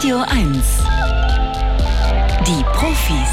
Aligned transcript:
Radio 0.00 0.20
1. 0.30 0.66
Die 2.46 2.64
Profis. 2.72 3.28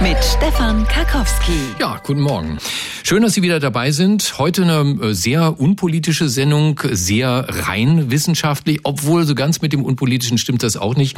Mit 0.00 0.16
Stefan 0.24 0.86
Karkowski. 0.86 1.74
Ja, 1.78 2.00
guten 2.02 2.22
Morgen. 2.22 2.56
Schön, 3.08 3.22
dass 3.22 3.32
Sie 3.32 3.40
wieder 3.40 3.58
dabei 3.58 3.90
sind. 3.90 4.36
Heute 4.36 4.64
eine 4.64 5.02
äh, 5.02 5.14
sehr 5.14 5.58
unpolitische 5.58 6.28
Sendung, 6.28 6.78
sehr 6.90 7.46
rein 7.48 8.10
wissenschaftlich, 8.10 8.80
obwohl 8.82 9.24
so 9.24 9.34
ganz 9.34 9.62
mit 9.62 9.72
dem 9.72 9.82
Unpolitischen 9.82 10.36
stimmt 10.36 10.62
das 10.62 10.76
auch 10.76 10.94
nicht. 10.94 11.16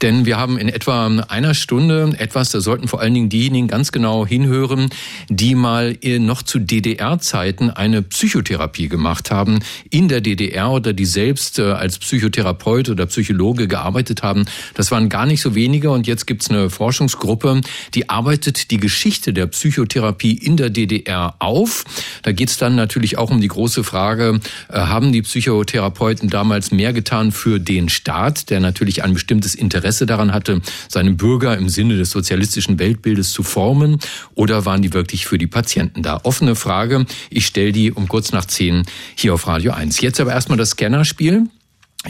Denn 0.00 0.24
wir 0.24 0.38
haben 0.38 0.56
in 0.56 0.70
etwa 0.70 1.08
einer 1.28 1.52
Stunde 1.52 2.14
etwas, 2.16 2.52
da 2.52 2.62
sollten 2.62 2.88
vor 2.88 3.02
allen 3.02 3.12
Dingen 3.12 3.28
diejenigen 3.28 3.68
ganz 3.68 3.92
genau 3.92 4.24
hinhören, 4.24 4.88
die 5.28 5.54
mal 5.54 5.98
noch 6.20 6.42
zu 6.42 6.58
DDR-Zeiten 6.58 7.68
eine 7.68 8.00
Psychotherapie 8.00 8.88
gemacht 8.88 9.30
haben 9.30 9.58
in 9.90 10.08
der 10.08 10.22
DDR 10.22 10.70
oder 10.70 10.94
die 10.94 11.04
selbst 11.04 11.58
äh, 11.58 11.64
als 11.64 11.98
Psychotherapeut 11.98 12.88
oder 12.88 13.04
Psychologe 13.04 13.68
gearbeitet 13.68 14.22
haben. 14.22 14.46
Das 14.72 14.90
waren 14.90 15.10
gar 15.10 15.26
nicht 15.26 15.42
so 15.42 15.54
wenige 15.54 15.90
und 15.90 16.06
jetzt 16.06 16.26
gibt's 16.26 16.48
eine 16.48 16.70
Forschungsgruppe, 16.70 17.60
die 17.92 18.08
arbeitet 18.08 18.70
die 18.70 18.78
Geschichte 18.78 19.34
der 19.34 19.48
Psychotherapie 19.48 20.32
in 20.32 20.56
der 20.56 20.70
DDR 20.70 21.25
auf. 21.38 21.84
Da 22.22 22.32
geht 22.32 22.48
es 22.48 22.58
dann 22.58 22.74
natürlich 22.74 23.18
auch 23.18 23.30
um 23.30 23.40
die 23.40 23.48
große 23.48 23.84
Frage, 23.84 24.40
äh, 24.68 24.78
haben 24.78 25.12
die 25.12 25.22
Psychotherapeuten 25.22 26.30
damals 26.30 26.70
mehr 26.70 26.92
getan 26.92 27.32
für 27.32 27.58
den 27.58 27.88
Staat, 27.88 28.50
der 28.50 28.60
natürlich 28.60 29.04
ein 29.04 29.14
bestimmtes 29.14 29.54
Interesse 29.54 30.06
daran 30.06 30.32
hatte, 30.32 30.60
seine 30.88 31.12
Bürger 31.12 31.56
im 31.56 31.68
Sinne 31.68 31.96
des 31.96 32.10
sozialistischen 32.10 32.78
Weltbildes 32.78 33.32
zu 33.32 33.42
formen, 33.42 33.98
oder 34.34 34.64
waren 34.64 34.82
die 34.82 34.92
wirklich 34.92 35.26
für 35.26 35.38
die 35.38 35.46
Patienten 35.46 36.02
da? 36.02 36.20
Offene 36.22 36.54
Frage. 36.54 37.06
Ich 37.30 37.46
stelle 37.46 37.72
die 37.72 37.92
um 37.92 38.08
kurz 38.08 38.32
nach 38.32 38.44
zehn 38.44 38.84
hier 39.14 39.34
auf 39.34 39.46
Radio 39.46 39.72
1. 39.72 40.00
Jetzt 40.00 40.20
aber 40.20 40.32
erstmal 40.32 40.58
das 40.58 40.70
Scannerspiel 40.70 41.48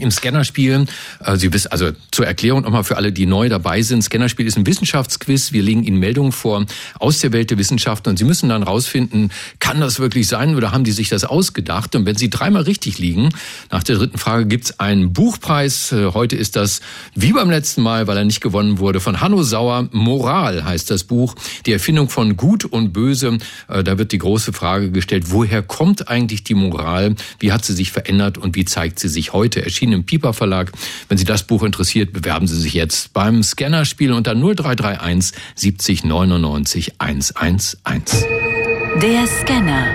im 0.00 0.10
Scannerspiel. 0.10 0.86
Äh, 1.24 1.36
Sie 1.36 1.52
wissen, 1.52 1.71
also 1.73 1.90
zur 2.10 2.26
Erklärung 2.26 2.62
nochmal 2.62 2.84
für 2.84 2.96
alle, 2.96 3.12
die 3.12 3.26
neu 3.26 3.48
dabei 3.48 3.82
sind. 3.82 4.02
Scannerspiel 4.02 4.46
ist 4.46 4.57
ein 4.57 4.66
Wissenschaftsquiz. 4.66 5.52
Wir 5.52 5.62
legen 5.62 5.84
Ihnen 5.84 5.98
Meldungen 5.98 6.32
vor 6.32 6.65
aus 6.98 7.21
der 7.21 7.32
Welt 7.32 7.51
der 7.51 7.59
Wissenschaften 7.59 8.10
und 8.10 8.18
Sie 8.18 8.24
müssen 8.24 8.48
dann 8.48 8.62
rausfinden, 8.62 9.30
kann 9.59 9.80
das 9.80 9.98
wirklich 9.98 10.29
sein 10.29 10.54
oder 10.54 10.73
haben 10.73 10.84
die 10.84 10.93
sich 10.93 11.09
das 11.09 11.24
ausgedacht? 11.24 11.95
Und 11.95 12.06
wenn 12.06 12.16
Sie 12.16 12.30
dreimal 12.30 12.62
richtig 12.62 12.98
liegen, 12.98 13.30
nach 13.71 13.82
der 13.82 13.96
dritten 13.96 14.18
Frage 14.18 14.46
gibt's 14.46 14.79
einen 14.80 15.12
Buchpreis. 15.12 15.93
Äh, 15.93 16.12
heute 16.12 16.37
ist 16.37 16.56
das, 16.56 16.80
wie 17.15 17.32
beim 17.32 17.51
letzten 17.51 17.82
Mal, 17.82 18.06
weil 18.06 18.16
er 18.16 18.24
nicht 18.24 18.40
gewonnen 18.40 18.78
wurde, 18.78 19.01
von 19.01 19.21
Hanno 19.21 19.43
Sauer. 19.43 19.88
Moral 19.93 20.65
heißt 20.65 20.90
das 20.90 21.04
Buch. 21.04 21.34
Die 21.66 21.73
Erfindung 21.73 22.09
von 22.09 22.37
Gut 22.37 22.65
und 22.65 22.93
Böse. 22.93 23.38
Äh, 23.68 23.84
da 23.84 23.99
wird 23.99 24.12
die 24.12 24.18
große 24.18 24.52
Frage 24.52 24.90
gestellt, 24.90 25.30
woher 25.30 25.62
kommt 25.62 26.09
eigentlich 26.09 26.45
die 26.45 26.54
Moral? 26.54 27.15
Wie 27.38 27.52
hat 27.52 27.65
sie 27.65 27.74
sich 27.74 27.93
verändert 27.93 28.38
und 28.38 28.56
wie 28.56 28.65
zeigt 28.65 28.99
sie 28.99 29.09
sich 29.09 29.32
heute? 29.32 29.65
Erschienen 29.65 29.85
erschienen 29.87 29.92
im 29.92 30.04
Piper 30.04 30.32
Verlag. 30.32 30.73
Wenn 31.09 31.18
Sie 31.18 31.24
das 31.24 31.45
Buch 31.45 31.62
interessiert, 31.62 32.12
bewerben 32.12 32.46
Sie 32.46 32.59
sich 32.59 32.74
jetzt 32.74 33.12
beim 33.12 33.42
Scannerspiel 33.42 34.12
unter 34.12 34.34
0331 34.34 35.38
70 35.54 36.04
99 36.04 36.95
111. 36.98 38.26
Der 39.02 39.26
Scanner. 39.26 39.87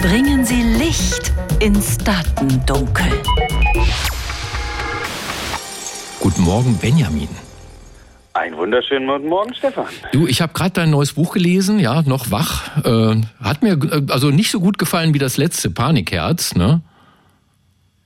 Bringen 0.00 0.44
Sie 0.44 0.62
Licht 0.62 1.32
ins 1.60 1.98
Datendunkel. 1.98 3.06
Guten 6.20 6.42
Morgen, 6.42 6.76
Benjamin. 6.78 7.28
Einen 8.32 8.56
wunderschönen 8.56 9.08
guten 9.08 9.28
Morgen, 9.28 9.54
Stefan. 9.54 9.86
Du, 10.12 10.26
ich 10.26 10.40
habe 10.40 10.52
gerade 10.52 10.70
dein 10.70 10.90
neues 10.90 11.14
Buch 11.14 11.32
gelesen, 11.34 11.80
ja, 11.80 12.02
noch 12.02 12.30
wach. 12.30 12.84
Äh, 12.84 13.22
hat 13.42 13.62
mir 13.62 13.72
äh, 13.72 14.02
also 14.10 14.30
nicht 14.30 14.50
so 14.50 14.60
gut 14.60 14.78
gefallen 14.78 15.14
wie 15.14 15.18
das 15.18 15.36
letzte 15.36 15.70
Panikherz, 15.70 16.54
ne? 16.54 16.82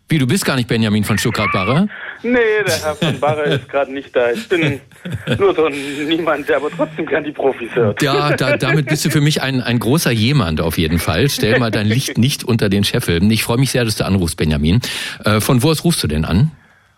Wie, 0.08 0.18
du 0.18 0.26
bist 0.26 0.44
gar 0.44 0.56
nicht 0.56 0.68
Benjamin 0.68 1.02
von 1.02 1.16
Stuttgart-Barre? 1.16 1.88
Nee, 2.22 2.38
der 2.66 2.74
Herr 2.82 2.94
von 2.94 3.18
Barre 3.20 3.42
ist 3.44 3.68
gerade 3.68 3.92
nicht 3.92 4.14
da. 4.14 4.30
Ich 4.32 4.46
bin 4.48 4.80
nur 5.38 5.54
so 5.54 5.68
niemand, 5.68 6.48
der 6.48 6.56
aber 6.56 6.70
trotzdem 6.70 7.06
gern 7.06 7.24
die 7.24 7.32
Profis 7.32 7.74
hört. 7.74 8.02
Ja, 8.02 8.36
da, 8.36 8.56
damit 8.58 8.86
bist 8.86 9.04
du 9.04 9.10
für 9.10 9.22
mich 9.22 9.42
ein, 9.42 9.62
ein 9.62 9.78
großer 9.78 10.10
Jemand 10.10 10.60
auf 10.60 10.76
jeden 10.76 10.98
Fall. 10.98 11.30
Stell 11.30 11.58
mal 11.58 11.70
dein 11.70 11.86
Licht 11.86 12.18
nicht 12.18 12.44
unter 12.44 12.68
den 12.68 12.84
Scheffel. 12.84 13.22
Ich 13.32 13.44
freue 13.44 13.58
mich 13.58 13.70
sehr, 13.70 13.84
dass 13.84 13.96
du 13.96 14.04
anrufst, 14.04 14.36
Benjamin. 14.36 14.80
Äh, 15.24 15.40
von 15.40 15.62
wo 15.62 15.70
aus 15.70 15.84
rufst 15.84 16.02
du 16.02 16.06
denn 16.06 16.24
an? 16.24 16.50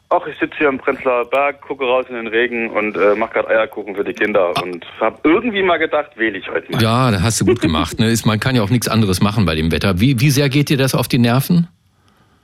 Ach, 0.09 0.25
ich 0.27 0.39
sitze 0.39 0.57
hier 0.59 0.69
am 0.69 0.79
Prenzlauer 0.79 1.29
Berg, 1.29 1.63
gucke 1.63 1.85
raus 1.85 2.07
in 2.09 2.15
den 2.15 2.29
Regen 2.29 2.71
und 2.71 2.97
äh, 2.97 3.17
mache 3.17 3.35
gerade 3.35 3.49
Eierkuchen 3.49 3.97
für 3.97 4.05
die 4.05 4.13
Kinder 4.13 4.51
und 4.63 4.85
habe 5.01 5.19
irgendwie 5.25 5.63
mal 5.63 5.79
gedacht, 5.79 6.11
wähle 6.17 6.39
ich 6.39 6.49
heute 6.49 6.71
mal. 6.71 6.81
Ja, 6.81 7.11
da 7.11 7.23
hast 7.23 7.41
du 7.41 7.45
gut 7.45 7.61
gemacht. 7.61 7.99
Ne? 7.99 8.15
man 8.25 8.39
kann 8.39 8.55
ja 8.55 8.63
auch 8.63 8.71
nichts 8.71 8.87
anderes 8.87 9.21
machen 9.21 9.47
bei 9.47 9.57
dem 9.57 9.73
Wetter. 9.73 9.99
Wie, 10.01 10.21
wie 10.21 10.31
sehr 10.31 10.49
geht 10.49 10.69
dir 10.69 10.77
das 10.77 10.95
auf 10.95 11.09
die 11.09 11.19
Nerven? 11.19 11.69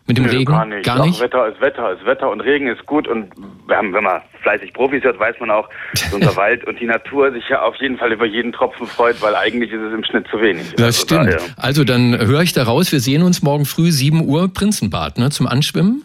Mit 0.07 0.19
dem 0.19 0.25
Nö, 0.25 0.31
Regen? 0.31 0.45
Gar 0.47 0.67
nicht. 0.67 0.85
Gar 0.85 1.07
nicht? 1.07 1.17
Ach, 1.19 1.23
Wetter 1.23 1.49
ist 1.49 1.61
Wetter 1.61 1.93
ist 1.93 2.05
Wetter 2.05 2.31
und 2.31 2.41
Regen 2.41 2.67
ist 2.67 2.85
gut 2.87 3.07
und 3.07 3.33
wenn 3.67 4.03
man 4.03 4.21
fleißig 4.43 4.73
Profis 4.73 5.05
hört, 5.05 5.19
weiß 5.19 5.37
man 5.39 5.51
auch, 5.51 5.69
dass 5.93 6.13
unser 6.13 6.35
Wald 6.37 6.65
und 6.67 6.81
die 6.81 6.87
Natur 6.87 7.31
sich 7.33 7.49
ja 7.49 7.63
auf 7.63 7.77
jeden 7.77 7.99
Fall 7.99 8.13
über 8.13 8.27
jeden 8.27 8.53
Tropfen 8.53 8.87
freut, 8.87 9.23
weil 9.23 9.37
eigentlich 9.37 9.71
ist 9.71 9.81
es 9.81 9.95
im 9.95 10.05
Schnitt 10.05 10.27
zu 10.29 10.41
wenig. 10.41 10.73
Das 10.77 10.87
also 10.87 11.03
stimmt. 11.03 11.27
Daher. 11.27 11.41
Also 11.57 11.85
dann 11.85 12.19
höre 12.19 12.43
ich 12.43 12.53
da 12.53 12.65
raus, 12.65 12.91
wir 12.91 13.01
sehen 13.01 13.23
uns 13.23 13.43
morgen 13.43 13.65
früh 13.65 13.91
7 13.91 14.27
Uhr 14.27 14.53
Prinzenbad, 14.53 15.19
ne, 15.19 15.31
zum 15.31 15.47
Anschwimmen? 15.47 16.05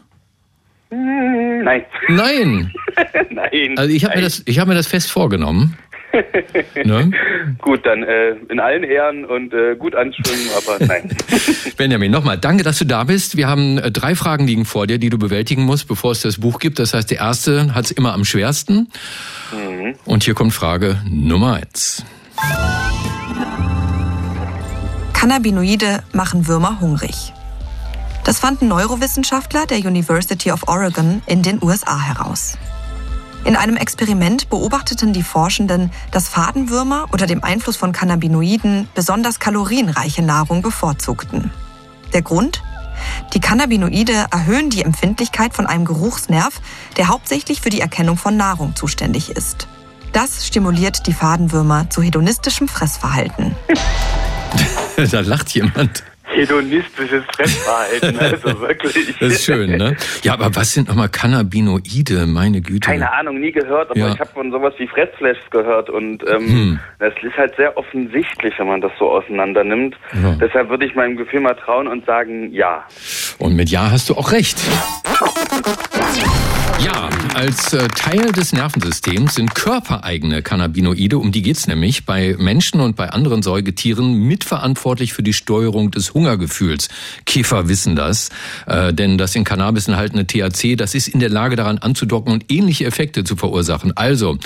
Hm, 0.90 1.64
nein. 1.64 1.86
Nein. 2.08 2.74
nein. 3.32 3.76
Also 3.78 3.94
ich 3.94 4.06
habe 4.06 4.16
mir 4.16 4.22
das 4.22 4.44
ich 4.46 4.60
habe 4.60 4.70
mir 4.70 4.76
das 4.76 4.88
fest 4.88 5.12
vorgenommen. 5.12 5.78
Ne? 6.84 7.12
Gut, 7.62 7.86
dann 7.86 8.04
äh, 8.04 8.36
in 8.50 8.60
allen 8.60 8.84
Ehren 8.84 9.26
und 9.26 9.54
äh, 9.54 9.76
gut 9.76 9.96
anschwimmen, 9.96 10.48
aber 10.56 10.86
nein. 10.86 11.16
Benjamin, 11.78 12.12
nochmal, 12.12 12.38
danke, 12.38 12.64
dass 12.64 12.80
du 12.80 12.86
da 12.86 13.04
bist. 13.04 13.38
Wir 13.38 13.48
haben 13.48 13.78
äh, 13.78 13.92
drei 13.92 14.16
Fragen 14.16 14.48
liegen 14.48 14.66
vor 14.66 14.88
dir, 14.88 14.98
die 14.98 15.10
du 15.10 15.18
bewältigen 15.18 15.64
musst, 15.64 15.88
bevor 15.88 16.12
es 16.12 16.22
das 16.22 16.40
Buch 16.40 16.60
gibt. 16.60 16.80
Das 16.80 16.94
heißt, 16.94 17.10
die 17.12 17.16
erste 17.16 17.74
hat 17.76 17.86
es 17.86 17.92
immer 17.92 18.14
am 18.14 18.26
schwersten. 18.26 18.90
Mhm. 19.52 19.96
Und 20.06 20.24
hier 20.24 20.34
kommt 20.34 20.54
Frage 20.54 21.02
Nummer 21.10 21.56
eins. 21.56 22.06
Cannabinoide 25.14 26.04
machen 26.14 26.48
Würmer 26.48 26.80
hungrig. 26.80 27.34
Das 28.24 28.40
fanden 28.40 28.68
Neurowissenschaftler 28.68 29.66
der 29.66 29.78
University 29.78 30.52
of 30.52 30.68
Oregon 30.68 31.22
in 31.28 31.44
den 31.44 31.64
USA 31.64 32.00
heraus. 32.00 32.58
In 33.46 33.56
einem 33.56 33.78
Experiment 33.78 34.50
beobachteten 34.50 35.14
die 35.14 35.24
Forschenden, 35.24 35.92
dass 36.12 36.28
Fadenwürmer 36.28 37.06
unter 37.12 37.28
dem 37.28 37.44
Einfluss 37.44 37.78
von 37.78 37.92
Cannabinoiden 37.92 38.90
besonders 38.94 39.40
kalorienreiche 39.40 40.22
Nahrung 40.22 40.62
bevorzugten. 40.62 41.52
Der 42.14 42.22
Grund? 42.22 42.62
Die 43.34 43.40
Cannabinoide 43.40 44.26
erhöhen 44.32 44.70
die 44.70 44.82
Empfindlichkeit 44.82 45.54
von 45.54 45.68
einem 45.68 45.86
Geruchsnerv, 45.86 46.62
der 46.98 47.08
hauptsächlich 47.08 47.62
für 47.62 47.70
die 47.70 47.82
Erkennung 47.82 48.18
von 48.18 48.36
Nahrung 48.36 48.76
zuständig 48.76 49.30
ist. 49.30 49.68
Das 50.14 50.48
stimuliert 50.48 51.06
die 51.06 51.14
Fadenwürmer 51.14 51.90
zu 51.90 52.02
hedonistischem 52.02 52.68
Fressverhalten. 52.68 53.56
da 55.12 55.20
lacht 55.20 55.50
jemand 55.50 56.04
hedonistisches 56.28 57.24
Fressverhalten, 57.36 58.20
also 58.20 58.62
wirklich. 58.62 59.18
Das 59.20 59.34
ist 59.34 59.46
schön, 59.46 59.78
ne? 59.78 59.96
Ja, 60.24 60.34
aber 60.34 60.56
was 60.56 60.74
sind 60.74 60.88
nochmal 60.90 61.10
Cannabinoide, 61.10 62.26
meine 62.28 62.62
Güte? 62.62 62.88
Keine 62.90 63.12
Ahnung, 63.12 63.40
nie 63.40 63.52
gehört, 63.52 63.92
aber 63.92 64.00
ja. 64.00 64.14
ich 64.14 64.20
habe 64.20 64.30
von 64.32 64.52
sowas 64.52 64.74
wie 64.78 64.88
Fressflash 64.88 65.38
gehört 65.52 65.90
und 65.90 66.24
ähm, 66.28 66.48
hm. 66.48 66.80
das 67.00 67.14
ist 67.22 67.38
halt 67.38 67.56
sehr 67.56 67.78
offensichtlich, 67.78 68.54
wenn 68.58 68.68
man 68.68 68.82
das 68.82 68.92
so 69.00 69.10
auseinander 69.10 69.64
nimmt. 69.64 69.96
Ja. 70.14 70.36
Deshalb 70.40 70.70
würde 70.70 70.86
ich 70.86 70.96
meinem 70.96 71.18
Gefühl 71.18 71.40
mal 71.40 71.56
trauen 71.56 71.88
und 71.88 72.06
sagen, 72.06 72.52
ja. 72.52 72.86
Und 73.40 73.56
mit 73.56 73.70
Ja 73.70 73.92
hast 73.92 74.10
du 74.10 74.16
auch 74.16 74.32
recht. 74.32 74.58
Ja, 76.84 77.10
als 77.34 77.74
äh, 77.74 77.88
Teil 77.88 78.32
des 78.32 78.54
Nervensystems 78.54 79.36
sind 79.36 79.56
körpereigene 79.56 80.44
Cannabinoide, 80.44 81.18
um 81.18 81.32
die 81.32 81.42
geht's 81.42 81.66
nämlich, 81.66 82.06
bei 82.06 82.36
Menschen 82.38 82.82
und 82.82 82.96
bei 82.96 83.10
anderen 83.10 83.42
Säugetieren 83.42 84.14
mitverantwortlich 84.14 85.14
für 85.14 85.24
die 85.24 85.34
Steuerung 85.34 85.90
des 85.90 86.14
Hungergefühls. 86.14 86.90
Käfer 87.26 87.68
wissen 87.68 87.96
das, 87.96 88.30
äh, 88.68 88.94
denn 88.94 89.18
das 89.18 89.36
in 89.36 89.44
Cannabis 89.44 89.88
enthaltene 89.88 90.28
THC, 90.28 90.76
das 90.76 90.94
ist 90.94 91.08
in 91.08 91.20
der 91.20 91.30
Lage 91.30 91.56
daran 91.56 91.80
anzudocken 91.80 92.32
und 92.32 92.52
ähnliche 92.52 92.86
Effekte 92.86 93.24
zu 93.24 93.36
verursachen. 93.36 93.96
Also, 93.98 94.38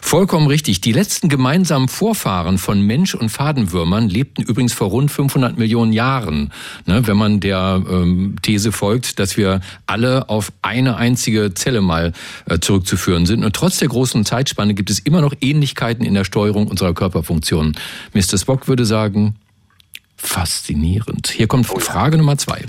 vollkommen 0.00 0.46
richtig, 0.46 0.80
die 0.80 0.92
letzten 0.92 1.28
gemeinsamen 1.28 1.88
Vorfahren 1.88 2.56
von 2.56 2.80
Mensch 2.80 3.14
und 3.14 3.28
Fadenwürmern 3.28 4.08
lebten 4.08 4.42
übrigens 4.42 4.72
vor 4.72 4.88
rund 4.88 5.10
500 5.10 5.58
Millionen 5.58 5.92
Jahren. 5.92 6.50
Ne, 6.86 7.06
wenn 7.06 7.16
man 7.16 7.40
der 7.40 7.82
ähm, 7.90 8.33
These 8.42 8.72
folgt, 8.72 9.18
dass 9.18 9.36
wir 9.36 9.60
alle 9.86 10.28
auf 10.28 10.52
eine 10.62 10.96
einzige 10.96 11.54
Zelle 11.54 11.80
mal 11.80 12.12
äh, 12.46 12.58
zurückzuführen 12.58 13.26
sind. 13.26 13.44
Und 13.44 13.54
trotz 13.54 13.78
der 13.78 13.88
großen 13.88 14.24
Zeitspanne 14.24 14.74
gibt 14.74 14.90
es 14.90 14.98
immer 14.98 15.20
noch 15.20 15.34
Ähnlichkeiten 15.40 16.04
in 16.04 16.14
der 16.14 16.24
Steuerung 16.24 16.68
unserer 16.68 16.94
Körperfunktionen. 16.94 17.76
Mr. 18.12 18.38
Spock 18.38 18.68
würde 18.68 18.84
sagen, 18.84 19.36
faszinierend. 20.16 21.28
Hier 21.28 21.46
kommt 21.46 21.66
Frage 21.66 22.16
Nummer 22.16 22.38
zwei. 22.38 22.62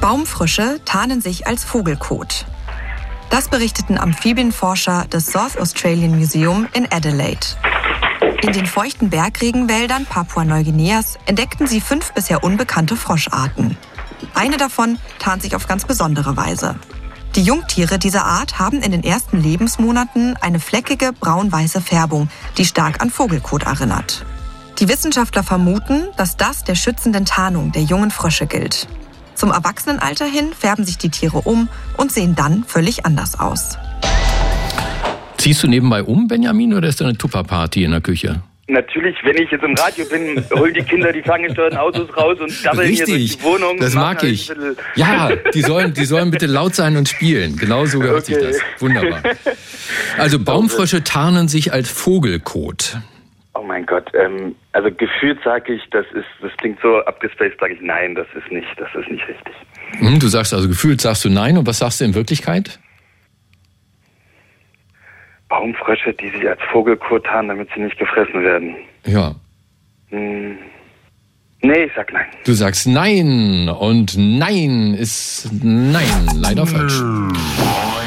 Baumfrösche 0.00 0.80
tarnen 0.84 1.20
sich 1.20 1.46
als 1.46 1.64
Vogelkot. 1.64 2.46
Das 3.30 3.48
berichteten 3.48 3.98
Amphibienforscher 3.98 5.06
des 5.12 5.26
South 5.26 5.56
Australian 5.58 6.16
Museum 6.16 6.66
in 6.72 6.90
Adelaide. 6.90 7.46
In 8.40 8.52
den 8.52 8.66
feuchten 8.66 9.10
Bergregenwäldern 9.10 10.06
Papua-Neuguineas 10.06 11.18
entdeckten 11.26 11.66
sie 11.66 11.80
fünf 11.80 12.12
bisher 12.12 12.44
unbekannte 12.44 12.94
Froscharten. 12.94 13.76
Eine 14.32 14.56
davon 14.56 14.98
tarnt 15.18 15.42
sich 15.42 15.56
auf 15.56 15.66
ganz 15.66 15.84
besondere 15.84 16.36
Weise. 16.36 16.76
Die 17.34 17.42
Jungtiere 17.42 17.98
dieser 17.98 18.24
Art 18.24 18.60
haben 18.60 18.80
in 18.80 18.92
den 18.92 19.02
ersten 19.02 19.42
Lebensmonaten 19.42 20.36
eine 20.36 20.60
fleckige 20.60 21.12
braun-weiße 21.12 21.80
Färbung, 21.80 22.28
die 22.56 22.64
stark 22.64 23.02
an 23.02 23.10
Vogelkot 23.10 23.64
erinnert. 23.64 24.24
Die 24.78 24.88
Wissenschaftler 24.88 25.42
vermuten, 25.42 26.06
dass 26.16 26.36
das 26.36 26.62
der 26.62 26.76
schützenden 26.76 27.24
Tarnung 27.24 27.72
der 27.72 27.82
jungen 27.82 28.12
Frösche 28.12 28.46
gilt. 28.46 28.86
Zum 29.34 29.50
Erwachsenenalter 29.50 30.26
hin 30.26 30.52
färben 30.56 30.84
sich 30.84 30.98
die 30.98 31.10
Tiere 31.10 31.38
um 31.38 31.68
und 31.96 32.12
sehen 32.12 32.36
dann 32.36 32.62
völlig 32.64 33.04
anders 33.04 33.38
aus. 33.38 33.78
Ziehst 35.38 35.62
du 35.62 35.68
nebenbei 35.68 36.02
um, 36.02 36.28
Benjamin, 36.28 36.74
oder 36.74 36.88
ist 36.88 37.00
da 37.00 37.04
eine 37.04 37.16
Tupperparty 37.16 37.84
in 37.84 37.92
der 37.92 38.00
Küche? 38.00 38.42
Natürlich, 38.70 39.16
wenn 39.24 39.36
ich 39.38 39.50
jetzt 39.50 39.64
im 39.64 39.74
Radio 39.74 40.04
bin, 40.04 40.44
holen 40.54 40.74
die 40.74 40.82
Kinder 40.82 41.10
die 41.10 41.22
ferngesteuerten 41.22 41.78
Autos 41.78 42.14
raus 42.14 42.38
und 42.38 42.52
dabbeln 42.66 42.90
hier 42.90 43.06
durch 43.06 43.38
die 43.38 43.42
Wohnung. 43.42 43.78
Das 43.78 43.94
mag 43.94 44.22
ich. 44.24 44.52
Ja, 44.94 45.30
die 45.54 45.62
sollen, 45.62 45.94
die 45.94 46.04
sollen 46.04 46.30
bitte 46.30 46.44
laut 46.44 46.74
sein 46.74 46.98
und 46.98 47.08
spielen. 47.08 47.56
Genau 47.56 47.86
so 47.86 47.98
gehört 47.98 48.24
okay. 48.24 48.34
sich 48.34 48.58
das. 48.58 48.60
Wunderbar. 48.78 49.22
Also 50.18 50.38
Baumfrösche 50.38 51.02
tarnen 51.02 51.48
sich 51.48 51.72
als 51.72 51.90
Vogelkot. 51.90 52.98
Oh 53.54 53.62
mein 53.62 53.86
Gott, 53.86 54.10
ähm, 54.14 54.54
also 54.72 54.90
gefühlt 54.90 55.38
sage 55.42 55.72
ich, 55.72 55.82
das 55.90 56.04
ist, 56.14 56.26
das 56.42 56.52
klingt 56.58 56.78
so 56.82 56.98
abgespaced, 57.04 57.58
sage 57.58 57.74
ich 57.74 57.80
nein, 57.80 58.14
das 58.14 58.26
ist 58.36 58.52
nicht, 58.52 58.68
das 58.76 58.88
ist 58.94 59.10
nicht 59.10 59.26
richtig. 59.26 59.54
Hm, 59.98 60.18
du 60.18 60.28
sagst 60.28 60.52
also 60.52 60.68
gefühlt 60.68 61.00
sagst 61.00 61.24
du 61.24 61.30
nein 61.30 61.56
und 61.56 61.66
was 61.66 61.78
sagst 61.78 62.00
du 62.00 62.04
in 62.04 62.14
Wirklichkeit? 62.14 62.78
Baumfrösche, 65.48 66.12
die 66.14 66.30
sich 66.30 66.48
als 66.48 66.60
Vogelkot 66.70 67.24
tarnen, 67.24 67.48
damit 67.48 67.68
sie 67.74 67.80
nicht 67.80 67.98
gefressen 67.98 68.42
werden. 68.42 68.76
Ja. 69.06 69.34
Hm. 70.10 70.58
Nee, 71.60 71.84
ich 71.84 71.92
sag 71.96 72.12
nein. 72.12 72.26
Du 72.44 72.52
sagst 72.52 72.86
nein 72.86 73.68
und 73.68 74.16
nein 74.16 74.94
ist 74.94 75.50
nein, 75.62 76.28
leider 76.34 76.66
falsch. 76.66 77.00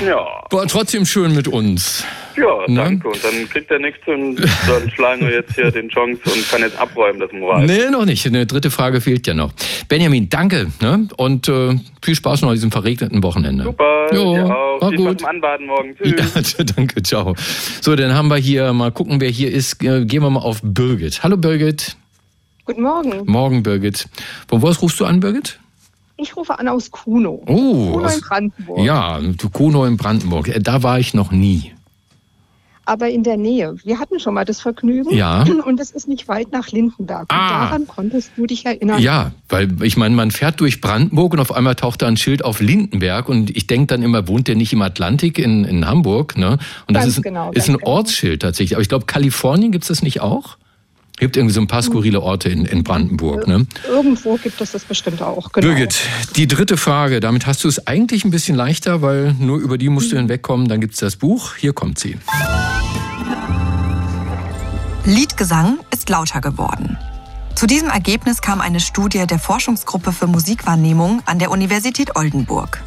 Ja. 0.05 0.25
War 0.49 0.67
trotzdem 0.67 1.05
schön 1.05 1.35
mit 1.35 1.47
uns. 1.47 2.05
Ja, 2.37 2.67
ne? 2.67 2.75
danke. 2.75 3.07
Und 3.07 3.23
dann 3.23 3.49
kriegt 3.49 3.71
er 3.71 3.79
nichts 3.79 3.99
und 4.07 4.37
dann 4.67 4.89
schlagen 4.91 5.21
wir 5.21 5.33
jetzt 5.33 5.55
hier 5.55 5.71
den 5.71 5.89
Chance 5.89 6.21
und 6.25 6.49
kann 6.49 6.61
jetzt 6.61 6.77
abräumen, 6.79 7.19
das 7.19 7.31
Moral. 7.31 7.65
Nee, 7.65 7.89
noch 7.91 8.05
nicht. 8.05 8.25
Eine 8.25 8.45
dritte 8.45 8.71
Frage 8.71 9.01
fehlt 9.01 9.27
ja 9.27 9.33
noch. 9.33 9.51
Benjamin, 9.87 10.29
danke. 10.29 10.67
Ne? 10.81 11.07
Und 11.17 11.47
äh, 11.47 11.75
viel 12.01 12.15
Spaß 12.15 12.41
noch 12.41 12.49
an 12.49 12.55
diesem 12.55 12.71
verregneten 12.71 13.23
Wochenende. 13.23 13.63
Super. 13.63 14.13
Jo, 14.13 14.35
ja 14.35 14.45
auch. 14.45 14.81
War 14.81 14.89
viel 14.89 14.97
gut. 14.97 15.21
Spaß 15.21 15.29
Anbaden 15.29 15.67
morgen. 15.67 15.95
Tschüss. 15.95 16.55
Ja, 16.57 16.63
danke, 16.63 17.01
ciao. 17.03 17.35
So, 17.81 17.95
dann 17.95 18.13
haben 18.13 18.27
wir 18.27 18.37
hier, 18.37 18.73
mal 18.73 18.91
gucken, 18.91 19.21
wer 19.21 19.29
hier 19.29 19.51
ist. 19.51 19.83
Äh, 19.83 20.05
gehen 20.05 20.21
wir 20.23 20.29
mal 20.29 20.41
auf 20.41 20.59
Birgit. 20.63 21.23
Hallo 21.23 21.37
Birgit. 21.37 21.95
Guten 22.65 22.83
Morgen. 22.83 23.25
Morgen, 23.25 23.63
Birgit. 23.63 24.07
Von 24.47 24.61
wo 24.61 24.67
aus 24.67 24.81
rufst 24.81 24.99
du 24.99 25.05
an, 25.05 25.19
Birgit? 25.19 25.59
Ich 26.17 26.35
rufe 26.35 26.57
an 26.57 26.67
aus 26.67 26.91
Kuno. 26.91 27.41
Oh, 27.47 27.93
Kuno 27.93 28.07
in 28.07 28.21
Brandenburg. 28.21 28.79
Ja, 28.79 29.19
Kuno 29.51 29.85
in 29.85 29.97
Brandenburg. 29.97 30.47
Äh, 30.49 30.59
da 30.59 30.83
war 30.83 30.99
ich 30.99 31.13
noch 31.13 31.31
nie. 31.31 31.73
Aber 32.91 33.07
in 33.07 33.23
der 33.23 33.37
Nähe. 33.37 33.77
Wir 33.85 33.99
hatten 33.99 34.19
schon 34.19 34.33
mal 34.33 34.43
das 34.43 34.59
Vergnügen. 34.59 35.15
Ja. 35.15 35.45
Und 35.65 35.79
es 35.79 35.91
ist 35.91 36.09
nicht 36.09 36.27
weit 36.27 36.51
nach 36.51 36.67
Lindenberg. 36.71 37.21
Und 37.21 37.37
ah. 37.37 37.63
daran 37.63 37.87
konntest 37.87 38.31
du 38.35 38.45
dich 38.45 38.65
erinnern. 38.65 39.01
Ja, 39.01 39.31
weil 39.47 39.81
ich 39.81 39.95
meine, 39.95 40.13
man 40.13 40.29
fährt 40.29 40.59
durch 40.59 40.81
Brandenburg 40.81 41.31
und 41.31 41.39
auf 41.39 41.53
einmal 41.53 41.75
taucht 41.75 42.01
da 42.01 42.07
ein 42.07 42.17
Schild 42.17 42.43
auf 42.43 42.59
Lindenberg 42.59 43.29
und 43.29 43.55
ich 43.55 43.65
denke 43.65 43.87
dann 43.87 44.03
immer, 44.03 44.27
wohnt 44.27 44.49
der 44.49 44.55
nicht 44.55 44.73
im 44.73 44.81
Atlantik 44.81 45.39
in, 45.39 45.63
in 45.63 45.87
Hamburg? 45.87 46.37
Ne? 46.37 46.57
Und 46.87 46.95
das 46.95 47.03
ganz 47.03 47.17
ist, 47.17 47.23
genau, 47.23 47.51
ist 47.51 47.69
ein 47.69 47.77
genau. 47.77 47.91
Ortsschild 47.91 48.41
tatsächlich. 48.41 48.75
Aber 48.75 48.81
ich 48.81 48.89
glaube, 48.89 49.05
Kalifornien 49.05 49.71
gibt 49.71 49.85
es 49.85 49.87
das 49.87 50.03
nicht 50.03 50.19
auch? 50.19 50.57
Gibt 51.17 51.37
irgendwie 51.37 51.53
so 51.53 51.61
ein 51.61 51.67
paar 51.67 51.83
skurrile 51.83 52.19
Orte 52.21 52.49
in, 52.49 52.65
in 52.65 52.83
Brandenburg, 52.83 53.47
ne? 53.47 53.67
Irgendwo 53.87 54.35
gibt 54.37 54.59
es 54.59 54.71
das 54.71 54.83
bestimmt 54.83 55.21
auch, 55.21 55.51
genau. 55.53 55.67
Birgit, 55.67 55.95
die 56.35 56.47
dritte 56.47 56.75
Frage, 56.75 57.21
damit 57.21 57.45
hast 57.45 57.63
du 57.63 57.67
es 57.67 57.87
eigentlich 57.87 58.25
ein 58.25 58.31
bisschen 58.31 58.55
leichter, 58.55 59.01
weil 59.01 59.35
nur 59.39 59.59
über 59.59 59.77
die 59.77 59.89
musst 59.89 60.11
du 60.11 60.15
mhm. 60.15 60.21
hinwegkommen, 60.21 60.67
dann 60.67 60.81
gibt 60.81 60.95
es 60.95 60.99
das 60.99 61.15
Buch, 61.15 61.55
hier 61.55 61.73
kommt 61.73 61.99
sie. 61.99 62.17
Liedgesang 65.05 65.79
ist 65.89 66.09
lauter 66.09 66.41
geworden. 66.41 66.95
Zu 67.55 67.65
diesem 67.65 67.89
Ergebnis 67.89 68.39
kam 68.39 68.61
eine 68.61 68.79
Studie 68.79 69.25
der 69.25 69.39
Forschungsgruppe 69.39 70.11
für 70.11 70.27
Musikwahrnehmung 70.27 71.23
an 71.25 71.39
der 71.39 71.49
Universität 71.49 72.15
Oldenburg. 72.15 72.83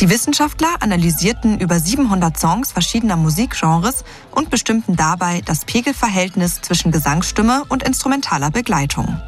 Die 0.00 0.10
Wissenschaftler 0.10 0.74
analysierten 0.80 1.60
über 1.60 1.78
700 1.78 2.36
Songs 2.36 2.72
verschiedener 2.72 3.16
Musikgenres 3.16 4.04
und 4.32 4.50
bestimmten 4.50 4.96
dabei 4.96 5.40
das 5.44 5.64
Pegelverhältnis 5.64 6.62
zwischen 6.62 6.90
Gesangsstimme 6.90 7.62
und 7.68 7.84
instrumentaler 7.84 8.50
Begleitung. 8.50 9.20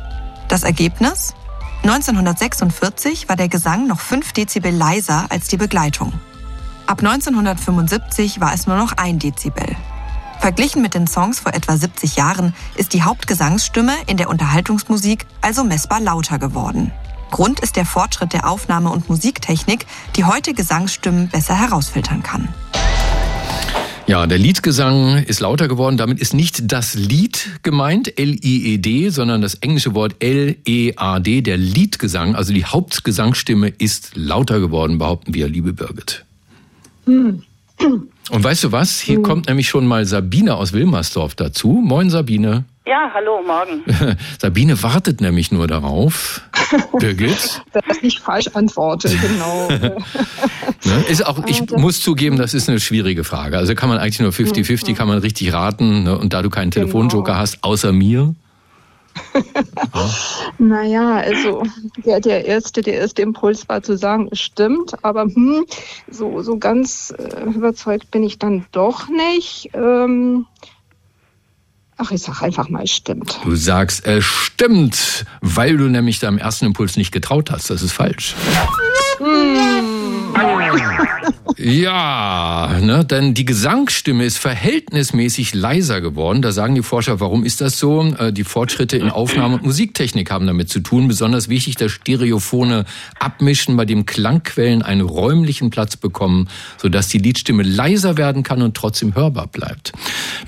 Das 0.49 0.65
Ergebnis? 0.65 1.35
1946 1.85 3.29
war 3.29 3.37
der 3.37 3.49
Gesang 3.49 3.87
noch 3.87 4.01
5 4.01 4.33
Dezibel 4.33 4.75
leiser 4.75 5.27
als 5.31 5.47
die 5.47 5.57
Begleitung. 5.57 6.13
Ab 6.89 6.99
1975 6.99 8.41
war 8.41 8.53
es 8.53 8.67
nur 8.67 8.77
noch 8.77 8.93
1 8.95 9.23
Dezibel. 9.23 9.77
Verglichen 10.41 10.83
mit 10.83 10.95
den 10.95 11.07
Songs 11.07 11.41
vor 11.41 11.53
etwa 11.53 11.77
70 11.77 12.17
Jahren 12.17 12.55
ist 12.77 12.95
die 12.95 13.03
Hauptgesangsstimme 13.03 13.93
in 14.07 14.17
der 14.17 14.31
Unterhaltungsmusik 14.31 15.27
also 15.41 15.65
messbar 15.65 16.01
lauter 16.01 16.39
geworden. 16.39 16.93
Grund 17.31 17.61
ist 17.61 17.77
der 17.77 17.85
Fortschritt 17.85 18.33
der 18.33 18.49
Aufnahme- 18.49 18.91
und 18.91 19.09
Musiktechnik, 19.09 19.85
die 20.17 20.25
heute 20.25 20.55
Gesangsstimmen 20.55 21.29
besser 21.29 21.55
herausfiltern 21.55 22.23
kann. 22.23 22.49
Ja, 24.07 24.27
der 24.27 24.39
Liedgesang 24.39 25.23
ist 25.25 25.41
lauter 25.41 25.69
geworden. 25.69 25.99
Damit 25.99 26.19
ist 26.19 26.33
nicht 26.33 26.73
das 26.73 26.95
Lied 26.95 27.61
gemeint, 27.63 28.19
L-I-E-D, 28.19 29.11
sondern 29.11 29.43
das 29.43 29.57
englische 29.57 29.95
Wort 29.95 30.17
L-E-A-D, 30.21 31.43
der 31.43 31.59
Liedgesang. 31.59 32.35
Also 32.35 32.55
die 32.55 32.65
Hauptgesangsstimme 32.65 33.69
ist 33.69 34.13
lauter 34.15 34.61
geworden, 34.61 34.97
behaupten 34.97 35.35
wir, 35.35 35.47
liebe 35.49 35.75
Birgit. 35.75 36.25
Hm. 37.05 37.43
Und 38.31 38.45
weißt 38.45 38.65
du 38.65 38.73
was? 38.73 39.01
Hier 39.01 39.17
hm. 39.17 39.23
kommt 39.23 39.49
nämlich 39.49 39.69
schon 39.69 39.87
mal 39.87 40.05
Sabine 40.05 40.57
aus 40.57 40.73
Wilmersdorf 40.73 41.35
dazu. 41.35 41.69
Moin, 41.69 42.11
Sabine. 42.11 42.65
Ja, 42.87 43.11
hallo, 43.13 43.43
morgen. 43.47 43.85
Sabine 44.41 44.83
wartet 44.83 45.21
nämlich 45.21 45.53
nur 45.53 45.67
darauf. 45.67 46.41
Birgit? 46.99 47.63
Dass 47.73 47.99
ich 48.01 48.21
falsch 48.21 48.49
antworte, 48.55 49.15
genau. 49.15 49.69
ne? 50.85 51.05
ist 51.11 51.27
auch, 51.27 51.45
ich 51.47 51.63
ah, 51.71 51.79
muss 51.79 52.01
zugeben, 52.01 52.39
das 52.39 52.55
ist 52.55 52.69
eine 52.69 52.81
schwierige 52.81 53.25
Frage. 53.25 53.59
Also 53.59 53.75
kann 53.75 53.91
man 53.91 53.99
eigentlich 53.99 54.21
nur 54.21 54.31
50-50, 54.31 54.95
kann 54.95 55.07
man 55.07 55.19
richtig 55.19 55.53
raten. 55.53 56.05
Ne? 56.05 56.17
Und 56.17 56.33
da 56.33 56.41
du 56.41 56.49
keinen 56.49 56.71
Telefonjoker 56.71 57.33
genau. 57.33 57.39
hast, 57.39 57.63
außer 57.63 57.93
mir. 57.93 58.35
Ja. 59.35 60.11
Naja, 60.59 61.17
also 61.17 61.63
der, 62.05 62.21
der, 62.21 62.45
erste, 62.45 62.83
der 62.83 62.95
erste 62.95 63.23
Impuls 63.23 63.69
war 63.69 63.83
zu 63.83 63.97
sagen, 63.97 64.29
es 64.31 64.41
stimmt, 64.41 65.05
aber 65.05 65.23
hm, 65.23 65.65
so, 66.11 66.43
so 66.43 66.59
ganz 66.59 67.15
äh, 67.17 67.45
überzeugt 67.45 68.11
bin 68.11 68.23
ich 68.23 68.39
dann 68.39 68.67
doch 68.73 69.09
nicht. 69.09 69.71
Ähm, 69.75 70.47
Ach, 72.01 72.13
ich 72.13 72.23
sag 72.23 72.43
einfach 72.43 72.69
mal, 72.69 72.85
es 72.85 72.93
stimmt. 72.93 73.41
Du 73.43 73.57
sagst, 73.57 74.07
es 74.07 74.25
stimmt, 74.25 75.27
weil 75.41 75.77
du 75.77 75.89
nämlich 75.89 76.21
deinem 76.21 76.39
ersten 76.39 76.67
Impuls 76.67 76.97
nicht 76.97 77.11
getraut 77.11 77.51
hast. 77.51 77.71
Das 77.71 77.83
ist 77.83 77.93
falsch. 77.93 78.37
Ja, 81.57 82.79
ne, 82.81 83.05
denn 83.05 83.35
die 83.35 83.45
Gesangsstimme 83.45 84.25
ist 84.25 84.39
verhältnismäßig 84.39 85.55
leiser 85.55 86.01
geworden. 86.01 86.41
Da 86.41 86.53
sagen 86.53 86.77
die 86.77 86.83
Forscher, 86.83 87.19
warum 87.19 87.45
ist 87.45 87.61
das 87.61 87.79
so? 87.79 88.05
Äh, 88.19 88.33
die 88.33 88.45
Fortschritte 88.45 88.97
in 88.97 89.11
Aufnahme- 89.11 89.57
und 89.57 89.65
Musiktechnik 89.65 90.31
haben 90.31 90.47
damit 90.47 90.69
zu 90.69 90.81
tun. 90.81 91.09
Besonders 91.09 91.49
wichtig 91.49 91.75
das 91.75 91.91
stereophone 91.91 92.85
Abmischen, 93.19 93.77
bei 93.77 93.85
dem 93.85 94.07
Klangquellen 94.07 94.83
einen 94.83 95.01
räumlichen 95.01 95.71
Platz 95.71 95.97
bekommen, 95.97 96.49
sodass 96.77 97.09
die 97.09 97.19
Liedstimme 97.19 97.65
leiser 97.65 98.17
werden 98.17 98.45
kann 98.45 98.63
und 98.63 98.77
trotzdem 98.77 99.17
hörbar 99.17 99.49
bleibt. 99.49 99.93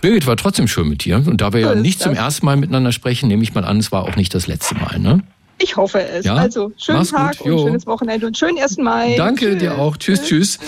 Birgit 0.01 0.27
war 0.27 0.37
trotzdem 0.37 0.69
schön 0.69 0.89
mit 0.89 1.05
dir. 1.05 1.17
Und 1.27 1.41
da 1.41 1.53
wir 1.53 1.61
ja 1.61 1.75
nicht 1.75 2.01
zum 2.01 2.15
ersten 2.15 2.47
Mal 2.47 2.57
miteinander 2.57 2.93
sprechen, 2.93 3.29
nehme 3.29 3.43
ich 3.43 3.53
mal 3.55 3.65
an, 3.65 3.79
es 3.79 3.91
war 3.91 4.05
auch 4.05 4.17
nicht 4.17 4.33
das 4.35 4.47
letzte 4.47 4.77
Mal, 4.77 4.99
ne? 5.01 5.23
Ich 5.63 5.77
hoffe 5.77 6.03
es. 6.03 6.25
Ja? 6.25 6.37
Also, 6.37 6.73
schönen 6.79 6.99
Mach's 6.99 7.11
Tag 7.11 7.39
gut. 7.39 7.47
und 7.47 7.53
jo. 7.53 7.67
schönes 7.67 7.87
Wochenende 7.87 8.27
und 8.27 8.37
schönen 8.37 8.59
1. 8.59 8.79
Mai. 8.79 9.15
Danke 9.17 9.51
tschüss. 9.51 9.59
dir 9.59 9.79
auch. 9.79 9.97
Tschüss, 9.97 10.23
tschüss. 10.23 10.59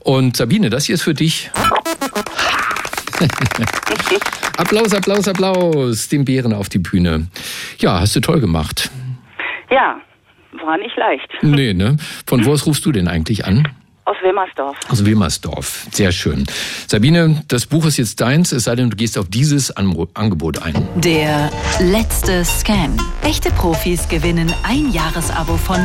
Und 0.00 0.36
Sabine, 0.36 0.68
das 0.68 0.84
hier 0.84 0.96
ist 0.96 1.02
für 1.02 1.14
dich. 1.14 1.50
Applaus, 4.58 4.92
Applaus, 4.92 5.26
Applaus. 5.28 6.08
Den 6.08 6.24
Bären 6.26 6.52
auf 6.52 6.68
die 6.68 6.78
Bühne. 6.78 7.28
Ja, 7.78 8.00
hast 8.00 8.14
du 8.14 8.20
toll 8.20 8.40
gemacht. 8.40 8.90
Ja, 9.70 9.96
war 10.64 10.76
nicht 10.76 10.96
leicht. 10.96 11.28
Nee, 11.42 11.72
ne? 11.72 11.96
Von 12.26 12.44
wo 12.44 12.52
aus 12.52 12.66
rufst 12.66 12.84
du 12.84 12.92
denn 12.92 13.08
eigentlich 13.08 13.46
an? 13.46 13.66
Aus 14.06 14.16
Wilmersdorf. 14.22 14.76
Aus 14.90 15.04
Wilmersdorf. 15.04 15.86
Sehr 15.90 16.12
schön. 16.12 16.44
Sabine, 16.86 17.42
das 17.48 17.64
Buch 17.64 17.86
ist 17.86 17.96
jetzt 17.96 18.20
deins, 18.20 18.52
es 18.52 18.64
sei 18.64 18.76
denn, 18.76 18.90
du 18.90 18.96
gehst 18.96 19.16
auf 19.16 19.28
dieses 19.30 19.70
Angebot 19.70 20.62
ein. 20.62 20.74
Der 20.96 21.50
letzte 21.80 22.44
Scan. 22.44 22.98
Echte 23.22 23.50
Profis 23.50 24.06
gewinnen 24.08 24.52
ein 24.62 24.92
Jahresabo 24.92 25.56
von 25.56 25.78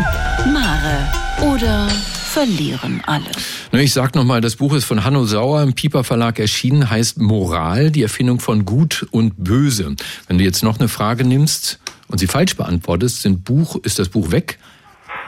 Mare 0.52 1.54
oder 1.54 1.88
verlieren 1.90 3.02
alles. 3.06 3.38
Ich 3.72 3.94
sag 3.94 4.16
nochmal, 4.16 4.42
das 4.42 4.58
Buch 4.58 4.74
ist 4.74 4.84
von 4.84 5.06
Hanno 5.06 5.24
Sauer 5.24 5.64
im 5.64 5.74
Pieper 5.74 6.04
Verlag 6.04 6.40
erschienen, 6.40 6.90
heißt 6.90 7.20
Moral, 7.20 7.90
die 7.90 8.04
Erfindung 8.04 8.42
von 8.42 8.66
Gut 8.66 9.08
und 9.12 9.42
Böse. 9.42 9.96
Wenn 10.28 10.38
du 10.38 10.44
jetzt 10.44 10.62
noch 10.62 10.78
eine 10.78 10.90
Frage 10.90 11.24
nimmst 11.24 11.80
und 12.10 12.18
sie 12.18 12.28
falsch 12.28 12.58
beantwortest, 12.58 13.22
sind 13.22 13.46
Buch, 13.46 13.78
ist 13.84 13.98
das 13.98 14.10
Buch 14.10 14.32
weg 14.32 14.60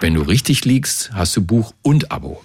Wenn 0.02 0.14
du 0.14 0.22
richtig 0.24 0.66
liegst, 0.66 1.12
hast 1.14 1.38
du 1.38 1.42
Buch 1.42 1.74
und 1.82 2.12
Abo. 2.12 2.42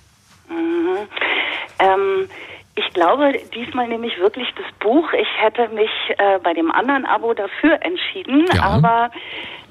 Ähm, 1.78 2.28
ich 2.74 2.88
glaube 2.92 3.32
diesmal 3.54 3.88
nehme 3.88 4.06
ich 4.06 4.18
wirklich 4.18 4.48
das 4.56 4.66
Buch. 4.80 5.08
Ich 5.12 5.28
hätte 5.38 5.68
mich 5.68 5.90
äh, 6.18 6.38
bei 6.42 6.52
dem 6.52 6.70
anderen 6.70 7.06
Abo 7.06 7.32
dafür 7.32 7.78
entschieden, 7.82 8.44
ja. 8.54 8.62
aber 8.62 9.10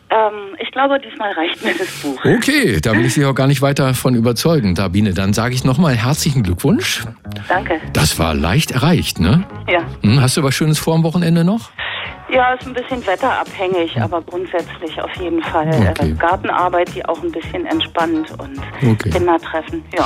ähm, 0.09 0.55
ich 0.59 0.71
glaube, 0.71 0.99
diesmal 0.99 1.31
reicht 1.31 1.63
mir 1.63 1.73
das 1.77 1.89
Buch. 2.01 2.19
Okay, 2.23 2.79
da 2.79 2.93
will 2.93 3.05
ich 3.05 3.13
Sie 3.15 3.25
auch 3.25 3.33
gar 3.33 3.47
nicht 3.47 3.61
weiter 3.61 3.93
von 3.93 4.13
überzeugen, 4.13 4.75
Sabine. 4.75 5.13
Dann 5.13 5.33
sage 5.33 5.55
ich 5.55 5.63
nochmal 5.63 5.95
herzlichen 5.95 6.43
Glückwunsch. 6.43 7.03
Danke. 7.47 7.81
Das 7.93 8.19
war 8.19 8.33
leicht 8.33 8.71
erreicht, 8.71 9.19
ne? 9.19 9.43
Ja. 9.67 9.81
Hm, 10.01 10.21
hast 10.21 10.37
du 10.37 10.43
was 10.43 10.53
Schönes 10.53 10.77
vor 10.77 10.95
am 10.95 11.03
Wochenende 11.03 11.43
noch? 11.43 11.71
Ja, 12.29 12.53
ist 12.53 12.67
ein 12.67 12.73
bisschen 12.73 13.05
wetterabhängig, 13.05 13.99
aber 14.01 14.21
grundsätzlich 14.21 14.99
auf 14.99 15.13
jeden 15.15 15.41
Fall 15.43 15.67
äh, 15.67 15.89
okay. 15.89 16.15
Gartenarbeit, 16.17 16.93
die 16.95 17.05
auch 17.05 17.21
ein 17.21 17.31
bisschen 17.31 17.65
entspannt 17.65 18.31
und 18.31 18.59
okay. 18.89 19.09
Kinder 19.09 19.39
treffen. 19.39 19.83
Ja. 19.95 20.05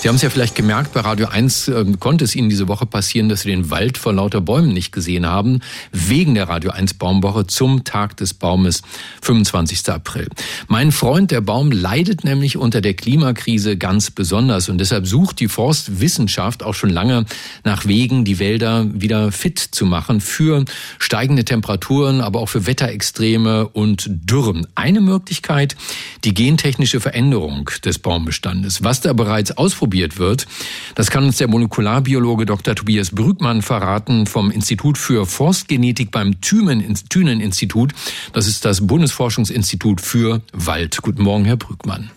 Sie 0.00 0.08
haben 0.08 0.16
es 0.16 0.22
ja 0.22 0.30
vielleicht 0.30 0.54
gemerkt, 0.54 0.94
bei 0.94 1.00
Radio 1.00 1.26
1 1.26 1.68
äh, 1.68 1.84
konnte 1.98 2.24
es 2.24 2.34
Ihnen 2.34 2.48
diese 2.48 2.68
Woche 2.68 2.86
passieren, 2.86 3.28
dass 3.28 3.42
Sie 3.42 3.50
den 3.50 3.68
Wald 3.68 3.98
vor 3.98 4.14
lauter 4.14 4.40
Bäumen 4.40 4.72
nicht 4.72 4.92
gesehen 4.92 5.26
haben, 5.26 5.60
wegen 5.92 6.34
der 6.34 6.48
Radio 6.48 6.70
1 6.70 6.94
Baumwoche 6.94 7.46
zum 7.46 7.84
Tag 7.84 8.16
des 8.16 8.32
Baumes, 8.32 8.80
25. 9.20 9.90
April. 9.90 10.28
Mein 10.68 10.90
Freund, 10.90 11.30
der 11.30 11.42
Baum, 11.42 11.70
leidet 11.70 12.24
nämlich 12.24 12.56
unter 12.56 12.80
der 12.80 12.94
Klimakrise 12.94 13.76
ganz 13.76 14.10
besonders 14.10 14.70
und 14.70 14.78
deshalb 14.78 15.06
sucht 15.06 15.38
die 15.38 15.48
Forstwissenschaft 15.48 16.62
auch 16.62 16.74
schon 16.74 16.88
lange 16.88 17.26
nach 17.64 17.84
Wegen, 17.84 18.24
die 18.24 18.38
Wälder 18.38 18.86
wieder 18.94 19.32
fit 19.32 19.58
zu 19.58 19.84
machen 19.84 20.22
für 20.22 20.64
steigende 20.98 21.44
Temperaturen, 21.44 22.22
aber 22.22 22.40
auch 22.40 22.48
für 22.48 22.64
Wetterextreme 22.64 23.68
und 23.68 24.06
Dürren. 24.08 24.66
Eine 24.74 25.02
Möglichkeit, 25.02 25.76
die 26.24 26.32
gentechnische 26.32 27.00
Veränderung 27.00 27.68
des 27.84 27.98
Baumbestandes. 27.98 28.82
Was 28.82 29.02
da 29.02 29.12
bereits 29.12 29.58
ausprobiert 29.58 29.89
ausprobiert 29.90 30.18
wird. 30.18 30.46
Das 30.94 31.10
kann 31.10 31.24
uns 31.24 31.38
der 31.38 31.48
Molekularbiologe 31.48 32.46
Dr. 32.46 32.74
Tobias 32.74 33.10
Brückmann 33.10 33.62
verraten 33.62 34.26
vom 34.26 34.50
Institut 34.50 34.98
für 34.98 35.26
Forstgenetik 35.26 36.10
beim 36.12 36.40
Thünen-Institut. 36.40 37.92
Das 38.32 38.46
ist 38.46 38.64
das 38.64 38.86
Bundesforschungsinstitut 38.86 40.00
für 40.00 40.42
Wald. 40.52 41.02
Guten 41.02 41.22
Morgen, 41.22 41.44
Herr 41.44 41.56
Brückmann. 41.56 42.10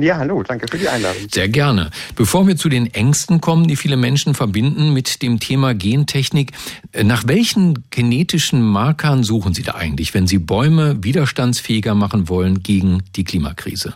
Ja, 0.00 0.16
hallo, 0.16 0.42
danke 0.42 0.66
für 0.68 0.78
die 0.78 0.88
Einladung. 0.88 1.22
Sehr 1.32 1.48
gerne. 1.48 1.90
Bevor 2.16 2.48
wir 2.48 2.56
zu 2.56 2.68
den 2.68 2.92
Ängsten 2.92 3.40
kommen, 3.40 3.68
die 3.68 3.76
viele 3.76 3.96
Menschen 3.96 4.34
verbinden 4.34 4.92
mit 4.92 5.22
dem 5.22 5.38
Thema 5.38 5.74
Gentechnik, 5.74 6.52
nach 7.04 7.24
welchen 7.26 7.84
genetischen 7.90 8.62
Markern 8.62 9.22
suchen 9.22 9.54
Sie 9.54 9.62
da 9.62 9.74
eigentlich, 9.74 10.12
wenn 10.12 10.26
Sie 10.26 10.38
Bäume 10.38 11.04
widerstandsfähiger 11.04 11.94
machen 11.94 12.28
wollen 12.28 12.62
gegen 12.64 13.02
die 13.14 13.22
Klimakrise? 13.22 13.94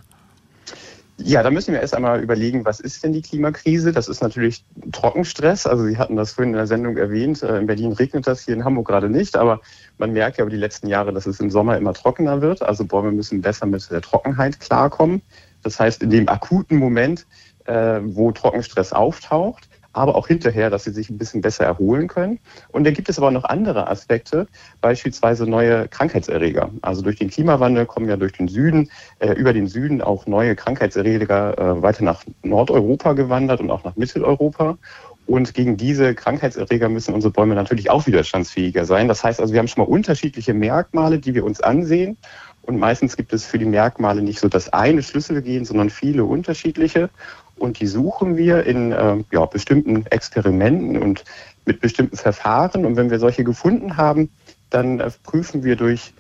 Ja, 1.23 1.43
da 1.43 1.50
müssen 1.50 1.73
wir 1.73 1.81
erst 1.81 1.95
einmal 1.95 2.23
überlegen, 2.23 2.65
was 2.65 2.81
ist 2.81 3.05
denn 3.05 3.12
die 3.12 3.23
Klimakrise? 3.23 3.93
Das 3.93 4.09
ist 4.09 4.23
natürlich 4.23 4.65
Trockenstress. 4.91 5.67
Also 5.67 5.85
Sie 5.85 5.99
hatten 5.99 6.17
das 6.17 6.33
vorhin 6.33 6.55
in 6.55 6.57
der 6.57 6.67
Sendung 6.67 6.97
erwähnt. 6.97 7.43
Äh, 7.43 7.59
in 7.59 7.67
Berlin 7.67 7.93
regnet 7.93 8.27
das, 8.27 8.45
hier 8.45 8.55
in 8.55 8.65
Hamburg 8.65 8.89
gerade 8.89 9.09
nicht. 9.09 9.37
Aber 9.37 9.61
man 9.99 10.12
merkt 10.12 10.39
ja 10.39 10.45
über 10.45 10.50
die 10.50 10.57
letzten 10.57 10.89
Jahre, 10.89 11.12
dass 11.12 11.27
es 11.27 11.41
im 11.41 11.50
Sommer 11.50 11.77
immer 11.77 11.95
trockener 11.95 12.43
wird. 12.43 12.62
Also 12.62 12.85
Bäume 12.85 13.12
müssen 13.12 13.41
besser 13.41 13.67
mit 13.67 13.91
der 13.91 14.00
Trockenheit 14.00 14.61
klarkommen. 14.61 15.23
Das 15.62 15.79
heißt, 15.79 16.03
in 16.03 16.11
dem 16.11 16.29
akuten 16.29 16.79
Moment, 16.79 17.27
äh, 17.65 18.00
wo 18.03 18.33
Trockenstress 18.33 18.93
auftaucht, 18.93 19.70
aber 19.93 20.15
auch 20.15 20.29
hinterher, 20.29 20.71
dass 20.71 20.85
sie 20.85 20.93
sich 20.93 21.11
ein 21.11 21.19
bisschen 21.19 21.41
besser 21.41 21.65
erholen 21.65 22.09
können. 22.09 22.39
Und 22.69 22.85
dann 22.85 22.95
gibt 22.95 23.09
es 23.09 23.19
aber 23.19 23.31
noch 23.31 23.45
andere 23.45 23.89
Aspekte, 23.89 24.47
beispielsweise 24.81 25.47
neue 25.47 25.89
Krankheitserreger. 25.89 26.71
Also 26.83 27.03
durch 27.03 27.17
den 27.17 27.31
Klimawandel 27.31 27.87
kommen 27.87 28.09
ja 28.09 28.17
durch 28.17 28.33
den 28.33 28.49
Süden, 28.49 28.91
äh, 29.19 29.33
über 29.33 29.53
den 29.53 29.67
Süden 29.67 30.01
auch 30.03 30.27
neue 30.27 30.55
Krankheitserreger 30.55 31.59
äh, 31.59 31.83
weiter 31.83 32.05
nach 32.05 32.25
Nordeuropa 32.43 33.15
gewandert 33.15 33.61
und 33.61 33.71
auch 33.71 33.85
nach 33.85 33.97
Mitteleuropa. 33.97 34.79
Und 35.27 35.55
gegen 35.55 35.77
diese 35.77 36.15
Krankheitserreger 36.15 36.89
müssen 36.89 37.15
unsere 37.15 37.33
Bäume 37.33 37.55
natürlich 37.55 37.89
auch 37.89 38.07
widerstandsfähiger 38.07 38.85
sein. 38.85 39.07
Das 39.07 39.23
heißt 39.23 39.41
also, 39.41 39.53
wir 39.53 39.61
haben 39.61 39.69
schon 39.69 39.85
mal 39.85 39.91
unterschiedliche 39.91 40.55
Merkmale, 40.55 41.21
die 41.21 41.35
wir 41.35 41.45
uns 41.45 41.61
ansehen. 41.61 42.17
Und 42.63 42.79
meistens 42.79 43.17
gibt 43.17 43.33
es 43.33 43.47
für 43.47 43.59
die 43.59 43.65
Merkmale 43.65 44.23
nicht 44.23 44.41
so 44.41 44.49
das 44.49 44.73
eine 44.73 45.03
Schlüsselgen, 45.03 45.65
sondern 45.65 45.91
viele 45.91 46.25
unterschiedliche 46.25 47.11
und 47.61 47.81
die 47.81 47.87
suchen 47.87 48.37
wir 48.37 48.64
in 48.64 48.93
äh, 48.93 49.17
ja, 49.33 49.47
bestimmten 49.47 50.07
Experimenten 50.07 50.97
und 50.97 51.25
mit 51.67 51.81
bestimmten 51.81 52.17
Verfahren. 52.17 52.85
Und 52.85 52.97
wenn 52.97 53.11
wir 53.11 53.19
solche 53.19 53.45
gefunden 53.45 53.97
haben, 53.97 54.31
dann 54.71 55.00
äh, 55.00 55.11
prüfen 55.23 55.62
wir 55.62 55.76
durch 55.76 56.12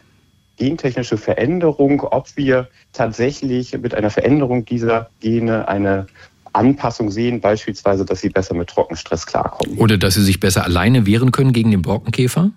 gentechnische 0.56 1.16
Veränderung, 1.16 2.02
ob 2.02 2.36
wir 2.36 2.68
tatsächlich 2.92 3.76
mit 3.78 3.94
einer 3.94 4.10
Veränderung 4.10 4.66
dieser 4.66 5.08
Gene 5.20 5.66
eine 5.68 6.06
Anpassung 6.52 7.10
sehen, 7.10 7.40
beispielsweise, 7.40 8.04
dass 8.04 8.20
sie 8.20 8.28
besser 8.28 8.54
mit 8.54 8.68
Trockenstress 8.68 9.24
klarkommen. 9.24 9.78
Oder 9.78 9.96
dass 9.96 10.14
sie 10.14 10.22
sich 10.22 10.40
besser 10.40 10.64
alleine 10.64 11.06
wehren 11.06 11.32
können 11.32 11.52
gegen 11.52 11.70
den 11.70 11.82
Borkenkäfer? 11.82 12.50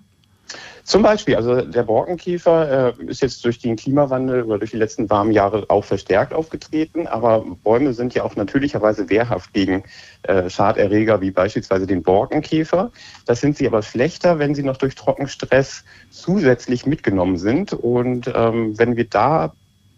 Zum 0.84 1.02
Beispiel, 1.02 1.38
also 1.38 1.62
der 1.62 1.84
Borkenkäfer 1.84 2.98
äh, 3.00 3.06
ist 3.06 3.22
jetzt 3.22 3.46
durch 3.46 3.60
den 3.60 3.78
Klimawandel 3.78 4.44
oder 4.44 4.60
durch 4.60 4.72
die 4.72 4.78
letzten 4.78 5.10
warmen 5.10 5.32
Jahre 5.32 5.66
auch 5.70 5.86
verstärkt 5.86 6.34
aufgetreten, 6.34 7.08
aber 7.08 7.46
Bäume 7.64 7.94
sind 7.94 8.14
ja 8.14 8.24
auch 8.24 8.36
natürlicherweise 8.36 9.10
wehrhaft 9.10 9.54
gegen 9.54 9.84
äh, 10.24 10.50
Schaderreger 10.50 11.22
wie 11.22 11.32
beispielsweise 11.32 11.88
den 11.88 12.04
Borkenkäfer. 12.04 12.92
Das 13.26 13.40
sind 13.40 13.56
sie 13.56 13.66
aber 13.66 13.82
schlechter, 13.82 14.40
wenn 14.40 14.56
sie 14.56 14.64
noch 14.64 14.76
durch 14.76 14.96
Trockenstress 14.96 15.86
zusätzlich 16.10 16.86
mitgenommen 16.86 17.38
sind. 17.38 17.72
Und 17.72 18.30
ähm, 18.36 18.78
wenn 18.78 18.98
wir 18.98 19.06
da 19.06 19.54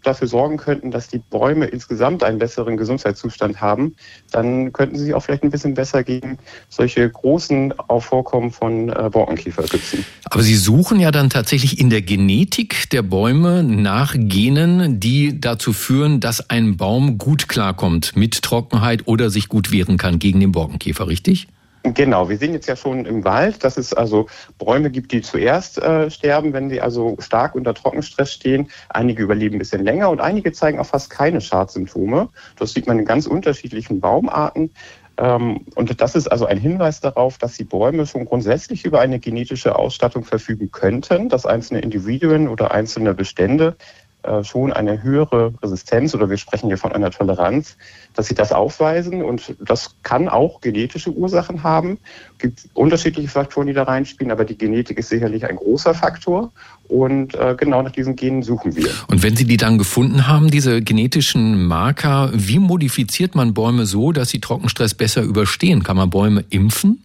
dafür 0.06 0.28
sorgen 0.28 0.58
könnten, 0.58 0.92
dass 0.92 1.08
die 1.08 1.20
Bäume 1.20 1.66
insgesamt 1.66 2.24
einen 2.24 2.40
besseren 2.40 2.78
Gesundheitszustand 2.78 3.62
haben, 3.62 3.96
dann 4.32 4.74
könnten 4.74 4.98
sie 4.98 5.06
sich 5.06 5.14
auch 5.14 5.22
vielleicht 5.22 5.44
ein 5.44 5.52
bisschen 5.52 5.74
besser 5.74 6.04
gegen 6.04 6.38
solche 6.70 7.10
großen 7.10 7.74
Aufvorkommen 7.80 8.52
von 8.52 8.90
äh, 8.90 9.10
Borkenkäfer 9.12 9.68
schützen. 9.68 10.06
Aber 10.26 10.44
Sie 10.44 10.56
suchen 10.56 11.00
ja 11.00 11.12
dann 11.12 11.30
tatsächlich 11.30 11.80
in 11.80 11.90
der 11.90 12.02
Genetik 12.02 12.90
der 12.90 13.02
Bäume 13.02 13.64
nach 13.64 14.16
Genen, 14.18 15.00
die 15.00 15.40
dazu 15.40 15.74
führen, 15.74 16.20
dass 16.20 16.50
ein 16.50 16.78
Baum 16.78 17.18
gut 17.18 17.48
klarkommt 17.48 18.16
mit 18.16 18.42
Trockenheit 18.42 19.08
oder 19.08 19.30
sich 19.30 19.50
gut 19.50 19.72
wehren 19.72 19.98
kann 19.98 20.20
gegen 20.20 20.40
den 20.40 20.52
Borkenkäfer, 20.52 21.08
richtig? 21.08 21.48
Genau, 21.94 22.30
wir 22.30 22.38
sehen 22.40 22.54
jetzt 22.54 22.68
ja 22.68 22.76
schon 22.76 23.06
im 23.06 23.24
Wald, 23.26 23.64
dass 23.64 23.78
es 23.78 23.94
also 23.94 24.26
Bäume 24.58 24.90
gibt, 24.90 25.12
die 25.12 25.22
zuerst 25.22 25.78
äh, 25.78 26.10
sterben, 26.10 26.52
wenn 26.52 26.68
sie 26.68 26.82
also 26.82 27.16
stark 27.20 27.54
unter 27.54 27.76
Trockenstress 27.76 28.34
stehen. 28.34 28.72
Einige 28.90 29.22
überleben 29.22 29.58
ein 29.58 29.60
bisschen 29.60 29.84
länger 29.84 30.10
und 30.10 30.20
einige 30.20 30.52
zeigen 30.52 30.80
auch 30.80 30.88
fast 30.88 31.12
keine 31.12 31.42
Schadsymptome. 31.42 32.30
Das 32.58 32.74
sieht 32.74 32.88
man 32.88 32.98
in 32.98 33.06
ganz 33.06 33.28
unterschiedlichen 33.28 34.00
Baumarten. 34.00 34.72
Ähm, 35.18 35.66
und 35.76 36.02
das 36.02 36.16
ist 36.16 36.28
also 36.28 36.48
ein 36.48 36.58
Hinweis 36.58 37.02
darauf, 37.02 37.38
dass 37.38 37.56
die 37.56 37.64
Bäume 37.64 38.08
schon 38.08 38.26
grundsätzlich 38.26 38.84
über 38.84 39.00
eine 39.00 39.20
genetische 39.20 39.78
Ausstattung 39.78 40.24
verfügen 40.24 40.72
könnten, 40.72 41.30
dass 41.30 41.46
einzelne 41.46 41.82
Individuen 41.82 42.48
oder 42.48 42.72
einzelne 42.72 43.14
Bestände 43.14 43.78
äh, 44.26 44.44
schon 44.44 44.74
eine 44.74 45.04
höhere 45.04 45.54
Resistenz 45.62 46.16
oder 46.16 46.30
wir 46.30 46.38
sprechen 46.38 46.68
hier 46.68 46.78
von 46.78 46.92
einer 46.92 47.12
Toleranz, 47.12 47.78
dass 48.14 48.28
sie 48.28 48.36
das 48.36 48.52
aufweisen 48.52 49.24
und 49.24 49.56
das 49.60 49.96
kann 50.04 50.28
auch 50.28 50.62
genetische 50.62 51.12
Ursachen 51.12 51.64
haben. 51.64 52.00
Es 52.34 52.40
gibt 52.40 52.70
unterschiedliche 52.74 53.30
Faktoren, 53.30 53.68
die 53.68 53.74
da 53.74 53.84
reinspielen, 53.84 54.32
aber 54.32 54.46
die 54.46 54.58
Genetik 54.58 54.98
ist 54.98 55.10
sicherlich 55.10 55.46
ein 55.46 55.56
großer 55.56 55.94
Faktor 55.94 56.52
und 56.88 57.36
äh, 57.36 57.56
genau 57.58 57.82
nach 57.82 57.92
diesen 57.92 58.16
Genen 58.16 58.44
suchen 58.44 58.76
wir. 58.76 58.90
Und 59.08 59.24
wenn 59.24 59.36
Sie 59.36 59.46
die 59.46 59.58
dann 59.58 59.78
gefunden 59.78 60.28
haben, 60.28 60.50
diese 60.50 60.82
genetischen 60.82 61.66
Marker, 61.66 62.32
wie 62.34 62.60
modifiziert 62.60 63.36
man 63.36 63.54
Bäume 63.54 63.86
so, 63.86 64.12
dass 64.12 64.30
sie 64.30 64.40
Trockenstress 64.40 64.94
besser 64.94 65.22
überstehen? 65.22 65.84
Kann 65.84 65.98
man 65.98 66.10
Bäume 66.10 66.46
impfen? 66.50 67.05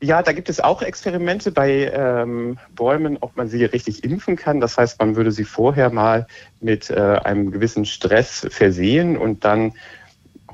Ja, 0.00 0.22
da 0.22 0.32
gibt 0.32 0.48
es 0.50 0.60
auch 0.60 0.82
Experimente 0.82 1.50
bei 1.50 1.90
ähm, 1.94 2.58
Bäumen, 2.74 3.16
ob 3.20 3.36
man 3.36 3.48
sie 3.48 3.64
richtig 3.64 4.04
impfen 4.04 4.36
kann. 4.36 4.60
Das 4.60 4.76
heißt, 4.76 4.98
man 4.98 5.16
würde 5.16 5.32
sie 5.32 5.44
vorher 5.44 5.90
mal 5.90 6.26
mit 6.60 6.90
äh, 6.90 7.18
einem 7.24 7.50
gewissen 7.50 7.86
Stress 7.86 8.46
versehen 8.50 9.16
und 9.16 9.44
dann 9.44 9.72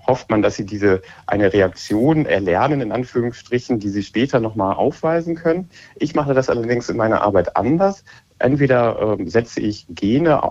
hofft 0.07 0.31
man, 0.31 0.43
dass 0.43 0.57
sie 0.57 0.67
diese 0.67 1.03
eine 1.27 1.53
Reaktion 1.53 2.27
erlernen, 2.27 2.81
in 2.81 2.93
Anführungsstrichen, 2.93 3.79
die 3.81 3.89
sie 3.89 4.03
später 4.03 4.41
nochmal 4.41 4.75
aufweisen 4.75 5.35
können. 5.35 5.71
Ich 5.97 6.15
mache 6.15 6.35
das 6.35 6.49
allerdings 6.49 6.89
in 6.89 6.97
meiner 6.97 7.23
Arbeit 7.23 7.57
anders. 7.57 8.05
Entweder 8.39 9.19
äh, 9.19 9.29
setze 9.29 9.61
ich 9.61 9.87
Gene 9.89 10.43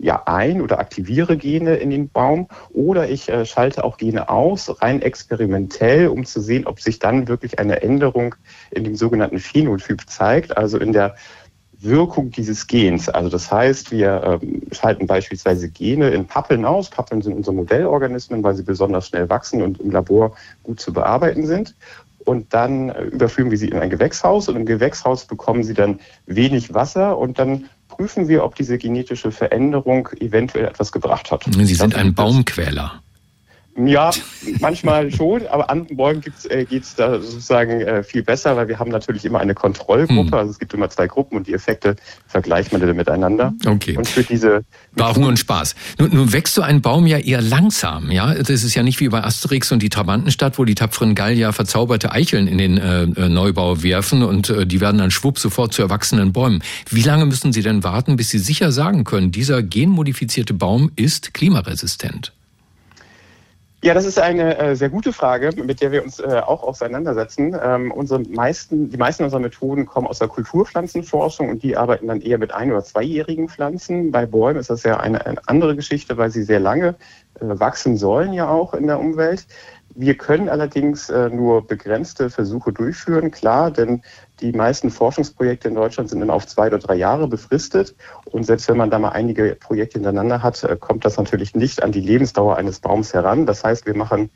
ja 0.00 0.22
ein 0.26 0.60
oder 0.60 0.78
aktiviere 0.78 1.36
Gene 1.36 1.76
in 1.76 1.90
den 1.90 2.08
Baum 2.08 2.48
oder 2.72 3.08
ich 3.08 3.28
äh, 3.28 3.44
schalte 3.44 3.84
auch 3.84 3.96
Gene 3.96 4.28
aus, 4.28 4.82
rein 4.82 5.02
experimentell, 5.02 6.08
um 6.08 6.24
zu 6.24 6.40
sehen, 6.40 6.66
ob 6.66 6.80
sich 6.80 6.98
dann 6.98 7.28
wirklich 7.28 7.58
eine 7.58 7.82
Änderung 7.82 8.34
in 8.70 8.84
dem 8.84 8.96
sogenannten 8.96 9.38
Phänotyp 9.38 10.08
zeigt, 10.08 10.56
also 10.56 10.78
in 10.78 10.92
der 10.92 11.16
Wirkung 11.78 12.30
dieses 12.30 12.66
Gens. 12.66 13.08
Also 13.08 13.28
das 13.28 13.52
heißt, 13.52 13.90
wir 13.90 14.40
ähm, 14.42 14.62
schalten 14.72 15.06
beispielsweise 15.06 15.68
Gene 15.68 16.10
in 16.10 16.26
Pappeln 16.26 16.64
aus. 16.64 16.88
Pappeln 16.88 17.22
sind 17.22 17.34
unsere 17.34 17.54
Modellorganismen, 17.54 18.42
weil 18.42 18.54
sie 18.54 18.62
besonders 18.62 19.08
schnell 19.08 19.28
wachsen 19.28 19.62
und 19.62 19.80
im 19.80 19.90
Labor 19.90 20.34
gut 20.62 20.80
zu 20.80 20.92
bearbeiten 20.92 21.46
sind. 21.46 21.74
Und 22.24 22.52
dann 22.54 22.88
äh, 22.88 23.04
überführen 23.04 23.50
wir 23.50 23.58
sie 23.58 23.68
in 23.68 23.78
ein 23.78 23.90
Gewächshaus 23.90 24.48
und 24.48 24.56
im 24.56 24.66
Gewächshaus 24.66 25.26
bekommen 25.26 25.62
sie 25.62 25.74
dann 25.74 26.00
wenig 26.26 26.74
Wasser 26.74 27.18
und 27.18 27.38
dann 27.38 27.68
prüfen 27.96 28.28
wir, 28.28 28.44
ob 28.44 28.54
diese 28.54 28.76
genetische 28.76 29.32
Veränderung 29.32 30.08
eventuell 30.20 30.66
etwas 30.66 30.92
gebracht 30.92 31.30
hat. 31.30 31.44
Sie 31.44 31.74
sind 31.74 31.94
ein 31.94 32.14
Baumquäler. 32.14 33.02
Ja, 33.76 34.10
manchmal 34.60 35.10
schon, 35.14 35.46
aber 35.46 35.68
anderen 35.70 35.96
Bäumen 35.96 36.22
äh, 36.48 36.64
geht 36.64 36.84
es 36.84 36.94
da 36.94 37.20
sozusagen 37.20 37.80
äh, 37.80 38.02
viel 38.02 38.22
besser, 38.22 38.56
weil 38.56 38.68
wir 38.68 38.78
haben 38.78 38.90
natürlich 38.90 39.24
immer 39.24 39.40
eine 39.40 39.54
Kontrollgruppe. 39.54 40.32
Hm. 40.32 40.34
Also 40.34 40.50
es 40.52 40.58
gibt 40.58 40.72
immer 40.74 40.88
zwei 40.88 41.06
Gruppen 41.06 41.36
und 41.36 41.46
die 41.46 41.52
Effekte 41.52 41.96
vergleicht 42.26 42.72
man 42.72 42.80
dann 42.80 42.96
miteinander. 42.96 43.52
Okay. 43.66 43.96
Und 43.96 44.08
für 44.08 44.22
diese 44.22 44.64
war 44.94 45.10
auch 45.10 45.18
nur 45.18 45.28
ein 45.28 45.36
Spaß. 45.36 45.74
Nun, 45.98 46.14
nun 46.14 46.32
wächst 46.32 46.54
so 46.54 46.62
ein 46.62 46.80
Baum 46.80 47.06
ja 47.06 47.18
eher 47.18 47.42
langsam, 47.42 48.10
ja. 48.10 48.34
Das 48.34 48.64
ist 48.64 48.74
ja 48.74 48.82
nicht 48.82 49.00
wie 49.00 49.08
bei 49.08 49.22
Asterix 49.22 49.72
und 49.72 49.82
die 49.82 49.90
Trabantenstadt, 49.90 50.58
wo 50.58 50.64
die 50.64 50.74
tapferen 50.74 51.14
Gallier 51.14 51.52
verzauberte 51.52 52.12
Eicheln 52.12 52.46
in 52.46 52.58
den 52.58 52.78
äh, 52.78 53.02
äh, 53.02 53.28
Neubau 53.28 53.82
werfen 53.82 54.22
und 54.22 54.48
äh, 54.50 54.66
die 54.66 54.80
werden 54.80 54.98
dann 54.98 55.10
schwupp 55.10 55.38
sofort 55.38 55.74
zu 55.74 55.82
erwachsenen 55.82 56.32
Bäumen. 56.32 56.62
Wie 56.90 57.02
lange 57.02 57.26
müssen 57.26 57.52
Sie 57.52 57.62
denn 57.62 57.84
warten, 57.84 58.16
bis 58.16 58.30
Sie 58.30 58.38
sicher 58.38 58.72
sagen 58.72 59.04
können, 59.04 59.32
dieser 59.32 59.62
genmodifizierte 59.62 60.54
Baum 60.54 60.90
ist 60.96 61.34
klimaresistent? 61.34 62.35
Ja, 63.86 63.94
das 63.94 64.04
ist 64.04 64.18
eine 64.18 64.58
äh, 64.58 64.74
sehr 64.74 64.90
gute 64.90 65.12
Frage, 65.12 65.52
mit 65.62 65.80
der 65.80 65.92
wir 65.92 66.02
uns 66.02 66.18
äh, 66.18 66.42
auch 66.44 66.64
auseinandersetzen. 66.64 67.56
Ähm, 67.62 67.92
unsere 67.92 68.18
meisten, 68.18 68.90
die 68.90 68.96
meisten 68.96 69.22
unserer 69.22 69.38
Methoden 69.38 69.86
kommen 69.86 70.08
aus 70.08 70.18
der 70.18 70.26
Kulturpflanzenforschung 70.26 71.50
und 71.50 71.62
die 71.62 71.76
arbeiten 71.76 72.08
dann 72.08 72.20
eher 72.20 72.38
mit 72.38 72.52
ein- 72.52 72.72
oder 72.72 72.82
zweijährigen 72.82 73.48
Pflanzen. 73.48 74.10
Bei 74.10 74.26
Bäumen 74.26 74.58
ist 74.58 74.70
das 74.70 74.82
ja 74.82 74.98
eine, 74.98 75.24
eine 75.24 75.40
andere 75.46 75.76
Geschichte, 75.76 76.16
weil 76.16 76.32
sie 76.32 76.42
sehr 76.42 76.58
lange 76.58 76.96
äh, 77.38 77.42
wachsen 77.42 77.96
sollen 77.96 78.32
ja 78.32 78.48
auch 78.48 78.74
in 78.74 78.88
der 78.88 78.98
Umwelt. 78.98 79.46
Wir 79.94 80.16
können 80.16 80.48
allerdings 80.48 81.08
äh, 81.08 81.30
nur 81.30 81.64
begrenzte 81.64 82.28
Versuche 82.28 82.72
durchführen, 82.72 83.30
klar, 83.30 83.70
denn 83.70 84.02
die 84.40 84.52
meisten 84.52 84.90
Forschungsprojekte 84.90 85.68
in 85.68 85.74
Deutschland 85.74 86.10
sind 86.10 86.20
dann 86.20 86.30
auf 86.30 86.46
zwei 86.46 86.66
oder 86.66 86.78
drei 86.78 86.94
Jahre 86.94 87.26
befristet. 87.28 87.94
Und 88.26 88.44
selbst 88.44 88.68
wenn 88.68 88.76
man 88.76 88.90
da 88.90 88.98
mal 88.98 89.10
einige 89.10 89.56
Projekte 89.56 89.98
hintereinander 89.98 90.42
hat, 90.42 90.62
äh, 90.64 90.76
kommt 90.76 91.04
das 91.04 91.16
natürlich 91.16 91.54
nicht 91.54 91.82
an 91.82 91.92
die 91.92 92.00
Lebensdauer 92.00 92.56
eines 92.56 92.80
Baums 92.80 93.14
heran. 93.14 93.46
Das 93.46 93.64
heißt, 93.64 93.86
wir 93.86 93.96
machen 93.96 94.30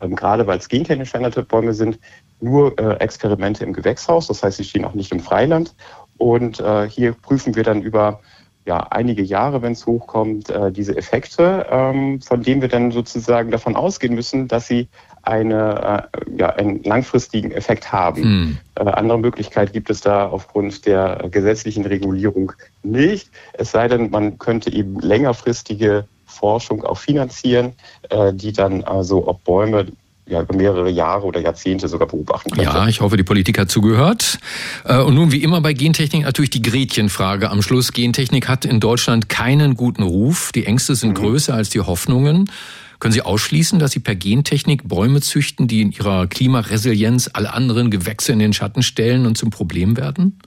ähm, 0.00 0.14
gerade 0.14 0.46
weil 0.46 0.58
es 0.58 0.68
gentechnisch 0.68 1.10
veränderte 1.10 1.42
Bäume 1.42 1.72
sind, 1.72 1.98
nur 2.40 2.78
äh, 2.78 2.96
Experimente 2.96 3.64
im 3.64 3.72
Gewächshaus. 3.72 4.26
Das 4.26 4.42
heißt, 4.42 4.58
sie 4.58 4.64
stehen 4.64 4.84
auch 4.84 4.94
nicht 4.94 5.12
im 5.12 5.20
Freiland. 5.20 5.74
Und 6.18 6.60
äh, 6.60 6.88
hier 6.88 7.12
prüfen 7.12 7.54
wir 7.54 7.62
dann 7.62 7.82
über 7.82 8.20
ja, 8.66 8.80
einige 8.90 9.22
Jahre, 9.22 9.62
wenn 9.62 9.72
es 9.72 9.86
hochkommt, 9.86 10.50
äh, 10.50 10.72
diese 10.72 10.96
Effekte, 10.96 11.66
ähm, 11.70 12.20
von 12.20 12.42
denen 12.42 12.60
wir 12.60 12.68
dann 12.68 12.90
sozusagen 12.90 13.52
davon 13.52 13.76
ausgehen 13.76 14.14
müssen, 14.14 14.48
dass 14.48 14.66
sie 14.66 14.88
eine, 15.22 16.08
äh, 16.12 16.36
ja, 16.36 16.50
einen 16.50 16.82
langfristigen 16.82 17.52
Effekt 17.52 17.92
haben. 17.92 18.22
Hm. 18.22 18.58
Äh, 18.74 18.90
andere 18.90 19.18
Möglichkeit 19.18 19.72
gibt 19.72 19.88
es 19.88 20.00
da 20.00 20.28
aufgrund 20.28 20.84
der 20.84 21.28
gesetzlichen 21.30 21.86
Regulierung 21.86 22.52
nicht. 22.82 23.30
Es 23.52 23.70
sei 23.70 23.86
denn, 23.86 24.10
man 24.10 24.38
könnte 24.38 24.72
eben 24.72 24.98
längerfristige 25.00 26.06
Forschung 26.24 26.84
auch 26.84 26.98
finanzieren, 26.98 27.72
äh, 28.10 28.32
die 28.32 28.52
dann 28.52 28.82
also, 28.82 29.28
ob 29.28 29.44
Bäume 29.44 29.86
ja, 30.28 30.42
über 30.42 30.56
mehrere 30.56 30.90
Jahre 30.90 31.24
oder 31.24 31.40
Jahrzehnte 31.40 31.88
sogar 31.88 32.08
beobachten 32.08 32.50
könnte. 32.50 32.64
Ja, 32.64 32.88
ich 32.88 33.00
hoffe, 33.00 33.16
die 33.16 33.22
Politik 33.22 33.58
hat 33.58 33.70
zugehört. 33.70 34.38
Äh, 34.84 35.00
und 35.00 35.14
nun, 35.14 35.32
wie 35.32 35.42
immer 35.42 35.60
bei 35.60 35.72
Gentechnik, 35.72 36.24
natürlich 36.24 36.50
die 36.50 36.62
Gretchenfrage 36.62 37.50
am 37.50 37.62
Schluss. 37.62 37.92
Gentechnik 37.92 38.48
hat 38.48 38.64
in 38.64 38.80
Deutschland 38.80 39.28
keinen 39.28 39.76
guten 39.76 40.02
Ruf. 40.02 40.50
Die 40.52 40.66
Ängste 40.66 40.94
sind 40.96 41.10
mhm. 41.10 41.22
größer 41.22 41.54
als 41.54 41.70
die 41.70 41.80
Hoffnungen. 41.80 42.50
Können 42.98 43.12
Sie 43.12 43.22
ausschließen, 43.22 43.78
dass 43.78 43.92
Sie 43.92 44.00
per 44.00 44.16
Gentechnik 44.16 44.88
Bäume 44.88 45.20
züchten, 45.20 45.68
die 45.68 45.82
in 45.82 45.92
ihrer 45.92 46.26
Klimaresilienz 46.26 47.30
alle 47.32 47.52
anderen 47.52 47.90
Gewächse 47.90 48.32
in 48.32 48.38
den 48.38 48.52
Schatten 48.52 48.82
stellen 48.82 49.26
und 49.26 49.36
zum 49.36 49.50
Problem 49.50 49.96
werden? 49.96 50.38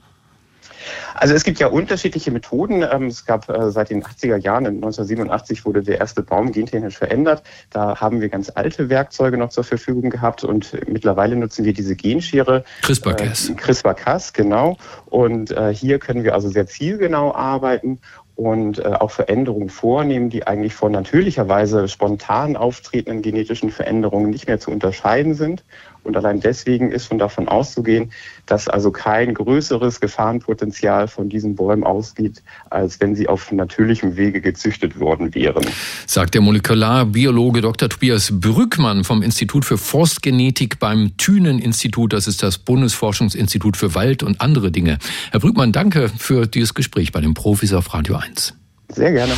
Also 1.14 1.34
es 1.34 1.44
gibt 1.44 1.58
ja 1.58 1.68
unterschiedliche 1.68 2.30
Methoden. 2.30 2.82
Ähm, 2.82 3.06
es 3.06 3.24
gab 3.24 3.48
äh, 3.48 3.70
seit 3.70 3.90
den 3.90 4.02
80er 4.02 4.36
Jahren, 4.36 4.66
1987 4.66 5.64
wurde 5.64 5.82
der 5.82 5.98
erste 5.98 6.22
Baum 6.22 6.52
gentechnisch 6.52 6.98
verändert. 6.98 7.42
Da 7.70 8.00
haben 8.00 8.20
wir 8.20 8.28
ganz 8.28 8.50
alte 8.54 8.88
Werkzeuge 8.88 9.36
noch 9.36 9.50
zur 9.50 9.64
Verfügung 9.64 10.10
gehabt 10.10 10.44
und 10.44 10.76
mittlerweile 10.88 11.36
nutzen 11.36 11.64
wir 11.64 11.72
diese 11.72 11.96
Genschere. 11.96 12.64
CRISPR-Cas. 12.82 13.50
Äh, 13.50 13.54
CRISPR-Cas, 13.54 14.32
genau. 14.32 14.76
Und 15.06 15.50
äh, 15.50 15.74
hier 15.74 15.98
können 15.98 16.24
wir 16.24 16.34
also 16.34 16.48
sehr 16.48 16.66
zielgenau 16.66 17.34
arbeiten 17.34 17.98
und 18.40 18.78
äh, 18.78 18.84
auch 18.84 19.10
Veränderungen 19.10 19.68
vornehmen, 19.68 20.30
die 20.30 20.46
eigentlich 20.46 20.74
von 20.74 20.92
natürlicherweise 20.92 21.88
spontan 21.88 22.56
auftretenden 22.56 23.20
genetischen 23.20 23.70
Veränderungen 23.70 24.30
nicht 24.30 24.46
mehr 24.46 24.58
zu 24.58 24.70
unterscheiden 24.70 25.34
sind. 25.34 25.62
Und 26.02 26.16
allein 26.16 26.40
deswegen 26.40 26.90
ist 26.90 27.06
schon 27.06 27.18
davon 27.18 27.48
auszugehen, 27.48 28.12
dass 28.46 28.68
also 28.68 28.90
kein 28.90 29.34
größeres 29.34 30.00
Gefahrenpotenzial 30.00 31.08
von 31.08 31.28
diesen 31.28 31.54
Bäumen 31.56 31.84
ausgeht, 31.84 32.42
als 32.70 33.00
wenn 33.00 33.14
sie 33.14 33.28
auf 33.28 33.52
natürlichem 33.52 34.16
Wege 34.16 34.40
gezüchtet 34.40 34.98
worden 34.98 35.34
wären. 35.34 35.64
Sagt 36.06 36.34
der 36.34 36.40
Molekularbiologe 36.40 37.60
Dr. 37.60 37.88
Tobias 37.88 38.30
Brückmann 38.32 39.04
vom 39.04 39.22
Institut 39.22 39.64
für 39.64 39.78
Forstgenetik 39.78 40.78
beim 40.78 41.16
Thünen-Institut. 41.16 42.12
Das 42.12 42.26
ist 42.26 42.42
das 42.42 42.58
Bundesforschungsinstitut 42.58 43.76
für 43.76 43.94
Wald 43.94 44.22
und 44.22 44.40
andere 44.40 44.70
Dinge. 44.70 44.98
Herr 45.30 45.40
Brückmann, 45.40 45.72
danke 45.72 46.08
für 46.08 46.46
dieses 46.46 46.74
Gespräch 46.74 47.12
bei 47.12 47.20
den 47.20 47.34
Profis 47.34 47.72
auf 47.72 47.92
Radio 47.94 48.16
1. 48.16 48.54
Sehr 48.88 49.12
gerne. 49.12 49.32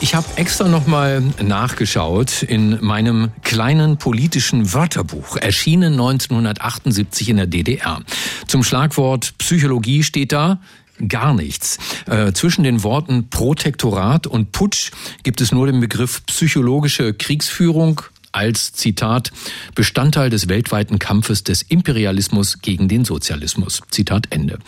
Ich 0.00 0.14
habe 0.14 0.26
extra 0.36 0.68
nochmal 0.68 1.22
nachgeschaut 1.42 2.42
in 2.42 2.78
meinem 2.84 3.30
kleinen 3.42 3.96
politischen 3.96 4.72
Wörterbuch, 4.72 5.36
erschienen 5.36 5.94
1978 5.94 7.28
in 7.30 7.36
der 7.36 7.46
DDR. 7.46 8.02
Zum 8.46 8.62
Schlagwort 8.62 9.34
Psychologie 9.38 10.02
steht 10.02 10.32
da 10.32 10.60
gar 11.08 11.34
nichts. 11.34 11.78
Äh, 12.06 12.32
zwischen 12.32 12.64
den 12.64 12.82
Worten 12.82 13.30
Protektorat 13.30 14.26
und 14.26 14.52
Putsch 14.52 14.92
gibt 15.22 15.40
es 15.40 15.52
nur 15.52 15.66
den 15.66 15.80
Begriff 15.80 16.24
psychologische 16.26 17.14
Kriegsführung, 17.14 18.02
als 18.34 18.72
Zitat 18.72 19.32
Bestandteil 19.74 20.30
des 20.30 20.48
weltweiten 20.48 20.98
Kampfes 20.98 21.44
des 21.44 21.62
Imperialismus 21.62 22.60
gegen 22.60 22.88
den 22.88 23.04
Sozialismus. 23.04 23.82
Zitat 23.90 24.26
Ende. 24.30 24.58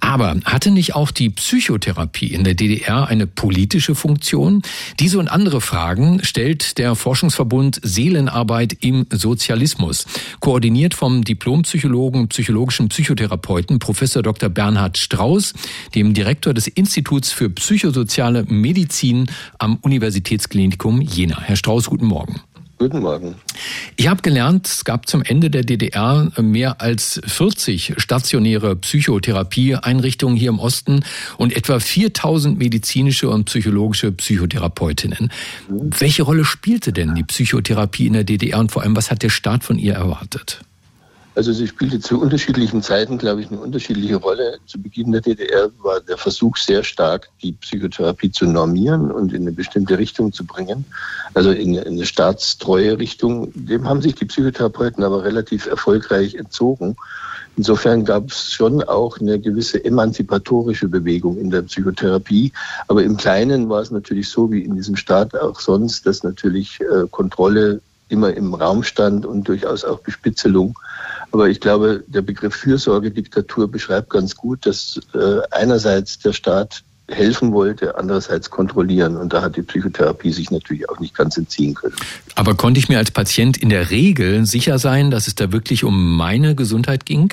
Aber 0.00 0.36
hatte 0.44 0.70
nicht 0.70 0.94
auch 0.94 1.10
die 1.10 1.30
Psychotherapie 1.30 2.26
in 2.26 2.44
der 2.44 2.54
DDR 2.54 3.08
eine 3.08 3.26
politische 3.26 3.94
Funktion? 3.94 4.62
Diese 5.00 5.18
und 5.18 5.28
andere 5.28 5.60
Fragen 5.60 6.22
stellt 6.24 6.78
der 6.78 6.94
Forschungsverbund 6.94 7.80
Seelenarbeit 7.82 8.76
im 8.80 9.06
Sozialismus, 9.10 10.06
koordiniert 10.40 10.94
vom 10.94 11.24
Diplompsychologen, 11.24 12.28
psychologischen 12.28 12.88
Psychotherapeuten 12.88 13.78
Professor 13.78 14.22
Dr. 14.22 14.48
Bernhard 14.48 14.98
Strauß, 14.98 15.54
dem 15.94 16.14
Direktor 16.14 16.54
des 16.54 16.68
Instituts 16.68 17.32
für 17.32 17.48
psychosoziale 17.50 18.44
Medizin 18.44 19.26
am 19.58 19.76
Universitätsklinikum 19.76 21.00
Jena. 21.00 21.40
Herr 21.40 21.56
Strauß, 21.56 21.86
guten 21.86 22.06
Morgen. 22.06 22.40
Guten 22.78 23.00
Morgen. 23.00 23.34
Ich 23.96 24.06
habe 24.06 24.22
gelernt, 24.22 24.68
es 24.68 24.84
gab 24.84 25.08
zum 25.08 25.22
Ende 25.22 25.50
der 25.50 25.64
DDR 25.64 26.30
mehr 26.40 26.80
als 26.80 27.20
40 27.26 27.94
stationäre 27.98 28.76
Psychotherapieeinrichtungen 28.76 30.36
hier 30.36 30.50
im 30.50 30.60
Osten 30.60 31.04
und 31.38 31.56
etwa 31.56 31.80
4000 31.80 32.56
medizinische 32.56 33.28
und 33.30 33.46
psychologische 33.46 34.12
Psychotherapeutinnen. 34.12 35.32
Mhm. 35.68 35.90
Welche 35.98 36.22
Rolle 36.22 36.44
spielte 36.44 36.92
denn 36.92 37.16
die 37.16 37.24
Psychotherapie 37.24 38.06
in 38.06 38.12
der 38.12 38.24
DDR 38.24 38.60
und 38.60 38.70
vor 38.70 38.82
allem, 38.82 38.94
was 38.94 39.10
hat 39.10 39.22
der 39.24 39.30
Staat 39.30 39.64
von 39.64 39.78
ihr 39.78 39.94
erwartet? 39.94 40.60
Also 41.38 41.52
sie 41.52 41.68
spielte 41.68 42.00
zu 42.00 42.20
unterschiedlichen 42.20 42.82
Zeiten, 42.82 43.16
glaube 43.16 43.42
ich, 43.42 43.46
eine 43.48 43.60
unterschiedliche 43.60 44.16
Rolle. 44.16 44.58
Zu 44.66 44.82
Beginn 44.82 45.12
der 45.12 45.20
DDR 45.20 45.70
war 45.84 46.00
der 46.00 46.16
Versuch 46.16 46.56
sehr 46.56 46.82
stark, 46.82 47.28
die 47.44 47.52
Psychotherapie 47.52 48.32
zu 48.32 48.44
normieren 48.46 49.12
und 49.12 49.32
in 49.32 49.42
eine 49.42 49.52
bestimmte 49.52 49.98
Richtung 49.98 50.32
zu 50.32 50.44
bringen, 50.44 50.84
also 51.34 51.52
in 51.52 51.78
eine 51.78 52.06
staatstreue 52.06 52.98
Richtung. 52.98 53.52
Dem 53.54 53.88
haben 53.88 54.02
sich 54.02 54.16
die 54.16 54.24
Psychotherapeuten 54.24 55.04
aber 55.04 55.22
relativ 55.22 55.66
erfolgreich 55.66 56.34
entzogen. 56.34 56.96
Insofern 57.56 58.04
gab 58.04 58.32
es 58.32 58.52
schon 58.52 58.82
auch 58.82 59.20
eine 59.20 59.38
gewisse 59.38 59.84
emanzipatorische 59.84 60.88
Bewegung 60.88 61.38
in 61.38 61.50
der 61.50 61.62
Psychotherapie. 61.62 62.52
Aber 62.88 63.04
im 63.04 63.16
Kleinen 63.16 63.68
war 63.68 63.80
es 63.80 63.92
natürlich 63.92 64.28
so, 64.28 64.50
wie 64.50 64.64
in 64.64 64.74
diesem 64.74 64.96
Staat 64.96 65.36
auch 65.36 65.60
sonst, 65.60 66.04
dass 66.04 66.24
natürlich 66.24 66.80
äh, 66.80 67.06
Kontrolle 67.08 67.80
immer 68.08 68.34
im 68.34 68.54
Raum 68.54 68.82
stand 68.82 69.26
und 69.26 69.48
durchaus 69.48 69.84
auch 69.84 70.00
Bespitzelung. 70.00 70.78
Aber 71.32 71.48
ich 71.48 71.60
glaube, 71.60 72.04
der 72.06 72.22
Begriff 72.22 72.54
Fürsorgediktatur 72.54 73.70
beschreibt 73.70 74.10
ganz 74.10 74.34
gut, 74.34 74.64
dass 74.66 75.00
äh, 75.14 75.40
einerseits 75.50 76.18
der 76.18 76.32
Staat 76.32 76.82
helfen 77.10 77.52
wollte, 77.52 77.96
andererseits 77.96 78.50
kontrollieren. 78.50 79.16
Und 79.16 79.32
da 79.32 79.42
hat 79.42 79.56
die 79.56 79.62
Psychotherapie 79.62 80.32
sich 80.32 80.50
natürlich 80.50 80.88
auch 80.88 81.00
nicht 81.00 81.16
ganz 81.16 81.36
entziehen 81.36 81.74
können. 81.74 81.96
Aber 82.34 82.54
konnte 82.54 82.78
ich 82.78 82.88
mir 82.88 82.98
als 82.98 83.10
Patient 83.10 83.56
in 83.56 83.70
der 83.70 83.90
Regel 83.90 84.44
sicher 84.46 84.78
sein, 84.78 85.10
dass 85.10 85.26
es 85.26 85.34
da 85.34 85.52
wirklich 85.52 85.84
um 85.84 86.16
meine 86.16 86.54
Gesundheit 86.54 87.06
ging? 87.06 87.32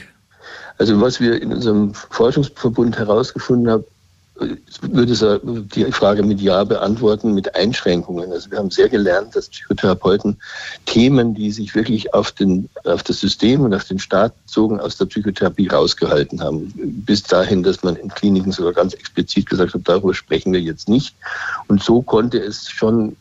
Also 0.78 1.00
was 1.00 1.20
wir 1.20 1.42
in 1.42 1.54
unserem 1.54 1.94
Forschungsverbund 1.94 2.98
herausgefunden 2.98 3.70
haben, 3.70 3.84
würde 4.38 5.40
die 5.76 5.92
Frage 5.92 6.24
mit 6.24 6.42
Ja 6.42 6.64
beantworten, 6.64 7.34
mit 7.34 7.56
Einschränkungen. 7.56 8.32
Also 8.32 8.52
wir 8.52 8.58
haben 8.58 8.70
sehr 8.70 8.90
gelernt, 8.90 9.36
dass 9.36 9.48
Psychotherapeuten 9.48 10.38
Themen, 10.86 11.34
die 11.34 11.52
sich 11.52 11.74
wirklich 11.74 12.14
auf, 12.14 12.32
den, 12.34 12.70
auf 12.84 13.04
das 13.04 13.20
System 13.20 13.62
und 13.62 13.74
auf 13.74 13.86
den 13.86 14.00
Staat 14.00 14.34
bezogen, 14.44 14.80
aus 14.80 14.98
der 14.98 15.06
Psychotherapie 15.06 15.68
rausgehalten 15.68 16.42
haben. 16.42 16.74
Bis 16.76 17.24
dahin, 17.24 17.64
dass 17.64 17.84
man 17.84 17.96
in 17.96 18.10
Kliniken 18.10 18.52
sogar 18.52 18.74
ganz 18.74 18.94
explizit 18.94 19.50
gesagt 19.50 19.74
hat, 19.74 19.82
darüber 19.86 20.14
sprechen 20.14 20.52
wir 20.52 20.62
jetzt 20.62 20.90
nicht. 20.90 21.16
Und 21.68 21.82
so 21.82 22.02
konnte 22.02 22.38
es 22.38 22.70
schon 22.70 23.16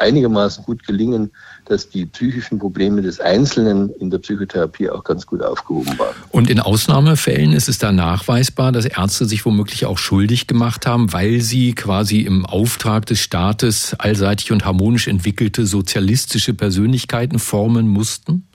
einigermaßen 0.00 0.64
gut 0.64 0.86
gelingen, 0.86 1.30
dass 1.68 1.88
die 1.88 2.06
psychischen 2.06 2.58
Probleme 2.58 3.02
des 3.02 3.20
Einzelnen 3.20 3.90
in 4.00 4.10
der 4.10 4.18
Psychotherapie 4.18 4.90
auch 4.90 5.04
ganz 5.04 5.26
gut 5.26 5.42
aufgehoben 5.42 5.98
waren. 5.98 6.14
Und 6.30 6.50
in 6.50 6.60
Ausnahmefällen 6.60 7.52
ist 7.52 7.68
es 7.68 7.78
da 7.78 7.92
nachweisbar, 7.92 8.72
dass 8.72 8.86
Ärzte 8.86 9.26
sich 9.26 9.44
womöglich 9.44 9.86
auch 9.86 9.98
schuldig 9.98 10.46
gemacht 10.46 10.86
haben, 10.86 11.12
weil 11.12 11.40
sie 11.40 11.74
quasi 11.74 12.20
im 12.20 12.46
Auftrag 12.46 13.06
des 13.06 13.20
Staates 13.20 13.94
allseitig 13.98 14.52
und 14.52 14.64
harmonisch 14.64 15.08
entwickelte 15.08 15.66
sozialistische 15.66 16.54
Persönlichkeiten 16.54 17.38
formen 17.38 17.88
mussten? 17.88 18.48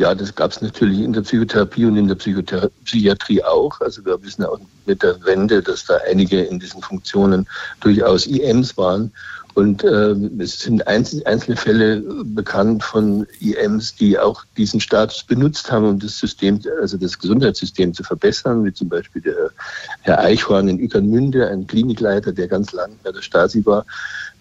Ja, 0.00 0.14
das 0.14 0.34
gab 0.34 0.50
es 0.50 0.62
natürlich 0.62 1.00
in 1.00 1.12
der 1.12 1.20
Psychotherapie 1.20 1.84
und 1.84 1.94
in 1.98 2.08
der 2.08 2.14
Psychiatrie 2.14 3.44
auch. 3.44 3.78
Also 3.82 4.02
wir 4.02 4.22
wissen 4.22 4.46
auch 4.46 4.58
mit 4.86 5.02
der 5.02 5.22
Wende, 5.24 5.62
dass 5.62 5.84
da 5.84 5.98
einige 6.10 6.40
in 6.40 6.58
diesen 6.58 6.80
Funktionen 6.80 7.46
durchaus 7.80 8.26
IMs 8.26 8.78
waren. 8.78 9.12
Und 9.54 9.82
äh, 9.82 10.14
es 10.38 10.60
sind 10.60 10.86
einzelne 10.86 11.56
Fälle 11.56 12.02
bekannt 12.24 12.84
von 12.84 13.26
IMs, 13.40 13.96
die 13.96 14.18
auch 14.18 14.44
diesen 14.56 14.80
Status 14.80 15.24
benutzt 15.24 15.70
haben, 15.72 15.86
um 15.86 15.98
das 15.98 16.18
System, 16.18 16.60
also 16.80 16.96
das 16.96 17.18
Gesundheitssystem 17.18 17.92
zu 17.92 18.02
verbessern, 18.02 18.64
wie 18.64 18.72
zum 18.72 18.88
Beispiel 18.88 19.22
der 19.22 19.50
Herr 20.02 20.20
Eichhorn 20.20 20.68
in 20.68 20.80
Ueckermünde, 20.80 21.48
ein 21.48 21.66
Klinikleiter, 21.66 22.32
der 22.32 22.48
ganz 22.48 22.72
lange 22.72 22.94
bei 23.02 23.12
der 23.12 23.22
Stasi 23.22 23.64
war. 23.66 23.84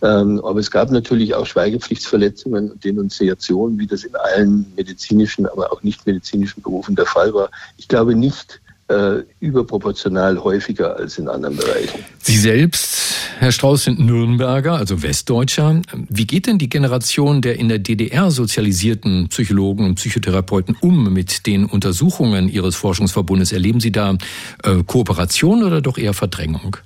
Ähm, 0.02 0.39
aber 0.43 0.60
es 0.60 0.72
gab 0.72 0.91
natürlich 0.91 1.34
auch 1.34 1.45
Schweigepflichtsverletzungen 1.45 2.72
und 2.72 2.84
Denunziationen, 2.84 3.80
wie 3.80 3.88
das 3.88 4.04
in 4.04 4.15
allen 4.15 4.72
medizinischen, 4.76 5.45
aber 5.45 5.74
auch 5.74 5.84
nicht 5.84 6.06
medizinischen 6.06 6.62
Berufen 6.62 6.95
der 6.95 7.06
Fall 7.06 7.34
war. 7.34 7.50
Ich 7.78 7.88
glaube 7.88 8.15
nicht, 8.15 8.62
äh, 8.89 9.23
überproportional 9.39 10.43
häufiger 10.43 10.97
als 10.97 11.17
in 11.17 11.28
anderen 11.28 11.56
Bereichen. 11.56 11.99
Sie 12.21 12.38
selbst, 12.38 13.13
Herr 13.38 13.52
Strauß, 13.52 13.84
sind 13.84 13.99
Nürnberger, 13.99 14.73
also 14.73 15.04
Westdeutscher. 15.04 15.82
Wie 16.10 16.25
geht 16.25 16.47
denn 16.47 16.58
die 16.58 16.69
Generation 16.69 17.41
der 17.41 17.60
in 17.60 17.69
der 17.69 17.80
DDR 17.80 18.32
sozialisierten 18.32 19.30
Psychologen 19.30 19.86
und 19.86 19.95
Psychotherapeuten 19.95 20.75
um 20.82 21.13
mit 21.13 21.45
den 21.45 21.65
Untersuchungen 21.65 22.49
Ihres 22.49 22.75
Forschungsverbundes? 22.75 23.52
Erleben 23.52 23.80
Sie 23.80 23.91
da 23.91 24.17
äh, 24.63 24.84
Kooperation 24.86 25.63
oder 25.63 25.82
doch 25.82 25.97
eher 25.97 26.13
Verdrängung? 26.13 26.78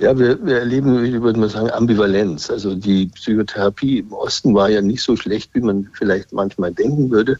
Ja, 0.00 0.18
wir, 0.18 0.38
wir 0.46 0.60
erleben, 0.60 1.04
ich 1.04 1.20
würde 1.20 1.38
mal 1.38 1.50
sagen, 1.50 1.70
Ambivalenz. 1.70 2.48
Also 2.48 2.74
die 2.74 3.06
Psychotherapie 3.08 3.98
im 3.98 4.12
Osten 4.12 4.54
war 4.54 4.70
ja 4.70 4.80
nicht 4.80 5.02
so 5.02 5.14
schlecht, 5.14 5.50
wie 5.52 5.60
man 5.60 5.88
vielleicht 5.92 6.32
manchmal 6.32 6.72
denken 6.72 7.10
würde. 7.10 7.38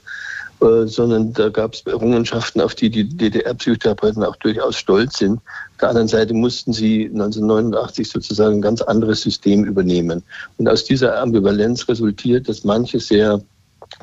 Äh, 0.60 0.86
sondern 0.86 1.32
da 1.32 1.48
gab 1.48 1.72
es 1.72 1.86
Errungenschaften, 1.86 2.60
auf 2.60 2.74
die 2.74 2.90
die 2.90 3.08
DDR-Psychotherapeuten 3.08 4.22
auch 4.22 4.36
durchaus 4.36 4.76
stolz 4.76 5.16
sind. 5.16 5.38
Auf 5.38 5.76
der 5.80 5.88
anderen 5.88 6.08
Seite 6.08 6.34
mussten 6.34 6.74
sie 6.74 7.06
1989 7.06 8.10
sozusagen 8.10 8.56
ein 8.56 8.62
ganz 8.62 8.82
anderes 8.82 9.22
System 9.22 9.64
übernehmen. 9.64 10.22
Und 10.58 10.68
aus 10.68 10.84
dieser 10.84 11.18
Ambivalenz 11.18 11.88
resultiert, 11.88 12.46
dass 12.48 12.64
manche 12.64 13.00
sehr 13.00 13.40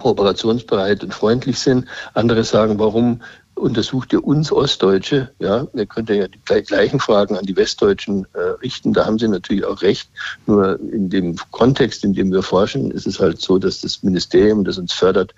kooperationsbereit 0.01 1.03
und 1.03 1.13
freundlich 1.13 1.59
sind. 1.59 1.85
Andere 2.15 2.43
sagen, 2.43 2.79
warum 2.79 3.21
untersucht 3.57 4.13
ihr 4.13 4.23
uns 4.23 4.51
Ostdeutsche? 4.51 5.31
Ja, 5.39 5.67
ihr 5.73 5.85
könnt 5.85 6.09
ja 6.09 6.27
die 6.27 6.63
gleichen 6.63 6.99
Fragen 6.99 7.37
an 7.37 7.45
die 7.45 7.55
Westdeutschen 7.55 8.25
äh, 8.33 8.39
richten. 8.61 8.93
Da 8.93 9.05
haben 9.05 9.19
sie 9.19 9.27
natürlich 9.27 9.65
auch 9.65 9.81
recht. 9.81 10.09
Nur 10.45 10.79
in 10.79 11.09
dem 11.09 11.35
Kontext, 11.51 12.03
in 12.03 12.13
dem 12.13 12.31
wir 12.31 12.43
forschen, 12.43 12.91
ist 12.91 13.07
es 13.07 13.19
halt 13.19 13.41
so, 13.41 13.57
dass 13.57 13.81
das 13.81 14.03
Ministerium, 14.03 14.63
das 14.63 14.77
uns 14.77 14.93
fördert, 14.93 15.33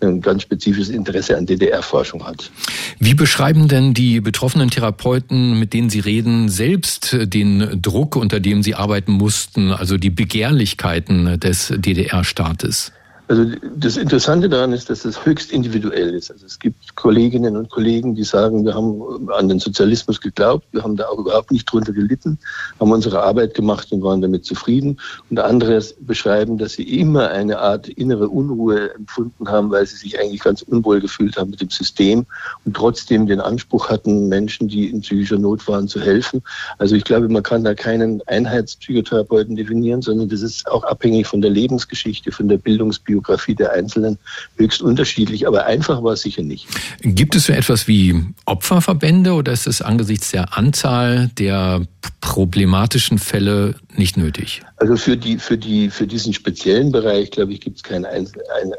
ein 0.00 0.20
ganz 0.20 0.42
spezifisches 0.42 0.90
Interesse 0.90 1.36
an 1.36 1.46
DDR-Forschung 1.46 2.24
hat. 2.24 2.50
Wie 2.98 3.14
beschreiben 3.14 3.68
denn 3.68 3.94
die 3.94 4.20
betroffenen 4.20 4.70
Therapeuten, 4.70 5.58
mit 5.58 5.72
denen 5.72 5.90
Sie 5.90 6.00
reden, 6.00 6.48
selbst 6.48 7.16
den 7.20 7.80
Druck, 7.80 8.16
unter 8.16 8.40
dem 8.40 8.62
sie 8.62 8.74
arbeiten 8.74 9.12
mussten, 9.12 9.70
also 9.70 9.96
die 9.96 10.10
Begehrlichkeiten 10.10 11.38
des 11.40 11.72
DDR-Staates? 11.76 12.92
Also 13.26 13.46
das 13.76 13.96
Interessante 13.96 14.50
daran 14.50 14.74
ist, 14.74 14.90
dass 14.90 15.06
es 15.06 15.24
höchst 15.24 15.50
individuell 15.50 16.14
ist. 16.14 16.30
Also 16.30 16.44
es 16.44 16.58
gibt 16.58 16.94
Kolleginnen 16.94 17.56
und 17.56 17.70
Kollegen, 17.70 18.14
die 18.14 18.22
sagen, 18.22 18.66
wir 18.66 18.74
haben 18.74 19.30
an 19.30 19.48
den 19.48 19.60
Sozialismus 19.60 20.20
geglaubt, 20.20 20.66
wir 20.72 20.82
haben 20.82 20.96
da 20.96 21.06
auch 21.06 21.18
überhaupt 21.18 21.50
nicht 21.50 21.64
drunter 21.64 21.92
gelitten, 21.92 22.38
haben 22.78 22.92
unsere 22.92 23.22
Arbeit 23.22 23.54
gemacht 23.54 23.90
und 23.92 24.02
waren 24.02 24.20
damit 24.20 24.44
zufrieden. 24.44 25.00
Und 25.30 25.40
andere 25.40 25.82
beschreiben, 26.00 26.58
dass 26.58 26.74
sie 26.74 26.82
immer 26.82 27.30
eine 27.30 27.60
Art 27.60 27.88
innere 27.88 28.28
Unruhe 28.28 28.94
empfunden 28.94 29.48
haben, 29.48 29.70
weil 29.70 29.86
sie 29.86 29.96
sich 29.96 30.20
eigentlich 30.20 30.42
ganz 30.42 30.60
unwohl 30.60 31.00
gefühlt 31.00 31.38
haben 31.38 31.48
mit 31.48 31.62
dem 31.62 31.70
System 31.70 32.26
und 32.66 32.76
trotzdem 32.76 33.26
den 33.26 33.40
Anspruch 33.40 33.88
hatten, 33.88 34.28
Menschen, 34.28 34.68
die 34.68 34.90
in 34.90 35.00
psychischer 35.00 35.38
Not 35.38 35.66
waren, 35.66 35.88
zu 35.88 35.98
helfen. 35.98 36.42
Also 36.76 36.94
ich 36.94 37.04
glaube, 37.04 37.30
man 37.30 37.42
kann 37.42 37.64
da 37.64 37.74
keinen 37.74 38.20
Einheitspsychotherapeuten 38.26 39.56
definieren, 39.56 40.02
sondern 40.02 40.28
das 40.28 40.42
ist 40.42 40.70
auch 40.70 40.84
abhängig 40.84 41.26
von 41.26 41.40
der 41.40 41.50
Lebensgeschichte, 41.50 42.30
von 42.30 42.48
der 42.48 42.58
Bildungsbiografie 42.58 43.13
Biografie 43.14 43.54
der 43.54 43.72
Einzelnen 43.72 44.18
höchst 44.56 44.82
unterschiedlich, 44.82 45.46
aber 45.46 45.66
einfach 45.66 46.02
war 46.02 46.14
es 46.14 46.22
sicher 46.22 46.42
nicht. 46.42 46.66
Gibt 47.02 47.36
es 47.36 47.44
so 47.44 47.52
etwas 47.52 47.86
wie 47.86 48.24
Opferverbände 48.44 49.32
oder 49.32 49.52
ist 49.52 49.68
es 49.68 49.80
angesichts 49.80 50.32
der 50.32 50.56
Anzahl 50.58 51.30
der 51.38 51.82
problematischen 52.20 53.18
Fälle 53.18 53.76
nicht 53.98 54.16
nötig? 54.16 54.62
Also 54.76 54.96
für 54.96 55.16
die, 55.16 55.38
für 55.38 55.56
die, 55.56 55.88
für 55.90 56.06
diesen 56.06 56.32
speziellen 56.32 56.92
Bereich, 56.92 57.30
glaube 57.30 57.52
ich, 57.52 57.60
gibt 57.60 57.76
es 57.76 57.82
keinen 57.82 58.04
einen 58.04 58.28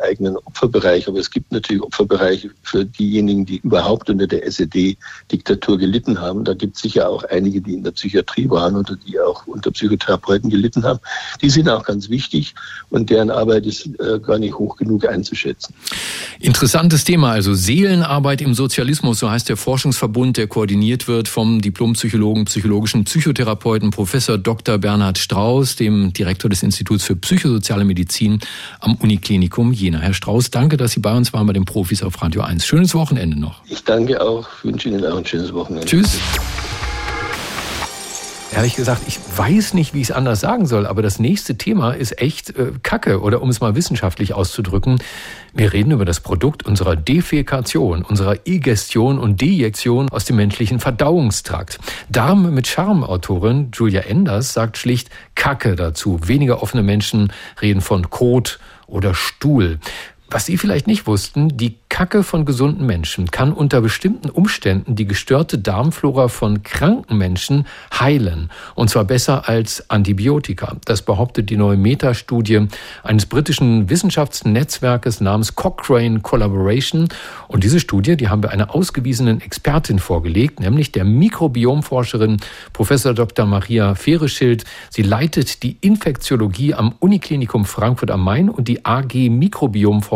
eigenen 0.04 0.38
Opferbereich, 0.38 1.08
aber 1.08 1.20
es 1.20 1.32
gibt 1.32 1.52
natürlich 1.52 1.82
Opferbereiche 1.82 2.52
für 2.64 2.86
diejenigen, 2.86 3.46
die 3.46 3.58
überhaupt 3.58 4.10
unter 4.10 4.28
der 4.28 4.46
SED-Diktatur 4.46 5.78
gelitten 5.78 6.20
haben. 6.20 6.44
Da 6.44 6.54
gibt 6.54 6.76
es 6.76 6.82
sicher 6.82 7.10
auch 7.10 7.24
einige, 7.26 7.62
die 7.62 7.74
in 7.74 7.84
der 7.84 7.92
Psychiatrie 7.92 8.50
waren 8.50 8.76
oder 8.76 8.96
die 8.96 9.20
auch 9.20 9.48
unter 9.48 9.72
Psychotherapeuten 9.72 10.50
gelitten 10.50 10.84
haben. 10.84 11.00
Die 11.42 11.50
sind 11.50 11.70
auch 11.70 11.86
ganz 11.86 12.10
wichtig 12.10 12.54
und 12.90 13.10
deren 13.10 13.32
Arbeit 13.32 13.66
ist 13.66 13.88
äh, 14.00 14.20
gar 14.20 14.38
nicht 14.38 14.56
hoch 14.56 14.78
genug 14.78 15.08
einzuschätzen. 15.08 15.74
Interessantes 16.40 17.04
Thema, 17.04 17.32
also 17.32 17.54
Seelenarbeit 17.54 18.42
im 18.42 18.54
Sozialismus, 18.54 19.20
so 19.20 19.30
heißt 19.30 19.50
der 19.50 19.58
Forschungsverbund, 19.58 20.38
der 20.38 20.48
koordiniert 20.48 21.08
wird 21.08 21.28
vom 21.28 21.62
Diplompsychologen, 21.62 22.46
psychologischen 22.46 23.06
Psychotherapeuten 23.06 23.92
Professor 23.92 24.38
Dr. 24.38 24.78
Bernhard 24.78 25.05
Strauß, 25.14 25.76
dem 25.76 26.14
Direktor 26.14 26.50
des 26.50 26.64
Instituts 26.64 27.04
für 27.04 27.16
psychosoziale 27.16 27.86
Medizin 27.86 28.40
am 28.80 28.96
Uniklinikum 28.96 29.74
Jena. 29.74 30.00
Herr 30.00 30.14
Strauß, 30.14 30.52
danke, 30.52 30.78
dass 30.78 30.92
Sie 30.92 31.00
bei 31.00 31.16
uns 31.16 31.34
waren 31.34 31.46
bei 31.46 31.54
den 31.54 31.66
Profis 31.66 32.02
auf 32.02 32.22
Radio 32.22 32.42
1. 32.42 32.66
Schönes 32.66 32.96
Wochenende 32.96 33.40
noch. 33.40 33.62
Ich 33.68 33.84
danke 33.84 34.22
auch, 34.22 34.48
wünsche 34.64 34.90
Ihnen 34.90 35.06
auch 35.06 35.18
ein 35.18 35.26
schönes 35.26 35.54
Wochenende. 35.54 35.86
Tschüss 35.86 36.18
ehrlich 38.56 38.76
gesagt, 38.76 39.02
ich 39.06 39.20
weiß 39.36 39.74
nicht, 39.74 39.94
wie 39.94 40.02
ich 40.02 40.10
es 40.10 40.16
anders 40.16 40.40
sagen 40.40 40.66
soll, 40.66 40.88
aber 40.88 41.02
das 41.02 41.20
nächste 41.20 41.58
Thema 41.58 41.92
ist 41.92 42.22
echt 42.22 42.56
äh, 42.58 42.72
Kacke 42.84 43.22
oder 43.22 43.42
um 43.42 43.50
es 43.50 43.60
mal 43.60 43.76
wissenschaftlich 43.76 44.34
auszudrücken. 44.34 45.00
Wir 45.54 45.74
reden 45.74 45.92
über 45.92 46.06
das 46.06 46.22
Produkt 46.22 46.66
unserer 46.66 46.96
Defekation, 46.96 48.04
unserer 48.04 48.38
Egestion 48.46 49.20
und 49.20 49.42
Dejektion 49.42 50.10
aus 50.10 50.24
dem 50.24 50.38
menschlichen 50.38 50.80
Verdauungstrakt. 50.80 51.80
Darm 52.10 52.54
mit 52.54 52.68
Charme-Autorin 52.68 53.72
Julia 53.74 54.02
Enders 54.02 54.54
sagt 54.54 54.78
schlicht 54.78 55.10
Kacke 55.36 55.76
dazu. 55.76 56.20
Weniger 56.26 56.64
offene 56.64 56.84
Menschen 56.84 57.34
reden 57.62 57.82
von 57.82 58.10
Kot 58.10 58.60
oder 58.88 59.14
Stuhl. 59.14 59.80
Was 60.28 60.48
Sie 60.48 60.58
vielleicht 60.58 60.88
nicht 60.88 61.06
wussten, 61.06 61.56
die 61.56 61.76
Kacke 61.88 62.24
von 62.24 62.46
gesunden 62.46 62.86
Menschen 62.86 63.30
kann 63.30 63.54
unter 63.54 63.80
bestimmten 63.80 64.30
Umständen 64.30 64.96
die 64.96 65.06
gestörte 65.06 65.60
Darmflora 65.60 66.28
von 66.30 66.64
kranken 66.64 67.18
Menschen 67.18 67.68
heilen. 67.98 68.50
Und 68.74 68.90
zwar 68.90 69.06
besser 69.06 69.48
als 69.48 69.90
Antibiotika. 69.90 70.78
Das 70.86 71.04
behauptet 71.04 71.50
die 71.50 71.58
neue 71.58 71.78
Metastudie 71.78 72.68
eines 73.04 73.28
britischen 73.28 73.90
Wissenschaftsnetzwerkes 73.90 75.22
namens 75.22 75.56
Cochrane 75.56 76.22
Collaboration. 76.22 77.08
Und 77.48 77.64
diese 77.64 77.80
Studie, 77.80 78.18
die 78.18 78.28
haben 78.28 78.42
wir 78.42 78.50
einer 78.50 78.74
ausgewiesenen 78.74 79.40
Expertin 79.42 80.00
vorgelegt, 80.00 80.60
nämlich 80.60 80.92
der 80.92 81.06
Mikrobiomforscherin 81.06 82.38
Professor 82.74 83.14
Dr. 83.14 83.46
Maria 83.46 83.94
Fehreschild. 83.94 84.66
Sie 84.90 85.04
leitet 85.04 85.62
die 85.62 85.78
Infektiologie 85.82 86.74
am 86.74 86.96
Uniklinikum 87.00 87.64
Frankfurt 87.64 88.12
am 88.12 88.24
Main 88.24 88.50
und 88.50 88.68
die 88.68 88.84
AG 88.86 89.14
Mikrobiomforschung 89.30 90.15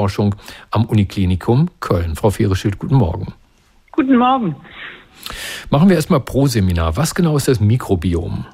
am 0.71 0.85
Uniklinikum 0.85 1.69
Köln. 1.79 2.15
Frau 2.15 2.29
Fehreschild, 2.29 2.79
guten 2.79 2.95
Morgen. 2.95 3.33
Guten 3.91 4.17
Morgen. 4.17 4.55
Machen 5.69 5.89
wir 5.89 5.95
erstmal 5.95 6.21
pro 6.21 6.47
Seminar. 6.47 6.95
Was 6.97 7.13
genau 7.13 7.35
ist 7.35 7.47
das 7.47 7.59
Mikrobiom? 7.59 8.45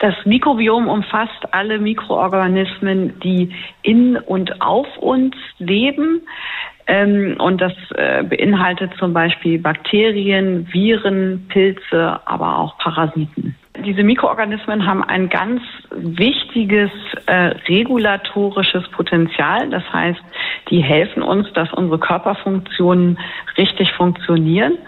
Das 0.00 0.14
Mikrobiom 0.24 0.88
umfasst 0.88 1.52
alle 1.52 1.78
Mikroorganismen, 1.78 3.18
die 3.20 3.52
in 3.82 4.16
und 4.16 4.60
auf 4.60 4.86
uns 4.98 5.34
leben. 5.58 6.22
Ähm, 6.86 7.36
und 7.38 7.60
das 7.60 7.72
äh, 7.96 8.22
beinhaltet 8.22 8.92
zum 8.98 9.12
Beispiel 9.12 9.58
Bakterien, 9.58 10.66
Viren, 10.72 11.46
Pilze, 11.48 12.20
aber 12.24 12.58
auch 12.58 12.78
Parasiten. 12.78 13.56
Diese 13.84 14.02
Mikroorganismen 14.02 14.86
haben 14.86 15.02
ein 15.04 15.28
ganz 15.28 15.62
wichtiges 15.90 16.90
äh, 17.26 17.54
regulatorisches 17.68 18.88
Potenzial. 18.90 19.70
Das 19.70 19.82
heißt, 19.92 20.20
die 20.70 20.80
helfen 20.80 21.22
uns, 21.22 21.52
dass 21.52 21.72
unsere 21.72 21.98
Körperfunktionen 21.98 23.18
richtig 23.56 23.92
funktionieren. 23.92 24.78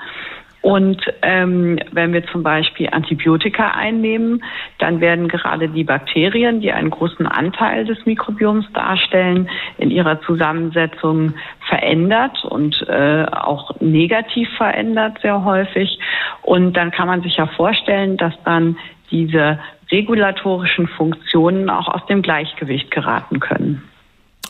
Und 0.62 1.00
ähm, 1.22 1.78
wenn 1.92 2.12
wir 2.12 2.26
zum 2.26 2.42
Beispiel 2.42 2.88
Antibiotika 2.90 3.70
einnehmen, 3.70 4.44
dann 4.78 5.00
werden 5.00 5.28
gerade 5.28 5.68
die 5.68 5.84
Bakterien, 5.84 6.60
die 6.60 6.70
einen 6.70 6.90
großen 6.90 7.26
Anteil 7.26 7.86
des 7.86 8.04
Mikrobioms 8.04 8.66
darstellen, 8.74 9.48
in 9.78 9.90
ihrer 9.90 10.20
Zusammensetzung 10.22 11.34
verändert 11.66 12.44
und 12.44 12.86
äh, 12.88 13.24
auch 13.24 13.80
negativ 13.80 14.48
verändert 14.56 15.18
sehr 15.22 15.44
häufig. 15.44 15.98
Und 16.42 16.74
dann 16.74 16.90
kann 16.90 17.06
man 17.06 17.22
sich 17.22 17.36
ja 17.36 17.46
vorstellen, 17.46 18.18
dass 18.18 18.34
dann 18.44 18.76
diese 19.10 19.58
regulatorischen 19.90 20.88
Funktionen 20.88 21.70
auch 21.70 21.88
aus 21.88 22.04
dem 22.06 22.22
Gleichgewicht 22.22 22.90
geraten 22.90 23.40
können. 23.40 23.82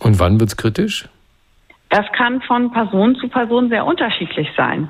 Und 0.00 0.18
wann 0.18 0.40
wird 0.40 0.50
es 0.50 0.56
kritisch? 0.56 1.08
Das 1.90 2.06
kann 2.16 2.40
von 2.42 2.70
Person 2.70 3.16
zu 3.16 3.28
Person 3.28 3.68
sehr 3.68 3.84
unterschiedlich 3.84 4.48
sein. 4.56 4.88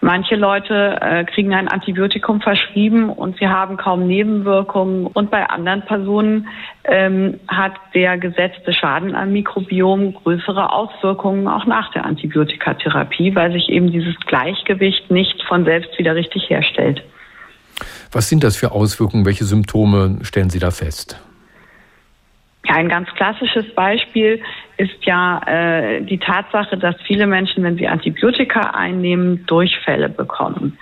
Manche 0.00 0.36
Leute 0.36 0.96
äh, 1.00 1.24
kriegen 1.24 1.52
ein 1.52 1.66
Antibiotikum 1.66 2.40
verschrieben 2.40 3.10
und 3.10 3.36
sie 3.38 3.48
haben 3.48 3.76
kaum 3.76 4.06
Nebenwirkungen. 4.06 5.08
Und 5.08 5.32
bei 5.32 5.50
anderen 5.50 5.82
Personen 5.82 6.46
ähm, 6.84 7.40
hat 7.48 7.72
der 7.92 8.18
gesetzte 8.18 8.72
Schaden 8.72 9.16
am 9.16 9.32
Mikrobiom 9.32 10.14
größere 10.14 10.72
Auswirkungen 10.72 11.48
auch 11.48 11.66
nach 11.66 11.90
der 11.92 12.04
Antibiotikatherapie, 12.04 13.34
weil 13.34 13.52
sich 13.52 13.68
eben 13.68 13.90
dieses 13.90 14.14
Gleichgewicht 14.20 15.10
nicht 15.10 15.42
von 15.48 15.64
selbst 15.64 15.98
wieder 15.98 16.14
richtig 16.14 16.48
herstellt. 16.48 17.02
Was 18.12 18.28
sind 18.28 18.44
das 18.44 18.56
für 18.56 18.70
Auswirkungen? 18.70 19.26
Welche 19.26 19.44
Symptome 19.44 20.20
stellen 20.22 20.50
Sie 20.50 20.60
da 20.60 20.70
fest? 20.70 21.20
Ja, 22.68 22.74
ein 22.74 22.88
ganz 22.88 23.08
klassisches 23.14 23.74
Beispiel 23.74 24.42
ist 24.76 25.04
ja 25.04 25.40
äh, 25.46 26.02
die 26.02 26.18
Tatsache, 26.18 26.76
dass 26.76 26.96
viele 27.02 27.26
Menschen, 27.26 27.64
wenn 27.64 27.76
sie 27.76 27.88
Antibiotika 27.88 28.60
einnehmen, 28.74 29.46
Durchfälle 29.46 30.08
bekommen. 30.08 30.78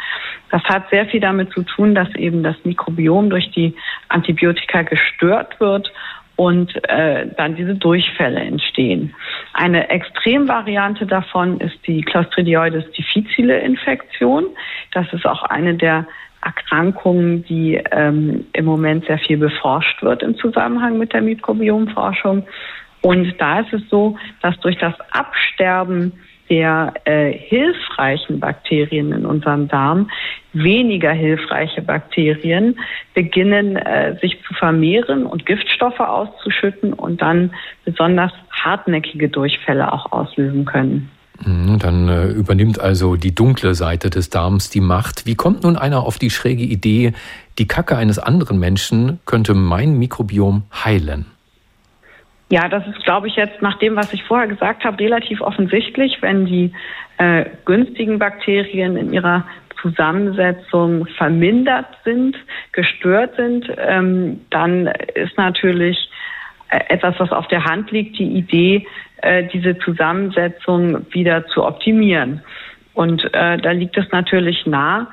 Das 0.50 0.62
hat 0.64 0.90
sehr 0.90 1.06
viel 1.06 1.20
damit 1.20 1.52
zu 1.52 1.62
tun, 1.62 1.94
dass 1.94 2.12
eben 2.16 2.42
das 2.42 2.56
Mikrobiom 2.64 3.30
durch 3.30 3.50
die 3.52 3.74
Antibiotika 4.08 4.82
gestört 4.82 5.60
wird 5.60 5.92
und 6.36 6.74
äh, 6.88 7.26
dann 7.36 7.56
diese 7.56 7.74
Durchfälle 7.74 8.40
entstehen. 8.40 9.14
Eine 9.54 9.88
Extremvariante 9.88 11.06
davon 11.06 11.60
ist 11.60 11.78
die 11.86 12.02
Clostridioides 12.02 12.90
difficile 12.92 13.58
Infektion. 13.60 14.46
Das 14.92 15.10
ist 15.12 15.24
auch 15.24 15.44
eine 15.44 15.74
der 15.74 16.06
Erkrankung, 16.46 17.44
die 17.44 17.82
ähm, 17.90 18.46
im 18.52 18.64
Moment 18.64 19.04
sehr 19.06 19.18
viel 19.18 19.36
beforscht 19.36 20.00
wird 20.02 20.22
im 20.22 20.36
Zusammenhang 20.36 20.96
mit 20.96 21.12
der 21.12 21.20
Mikrobiomforschung. 21.20 22.46
Und 23.02 23.34
da 23.38 23.60
ist 23.60 23.72
es 23.72 23.82
so, 23.90 24.16
dass 24.42 24.58
durch 24.60 24.78
das 24.78 24.94
Absterben 25.10 26.12
der 26.48 26.94
äh, 27.04 27.32
hilfreichen 27.32 28.38
Bakterien 28.38 29.12
in 29.12 29.26
unserem 29.26 29.66
Darm 29.66 30.08
weniger 30.52 31.10
hilfreiche 31.10 31.82
Bakterien 31.82 32.78
beginnen 33.14 33.76
äh, 33.76 34.16
sich 34.20 34.40
zu 34.44 34.54
vermehren 34.54 35.26
und 35.26 35.46
Giftstoffe 35.46 35.98
auszuschütten 35.98 36.92
und 36.92 37.20
dann 37.20 37.52
besonders 37.84 38.32
hartnäckige 38.52 39.28
Durchfälle 39.28 39.92
auch 39.92 40.12
auslösen 40.12 40.64
können. 40.64 41.10
Mhm, 41.44 41.78
dann 41.78 42.08
äh, 42.08 42.26
übernimmt 42.28 42.80
also 42.80 43.16
die 43.16 43.34
dunkle 43.34 43.74
Seite 43.74 44.10
des 44.10 44.30
Darms 44.30 44.70
die 44.70 44.80
Macht. 44.80 45.26
Wie 45.26 45.34
kommt 45.34 45.64
nun 45.64 45.76
einer 45.76 46.04
auf 46.04 46.18
die 46.18 46.30
schräge 46.30 46.62
Idee, 46.62 47.12
die 47.58 47.68
Kacke 47.68 47.96
eines 47.96 48.18
anderen 48.18 48.58
Menschen 48.58 49.20
könnte 49.26 49.54
mein 49.54 49.98
Mikrobiom 49.98 50.64
heilen? 50.72 51.26
Ja, 52.48 52.68
das 52.68 52.86
ist, 52.86 53.02
glaube 53.02 53.26
ich, 53.26 53.34
jetzt 53.34 53.60
nach 53.60 53.78
dem, 53.78 53.96
was 53.96 54.12
ich 54.12 54.22
vorher 54.22 54.46
gesagt 54.46 54.84
habe, 54.84 54.98
relativ 55.00 55.40
offensichtlich. 55.40 56.18
Wenn 56.20 56.46
die 56.46 56.72
äh, 57.18 57.46
günstigen 57.64 58.18
Bakterien 58.18 58.96
in 58.96 59.12
ihrer 59.12 59.44
Zusammensetzung 59.82 61.06
vermindert 61.18 61.86
sind, 62.04 62.36
gestört 62.72 63.34
sind, 63.36 63.66
ähm, 63.78 64.40
dann 64.50 64.86
ist 65.14 65.36
natürlich 65.36 66.08
etwas, 66.68 67.14
was 67.18 67.30
auf 67.32 67.48
der 67.48 67.64
Hand 67.64 67.90
liegt, 67.90 68.18
die 68.18 68.36
Idee, 68.36 68.86
äh, 69.22 69.44
diese 69.52 69.78
Zusammensetzung 69.78 71.06
wieder 71.10 71.46
zu 71.48 71.64
optimieren. 71.64 72.42
Und 72.94 73.24
äh, 73.34 73.58
da 73.58 73.70
liegt 73.72 73.96
es 73.96 74.06
natürlich 74.10 74.66
nah, 74.66 75.08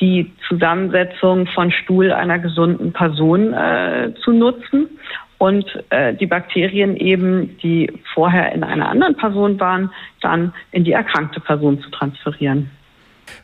die 0.00 0.32
Zusammensetzung 0.48 1.46
von 1.48 1.70
Stuhl 1.70 2.12
einer 2.12 2.38
gesunden 2.38 2.92
Person 2.92 3.52
äh, 3.52 4.12
zu 4.22 4.32
nutzen 4.32 4.88
und 5.38 5.66
äh, 5.90 6.14
die 6.14 6.26
Bakterien 6.26 6.96
eben, 6.96 7.58
die 7.58 7.92
vorher 8.14 8.52
in 8.52 8.64
einer 8.64 8.88
anderen 8.88 9.16
Person 9.16 9.58
waren, 9.60 9.90
dann 10.22 10.52
in 10.72 10.84
die 10.84 10.92
erkrankte 10.92 11.40
Person 11.40 11.80
zu 11.80 11.90
transferieren. 11.90 12.70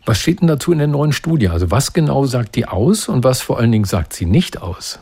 Was 0.07 0.21
steht 0.21 0.41
denn 0.41 0.49
dazu 0.49 0.73
in 0.73 0.79
der 0.79 0.89
neuen 0.89 1.13
Studie? 1.13 1.49
Also 1.49 1.71
was 1.71 1.93
genau 1.93 2.25
sagt 2.25 2.55
die 2.57 2.67
aus 2.67 3.09
und 3.09 3.25
was 3.25 3.43
vor 3.43 3.59
allen 3.59 3.73
Dingen 3.73 3.85
sagt 3.85 4.13
sie 4.13 4.27
nicht 4.27 4.63
aus? 4.63 5.01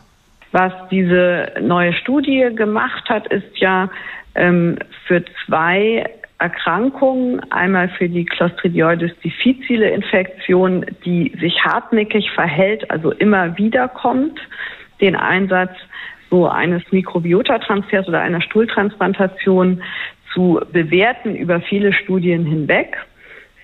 Was 0.52 0.72
diese 0.90 1.52
neue 1.60 1.92
Studie 1.92 2.48
gemacht 2.54 3.08
hat, 3.08 3.26
ist 3.28 3.58
ja 3.58 3.88
ähm, 4.34 4.78
für 5.06 5.24
zwei 5.46 6.04
Erkrankungen, 6.38 7.40
einmal 7.50 7.88
für 7.90 8.08
die 8.08 8.24
Clostridioides 8.24 9.12
difficile 9.22 9.90
Infektion, 9.90 10.86
die 11.04 11.32
sich 11.38 11.62
hartnäckig 11.64 12.30
verhält, 12.30 12.90
also 12.90 13.12
immer 13.12 13.58
wieder 13.58 13.88
kommt, 13.88 14.40
den 15.00 15.16
Einsatz 15.16 15.72
so 16.30 16.48
eines 16.48 16.82
Mikrobiotatransfers 16.90 18.08
oder 18.08 18.20
einer 18.20 18.40
Stuhltransplantation 18.40 19.82
zu 20.32 20.60
bewerten 20.72 21.34
über 21.34 21.60
viele 21.60 21.92
Studien 21.92 22.46
hinweg. 22.46 22.96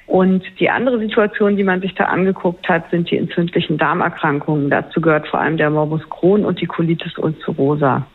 Und 0.07 0.45
die 0.61 0.71
andere 0.71 0.99
Situation, 1.01 1.57
die 1.57 1.64
man 1.64 1.81
sich 1.81 1.95
da 1.95 2.05
angeguckt 2.05 2.69
hat, 2.69 2.90
sind 2.90 3.11
die 3.11 3.16
entzündlichen 3.16 3.77
Darmerkrankungen. 3.77 4.71
Dazu 4.71 5.01
gehört 5.01 5.27
vor 5.27 5.40
allem 5.40 5.57
der 5.57 5.71
Morbus 5.71 6.09
Crohn 6.09 6.45
und 6.45 6.61
die 6.61 6.66
Colitis 6.66 7.19
ulcerosa. 7.19 8.07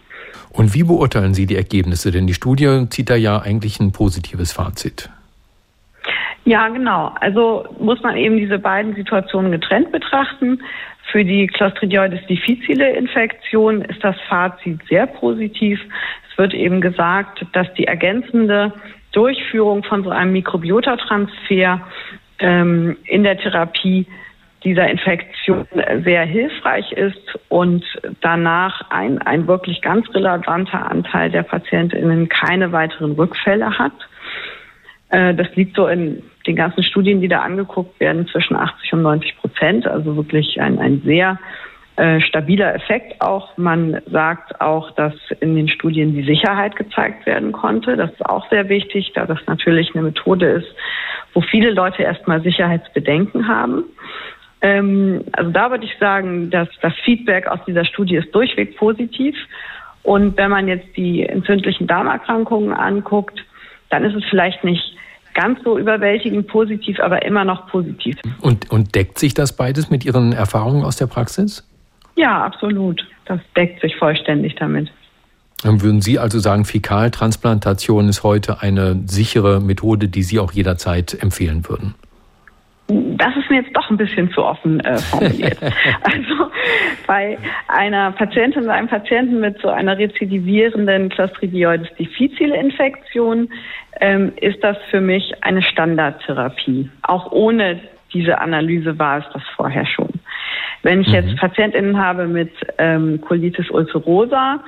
Und 0.52 0.74
wie 0.74 0.84
beurteilen 0.84 1.34
Sie 1.34 1.46
die 1.46 1.56
Ergebnisse? 1.56 2.12
Denn 2.12 2.28
die 2.28 2.34
Studie 2.34 2.88
zieht 2.90 3.10
da 3.10 3.16
ja 3.16 3.40
eigentlich 3.40 3.80
ein 3.80 3.92
positives 3.92 4.54
Fazit. 4.54 5.10
Ja, 6.46 6.68
genau. 6.70 7.14
Also 7.20 7.66
muss 7.80 8.02
man 8.02 8.18
eben 8.18 8.38
diese 8.38 8.58
beiden 8.58 8.96
Situationen 8.96 9.52
getrennt 9.52 9.92
betrachten. 9.92 10.60
Für 11.12 11.24
die 11.24 11.48
Clostridioides 11.48 12.26
difficile 12.28 12.96
Infektion 12.96 13.82
ist 13.82 14.04
das 14.04 14.16
Fazit 14.28 14.80
sehr 14.90 15.08
positiv. 15.08 15.80
Es 16.32 16.38
wird 16.38 16.54
eben 16.54 16.82
gesagt, 16.82 17.46
dass 17.54 17.72
die 17.74 17.86
ergänzende 17.86 18.74
Durchführung 19.12 19.84
von 19.84 20.04
so 20.04 20.10
einem 20.10 20.34
Mikrobiotatransfer 20.34 21.82
ähm, 22.40 22.98
in 23.06 23.24
der 23.24 23.38
Therapie 23.38 24.08
dieser 24.64 24.88
Infektion 24.90 25.66
sehr 26.04 26.24
hilfreich 26.24 26.92
ist 26.92 27.40
und 27.50 27.84
danach 28.22 28.90
ein, 28.92 29.18
ein 29.20 29.48
wirklich 29.48 29.82
ganz 29.82 30.08
relevanter 30.14 30.90
Anteil 30.90 31.32
der 31.32 31.44
PatientInnen 31.44 32.30
keine 32.30 32.72
weiteren 32.72 33.14
Rückfälle 33.14 33.78
hat. 33.78 33.94
Äh, 35.10 35.34
das 35.34 35.54
liegt 35.56 35.76
so 35.76 35.88
in 35.88 36.24
den 36.46 36.56
ganzen 36.56 36.84
Studien, 36.84 37.22
die 37.22 37.28
da 37.28 37.42
angeguckt 37.42 38.00
werden, 38.00 38.28
zwischen 38.28 38.56
80 38.56 38.94
und 38.94 39.02
90 39.02 39.38
Prozent, 39.38 39.88
also 39.88 40.16
wirklich 40.16 40.60
ein, 40.62 40.80
ein 40.80 41.02
sehr 41.06 41.40
äh, 41.98 42.22
stabiler 42.22 42.74
Effekt 42.74 43.22
auch. 43.22 43.58
Man 43.58 44.02
sagt 44.10 44.62
auch, 44.62 44.92
dass 44.92 45.14
in 45.40 45.56
den 45.56 45.68
Studien 45.68 46.14
die 46.14 46.24
Sicherheit 46.24 46.76
gezeigt 46.76 47.26
werden 47.26 47.52
konnte. 47.52 47.98
Das 47.98 48.12
ist 48.12 48.26
auch 48.26 48.50
sehr 48.50 48.70
wichtig, 48.70 49.12
da 49.14 49.26
das 49.26 49.40
natürlich 49.46 49.94
eine 49.94 50.04
Methode 50.04 50.48
ist, 50.48 50.68
wo 51.34 51.42
viele 51.42 51.72
Leute 51.72 52.04
erstmal 52.04 52.42
Sicherheitsbedenken 52.42 53.48
haben. 53.48 53.84
Ähm, 54.62 55.26
also 55.34 55.52
da 55.52 55.70
würde 55.70 55.86
ich 55.86 55.98
sagen, 56.00 56.50
dass 56.50 56.70
das 56.82 56.94
Feedback 57.04 57.48
aus 57.48 57.60
dieser 57.68 57.84
Studie 57.84 58.16
ist 58.16 58.34
durchweg 58.34 58.78
positiv. 58.78 59.36
Und 60.04 60.38
wenn 60.38 60.50
man 60.50 60.68
jetzt 60.68 60.96
die 60.96 61.24
entzündlichen 61.24 61.88
Darmerkrankungen 61.88 62.74
anguckt, 62.74 63.44
dann 63.90 64.06
ist 64.06 64.16
es 64.16 64.24
vielleicht 64.30 64.64
nicht 64.64 64.96
ganz 65.34 65.60
so 65.64 65.78
überwältigend 65.78 66.48
positiv, 66.48 67.00
aber 67.00 67.24
immer 67.26 67.46
noch 67.46 67.68
positiv. 67.68 68.18
Und, 68.42 68.72
und 68.72 68.96
deckt 68.96 69.20
sich 69.20 69.34
das 69.34 69.56
beides 69.56 69.90
mit 69.90 70.06
Ihren 70.06 70.34
Erfahrungen 70.34 70.84
aus 70.84 70.96
der 70.96 71.08
Praxis? 71.08 71.68
Ja, 72.22 72.44
absolut. 72.44 73.04
Das 73.26 73.40
deckt 73.58 73.82
sich 73.82 73.96
vollständig 73.96 74.54
damit. 74.56 74.92
Dann 75.64 75.82
würden 75.82 76.02
Sie 76.02 76.20
also 76.20 76.38
sagen, 76.38 76.66
Fäkaltransplantation 76.66 78.08
ist 78.10 78.24
heute 78.24 78.62
eine 78.62 79.02
sichere 79.08 79.60
Methode, 79.60 80.08
die 80.08 80.22
Sie 80.22 80.38
auch 80.38 80.52
jederzeit 80.52 81.18
empfehlen 81.20 81.68
würden? 81.68 81.96
Das 82.88 83.36
ist 83.38 83.50
mir 83.50 83.62
jetzt 83.62 83.76
doch 83.76 83.90
ein 83.90 83.98
bisschen 83.98 84.32
zu 84.34 84.44
offen 84.44 84.82
äh, 84.82 84.98
formuliert. 85.00 85.58
also 86.04 86.52
bei 87.08 87.40
einer 87.70 88.12
Patientin 88.12 88.64
oder 88.64 88.74
einem 88.74 88.90
Patienten 88.90 89.40
mit 89.40 89.60
so 89.62 89.70
einer 89.70 89.98
rezidivierenden 89.98 91.10
Clostridioides 91.10 91.88
difficile 91.98 92.56
Infektion 92.56 93.50
ähm, 94.00 94.34
ist 94.42 94.64
das 94.64 94.78
für 94.92 95.02
mich 95.02 95.32
eine 95.42 95.64
Standardtherapie. 95.64 96.90
Auch 97.02 97.32
ohne 97.32 97.80
diese 98.14 98.40
Analyse 98.40 99.00
war 99.00 99.20
es 99.20 99.26
das 99.34 99.44
vorher 99.56 99.86
schon. 99.88 100.21
Wenn 100.84 101.02
ich 101.02 101.08
mhm. 101.08 101.14
jetzt 101.14 101.38
PatientInnen 101.38 101.98
habe 101.98 102.28
mit 102.28 102.52
ähm, 102.78 103.22
Colitis 103.22 103.70
ulcerosa, 103.70 104.64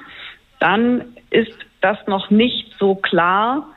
dann 0.59 1.03
ist 1.29 1.57
das 1.81 1.97
noch 2.07 2.29
nicht 2.29 2.73
so 2.79 2.95
klar, 2.95 3.67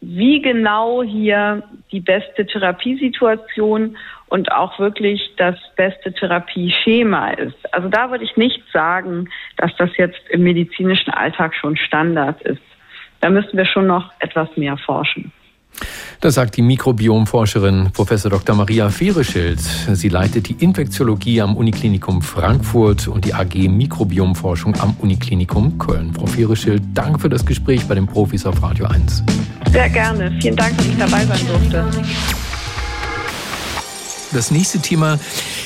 wie 0.00 0.42
genau 0.42 1.02
hier 1.02 1.62
die 1.90 2.00
beste 2.00 2.46
Therapiesituation 2.46 3.96
und 4.26 4.52
auch 4.52 4.78
wirklich 4.78 5.32
das 5.36 5.56
beste 5.76 6.12
Therapieschema 6.12 7.30
ist. 7.30 7.56
Also 7.72 7.88
da 7.88 8.10
würde 8.10 8.24
ich 8.24 8.36
nicht 8.36 8.62
sagen, 8.72 9.30
dass 9.56 9.74
das 9.76 9.96
jetzt 9.96 10.20
im 10.28 10.42
medizinischen 10.42 11.10
Alltag 11.10 11.54
schon 11.54 11.76
Standard 11.76 12.42
ist. 12.42 12.62
Da 13.20 13.30
müssen 13.30 13.56
wir 13.56 13.64
schon 13.64 13.86
noch 13.86 14.12
etwas 14.18 14.54
mehr 14.56 14.76
forschen. 14.76 15.32
Das 16.20 16.34
sagt 16.34 16.56
die 16.56 16.62
Mikrobiomforscherin 16.62 17.90
Prof. 17.92 18.08
Dr. 18.08 18.56
Maria 18.56 18.88
Fehreschild. 18.88 19.60
Sie 19.60 20.08
leitet 20.08 20.48
die 20.48 20.54
Infektiologie 20.54 21.40
am 21.40 21.56
Uniklinikum 21.56 22.22
Frankfurt 22.22 23.08
und 23.08 23.24
die 23.24 23.34
AG 23.34 23.54
Mikrobiomforschung 23.68 24.74
am 24.80 24.96
Uniklinikum 25.00 25.78
Köln. 25.78 26.14
Frau 26.14 26.26
Fehreschild, 26.26 26.82
danke 26.94 27.18
für 27.18 27.28
das 27.28 27.44
Gespräch 27.44 27.84
bei 27.86 27.94
den 27.94 28.06
Profis 28.06 28.46
auf 28.46 28.62
Radio 28.62 28.86
1. 28.86 29.22
Sehr 29.72 29.88
gerne. 29.88 30.32
Vielen 30.40 30.56
Dank, 30.56 30.76
dass 30.76 30.86
ich 30.86 30.96
dabei 30.96 31.26
sein 31.26 31.40
durfte. 31.46 31.84
Das 34.34 34.50
nächste 34.50 34.80
Thema 34.80 35.18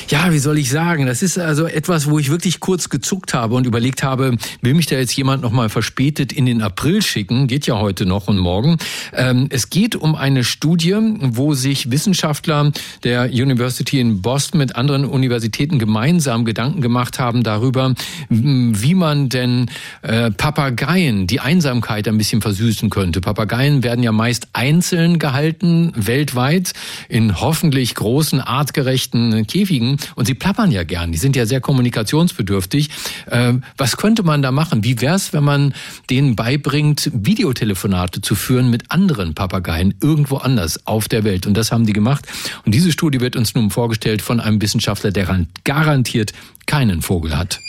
ja, 0.09 0.31
wie 0.31 0.39
soll 0.39 0.57
ich 0.57 0.69
sagen? 0.71 1.05
Das 1.05 1.21
ist 1.21 1.37
also 1.37 1.67
etwas, 1.67 2.09
wo 2.09 2.17
ich 2.17 2.31
wirklich 2.31 2.59
kurz 2.59 2.89
gezuckt 2.89 3.33
habe 3.33 3.53
und 3.55 3.67
überlegt 3.67 4.01
habe, 4.01 4.37
will 4.61 4.73
mich 4.73 4.87
da 4.87 4.95
jetzt 4.95 5.15
jemand 5.15 5.43
nochmal 5.43 5.69
verspätet 5.69 6.33
in 6.33 6.47
den 6.47 6.61
April 6.61 7.01
schicken? 7.03 7.47
Geht 7.47 7.67
ja 7.67 7.77
heute 7.77 8.05
noch 8.07 8.27
und 8.27 8.39
morgen. 8.39 8.77
Ähm, 9.13 9.47
es 9.51 9.69
geht 9.69 9.95
um 9.95 10.15
eine 10.15 10.43
Studie, 10.43 10.97
wo 11.19 11.53
sich 11.53 11.91
Wissenschaftler 11.91 12.71
der 13.03 13.25
University 13.25 13.99
in 13.99 14.21
Boston 14.21 14.57
mit 14.57 14.75
anderen 14.75 15.05
Universitäten 15.05 15.77
gemeinsam 15.77 16.43
Gedanken 16.43 16.81
gemacht 16.81 17.19
haben 17.19 17.43
darüber, 17.43 17.93
wie 18.29 18.95
man 18.95 19.29
denn 19.29 19.69
äh, 20.01 20.31
Papageien 20.31 21.27
die 21.27 21.39
Einsamkeit 21.39 22.07
ein 22.07 22.17
bisschen 22.17 22.41
versüßen 22.41 22.89
könnte. 22.89 23.21
Papageien 23.21 23.83
werden 23.83 24.03
ja 24.03 24.11
meist 24.11 24.47
einzeln 24.53 25.19
gehalten, 25.19 25.91
weltweit, 25.95 26.73
in 27.09 27.39
hoffentlich 27.39 27.93
großen, 27.93 28.41
artgerechten 28.59 29.47
Käfigen. 29.47 29.97
Und 30.15 30.25
sie 30.25 30.33
plappern 30.33 30.71
ja 30.71 30.83
gern, 30.83 31.11
die 31.11 31.17
sind 31.17 31.35
ja 31.35 31.45
sehr 31.45 31.61
kommunikationsbedürftig. 31.61 32.89
Ähm, 33.31 33.63
was 33.77 33.97
könnte 33.97 34.23
man 34.23 34.41
da 34.41 34.51
machen? 34.51 34.83
Wie 34.83 34.99
wäre 35.01 35.15
es, 35.15 35.33
wenn 35.33 35.43
man 35.43 35.73
denen 36.09 36.35
beibringt, 36.35 37.09
Videotelefonate 37.13 38.21
zu 38.21 38.35
führen 38.35 38.69
mit 38.69 38.91
anderen 38.91 39.33
Papageien 39.33 39.95
irgendwo 40.01 40.37
anders 40.37 40.85
auf 40.85 41.07
der 41.07 41.23
Welt? 41.23 41.47
Und 41.47 41.55
das 41.55 41.71
haben 41.71 41.85
die 41.85 41.93
gemacht. 41.93 42.27
Und 42.65 42.75
diese 42.75 42.91
Studie 42.91 43.21
wird 43.21 43.35
uns 43.35 43.55
nun 43.55 43.69
vorgestellt 43.69 44.21
von 44.21 44.39
einem 44.39 44.61
Wissenschaftler, 44.61 45.11
der 45.11 45.45
garantiert 45.63 46.33
keinen 46.65 47.01
Vogel 47.01 47.37
hat. 47.37 47.59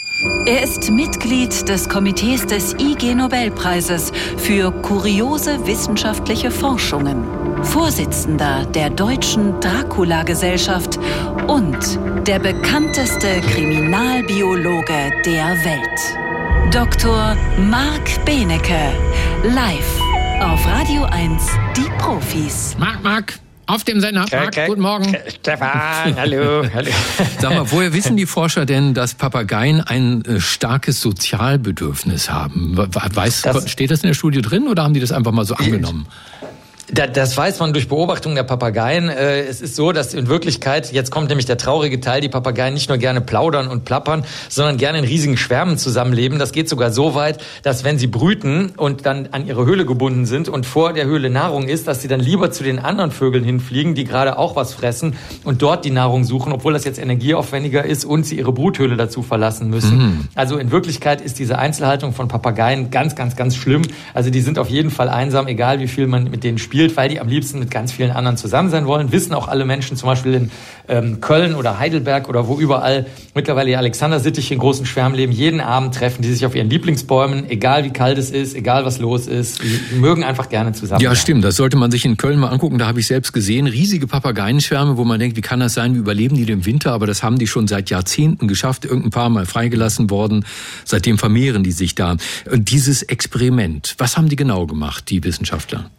Er 0.47 0.63
ist 0.63 0.91
Mitglied 0.91 1.67
des 1.69 1.89
Komitees 1.89 2.45
des 2.45 2.75
IG 2.75 3.15
Nobelpreises 3.15 4.13
für 4.37 4.71
kuriose 4.71 5.67
wissenschaftliche 5.67 6.51
Forschungen, 6.51 7.25
Vorsitzender 7.65 8.67
der 8.67 8.91
Deutschen 8.91 9.59
Dracula-Gesellschaft 9.61 10.99
und 11.47 11.99
der 12.27 12.39
bekannteste 12.39 13.41
Kriminalbiologe 13.53 15.13
der 15.25 15.57
Welt. 15.65 16.75
Dr. 16.75 17.35
Marc 17.59 18.25
Benecke, 18.27 18.93
live 19.43 20.01
auf 20.43 20.67
Radio 20.67 21.05
1, 21.05 21.43
die 21.77 21.91
Profis. 21.99 22.77
Marc, 22.79 23.03
Marc. 23.03 23.41
Auf 23.71 23.85
dem 23.85 24.01
Sender. 24.01 24.27
Marc, 24.33 24.67
guten 24.67 24.81
Morgen. 24.81 25.17
Stefan, 25.29 26.17
hallo, 26.17 26.65
hallo. 26.75 26.91
Sag 27.39 27.55
mal, 27.55 27.71
woher 27.71 27.93
wissen 27.93 28.17
die 28.17 28.27
Forscher 28.27 28.67
denn, 28.67 28.95
dass 28.95 29.15
Papageien 29.15 29.81
ein 29.81 30.25
äh, 30.25 30.41
starkes 30.41 31.01
Sozialbedürfnis 31.01 32.31
haben? 32.31 32.77
Weiß, 32.77 33.43
das, 33.43 33.71
steht 33.71 33.93
das 33.93 34.03
in 34.03 34.09
der 34.09 34.15
Studie 34.15 34.43
drin 34.43 34.67
oder 34.67 34.83
haben 34.83 34.95
die 34.95 34.99
das 34.99 35.13
einfach 35.13 35.31
mal 35.31 35.45
so 35.45 35.55
angenommen? 35.55 36.07
Das 36.93 37.37
weiß 37.37 37.61
man 37.61 37.73
durch 37.73 37.89
Beobachtung 37.89 38.35
der 38.35 38.43
Papageien. 38.43 39.09
Äh, 39.09 39.43
es 39.43 39.61
ist 39.61 39.77
so, 39.77 39.93
dass 39.93 40.15
in 40.15 40.29
Wirklichkeit, 40.29 40.93
jetzt 40.93 41.11
kommt 41.11 41.29
nämlich 41.29 41.47
der 41.47 41.57
traurige 41.57 42.01
Teil, 42.01 42.21
die 42.21 42.29
Papageien 42.29 42.75
nicht 42.75 42.89
nur 42.89 42.99
gerne 42.99 43.21
plaudern 43.21 43.69
und 43.69 43.85
plappern, 43.85 44.25
sondern 44.49 44.77
gerne 44.77 44.99
in 44.99 45.05
riesigen 45.05 45.37
Schwärmen 45.37 45.79
zusammenleben. 45.79 46.39
Das 46.39 46.53
geht 46.53 46.69
sogar 46.69 46.91
so 46.91 47.15
weit, 47.15 47.43
dass 47.63 47.85
wenn 47.85 47.99
sie 47.99 48.07
brüten 48.07 48.73
und 48.77 49.07
dann 49.07 49.29
an 49.33 49.47
ihre 49.47 49.67
Höhle 49.67 49.87
gebunden 49.87 50.27
sind 50.27 50.49
und 50.49 50.67
vor 50.67 50.93
der 50.93 51.07
Höhle 51.07 51.31
Nahrung 51.31 51.69
ist, 51.69 51.87
dass 51.87 52.03
sie 52.03 52.09
dann 52.09 52.21
lieber 52.21 52.51
zu 52.51 52.65
den 52.65 52.79
anderen 52.79 53.11
Vögeln 53.11 53.45
hinfliegen, 53.45 53.95
die 53.95 54.05
gerade 54.05 54.39
auch 54.39 54.57
was 54.57 54.75
fressen 54.75 55.17
und 55.45 55.63
dort 55.63 55.85
die 55.85 55.91
Nahrung 55.91 56.25
suchen, 56.25 56.53
obwohl 56.53 56.73
das 56.73 56.85
jetzt 56.85 56.99
energieaufwendiger 56.99 57.85
ist 57.85 58.05
und 58.05 58.25
sie 58.25 58.39
ihre 58.39 58.53
Bruthöhle 58.53 58.97
dazu 58.97 59.23
verlassen 59.23 59.71
müssen. 59.71 59.99
Mhm. 59.99 60.29
Also 60.35 60.57
in 60.59 60.71
Wirklichkeit 60.71 61.21
ist 61.21 61.39
diese 61.39 61.59
Einzelhaltung 61.59 62.13
von 62.13 62.29
Papageien 62.29 62.91
ganz, 62.91 63.15
ganz, 63.15 63.37
ganz 63.37 63.55
schlimm. 63.55 63.83
Also 64.15 64.31
die 64.31 64.41
sind 64.41 64.59
auf 64.59 64.69
jeden 64.69 64.91
Fall 64.91 65.09
einsam, 65.09 65.47
egal 65.47 65.81
wie 65.81 65.89
viel 65.89 66.07
man 66.07 66.25
mit 66.25 66.43
denen 66.45 66.59
spielt 66.59 66.80
spielt, 66.81 66.97
weil 66.97 67.11
die 67.11 67.21
am 67.21 67.29
liebsten 67.29 67.59
mit 67.59 67.71
ganz 67.71 67.93
vielen 67.93 68.11
anderen 68.11 68.39
zusammen 68.39 68.71
sein 68.71 68.87
wollen. 68.87 69.13
Wissen 69.13 69.35
auch 69.35 69.49
alle 69.49 69.67
Menschen, 69.67 69.99
zum 69.99 70.09
Beispiel 70.09 70.33
in 70.33 70.51
ähm, 70.89 71.21
Köln 71.21 71.55
oder 71.55 71.79
Heidelberg 71.79 72.27
oder 72.29 72.49
wo 72.49 72.59
überall 72.59 73.05
mittlerweile 73.35 73.69
die 73.69 73.77
Alexander-Sittich 73.77 74.51
in 74.51 74.59
großen 74.59 74.87
Schwärmen 74.87 75.15
leben. 75.15 75.31
Jeden 75.31 75.61
Abend 75.61 75.95
treffen 75.95 76.23
die 76.23 76.33
sich 76.33 76.47
auf 76.47 76.55
ihren 76.55 76.71
Lieblingsbäumen, 76.71 77.51
egal 77.51 77.85
wie 77.85 77.91
kalt 77.91 78.17
es 78.17 78.31
ist, 78.31 78.55
egal 78.55 78.87
was 78.87 78.99
los 78.99 79.27
ist. 79.27 79.63
Die, 79.63 79.79
die 79.93 79.97
mögen 79.97 80.25
einfach 80.25 80.49
gerne 80.49 80.73
zusammen. 80.73 81.03
Ja, 81.03 81.15
stimmt. 81.15 81.45
Das 81.45 81.57
sollte 81.57 81.77
man 81.77 81.91
sich 81.91 82.07
in 82.07 82.17
Köln 82.17 82.39
mal 82.39 82.49
angucken. 82.49 82.79
Da 82.79 82.87
habe 82.87 83.01
ich 83.01 83.07
selbst 83.07 83.35
gesehen. 83.35 83.67
Riesige 83.67 84.07
Papageienschwärme, 84.07 84.97
wo 84.97 85.05
man 85.05 85.21
denkt, 85.21 85.37
wie 85.37 85.43
kann 85.43 85.61
das 85.61 85.75
sein? 85.75 85.95
Wie 85.95 85.99
überleben 85.99 86.37
die 86.37 86.47
den 86.47 86.65
Winter? 86.65 86.93
Aber 86.93 87.07
das 87.07 87.23
haben 87.23 87.39
die 87.39 87.47
schon 87.47 87.69
seit 87.69 87.91
Jahrzehnten 87.91 88.49
geschafft. 88.49 88.87
Irgendein 88.87 89.11
paar 89.11 89.29
Mal 89.29 89.45
freigelassen 89.45 90.09
worden. 90.09 90.47
Seitdem 90.87 91.19
vermehren 91.19 91.63
die 91.63 91.73
sich 91.73 91.95
da. 91.95 92.17
Und 92.51 92.71
dieses 92.71 93.03
Experiment, 93.03 93.97
was 93.99 94.17
haben 94.17 94.31
die 94.31 94.37
genau 94.37 94.67
gemacht, 94.67 95.11
die 95.11 95.23
Wissenschaftler? 95.23 95.91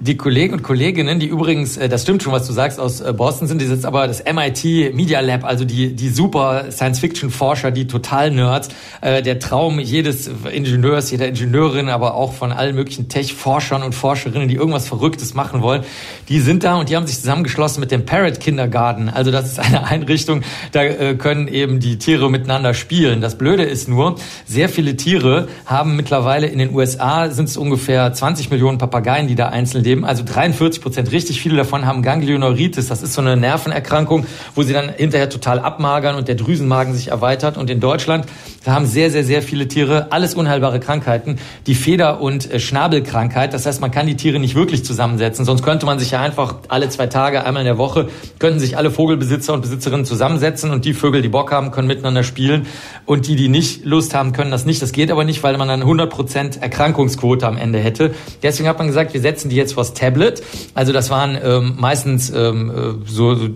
Die 0.00 0.16
Kollegen 0.16 0.54
und 0.54 0.64
Kolleginnen, 0.64 1.20
die 1.20 1.28
übrigens, 1.28 1.76
äh, 1.76 1.88
das 1.88 2.02
stimmt 2.02 2.24
schon, 2.24 2.32
was 2.32 2.48
du 2.48 2.52
sagst, 2.52 2.80
aus 2.80 3.00
äh, 3.00 3.12
Boston 3.12 3.46
sind, 3.46 3.60
die 3.60 3.66
jetzt 3.66 3.86
aber 3.86 4.08
das 4.08 4.24
MIT 4.24 4.92
Media 4.92 5.20
Lab, 5.20 5.44
also 5.44 5.64
die, 5.64 5.94
die 5.94 6.08
super 6.08 6.64
Science-Fiction-Forscher, 6.72 7.70
die 7.70 7.86
Total-Nerds, 7.86 8.70
äh, 9.02 9.22
der 9.22 9.38
Traum 9.38 9.78
jedes 9.78 10.28
Ingenieurs, 10.52 11.12
jeder 11.12 11.28
Ingenieurin, 11.28 11.88
aber 11.88 12.14
auch 12.14 12.32
von 12.32 12.50
allen 12.50 12.74
möglichen 12.74 13.08
Tech-Forschern 13.08 13.84
und 13.84 13.94
Forscherinnen, 13.94 14.48
die 14.48 14.56
irgendwas 14.56 14.88
Verrücktes 14.88 15.34
machen 15.34 15.62
wollen, 15.62 15.84
die 16.28 16.40
sind 16.40 16.64
da 16.64 16.74
und 16.74 16.88
die 16.88 16.96
haben 16.96 17.06
sich 17.06 17.20
zusammengeschlossen 17.20 17.80
mit 17.80 17.92
dem 17.92 18.04
Parrot 18.04 18.40
Kindergarten. 18.40 19.08
Also 19.08 19.30
das 19.30 19.46
ist 19.46 19.60
eine 19.60 19.86
Einrichtung, 19.86 20.42
da 20.72 21.14
können 21.14 21.46
eben 21.46 21.78
die 21.78 21.98
Tiere 21.98 22.28
miteinander 22.30 22.74
spielen. 22.74 23.20
Das 23.20 23.38
Blöde 23.38 23.62
ist 23.62 23.88
nur, 23.88 24.16
sehr 24.44 24.68
viele 24.68 24.96
Tiere 24.96 25.46
haben 25.66 25.94
mittlerweile 25.94 26.48
in 26.48 26.58
den 26.58 26.74
USA 26.74 27.30
sind 27.30 27.48
es 27.48 27.56
ungefähr 27.56 28.12
20 28.12 28.50
Millionen 28.50 28.78
Papageien, 28.78 29.28
die 29.28 29.36
da 29.36 29.50
einzeln 29.50 29.83
leben. 29.84 30.04
Also 30.04 30.24
43 30.24 30.82
Prozent, 30.82 31.12
richtig 31.12 31.40
viele 31.40 31.56
davon 31.56 31.86
haben 31.86 32.02
Ganglioneuritis. 32.02 32.88
Das 32.88 33.02
ist 33.02 33.14
so 33.14 33.20
eine 33.20 33.36
Nervenerkrankung, 33.36 34.26
wo 34.54 34.62
sie 34.62 34.72
dann 34.72 34.88
hinterher 34.88 35.30
total 35.30 35.60
abmagern 35.60 36.16
und 36.16 36.26
der 36.28 36.34
Drüsenmagen 36.34 36.94
sich 36.94 37.08
erweitert. 37.08 37.56
Und 37.56 37.70
in 37.70 37.80
Deutschland 37.80 38.26
da 38.64 38.72
haben 38.72 38.86
sehr, 38.86 39.10
sehr, 39.10 39.24
sehr 39.24 39.42
viele 39.42 39.68
Tiere 39.68 40.06
alles 40.10 40.34
unheilbare 40.34 40.80
Krankheiten. 40.80 41.38
Die 41.66 41.74
Feder- 41.74 42.20
und 42.20 42.50
äh, 42.50 42.58
Schnabelkrankheit. 42.58 43.52
Das 43.52 43.66
heißt, 43.66 43.80
man 43.80 43.90
kann 43.90 44.06
die 44.06 44.16
Tiere 44.16 44.38
nicht 44.38 44.54
wirklich 44.54 44.84
zusammensetzen. 44.84 45.44
Sonst 45.44 45.62
könnte 45.62 45.84
man 45.84 45.98
sich 45.98 46.12
ja 46.12 46.20
einfach 46.20 46.56
alle 46.68 46.88
zwei 46.88 47.06
Tage, 47.06 47.44
einmal 47.44 47.60
in 47.60 47.66
der 47.66 47.76
Woche, 47.76 48.08
könnten 48.38 48.60
sich 48.60 48.78
alle 48.78 48.90
Vogelbesitzer 48.90 49.52
und 49.52 49.60
Besitzerinnen 49.60 50.06
zusammensetzen 50.06 50.70
und 50.70 50.86
die 50.86 50.94
Vögel, 50.94 51.20
die 51.20 51.28
Bock 51.28 51.52
haben, 51.52 51.72
können 51.72 51.88
miteinander 51.88 52.22
spielen. 52.22 52.66
Und 53.04 53.26
die, 53.26 53.36
die 53.36 53.48
nicht 53.48 53.84
Lust 53.84 54.14
haben, 54.14 54.32
können 54.32 54.50
das 54.50 54.64
nicht. 54.64 54.80
Das 54.80 54.92
geht 54.92 55.10
aber 55.10 55.24
nicht, 55.24 55.42
weil 55.42 55.58
man 55.58 55.68
dann 55.68 55.82
100 55.82 56.08
Prozent 56.08 56.62
Erkrankungsquote 56.62 57.46
am 57.46 57.58
Ende 57.58 57.78
hätte. 57.78 58.14
Deswegen 58.42 58.68
hat 58.68 58.78
man 58.78 58.86
gesagt, 58.86 59.12
wir 59.12 59.20
setzen 59.20 59.50
die 59.50 59.56
jetzt 59.56 59.73
vors 59.74 59.94
Tablet. 59.94 60.42
Also 60.74 60.92
das 60.92 61.10
waren 61.10 61.38
ähm, 61.42 61.74
meistens 61.78 62.30
ähm, 62.30 62.70
äh, 62.70 63.10
so, 63.10 63.34
so 63.34 63.48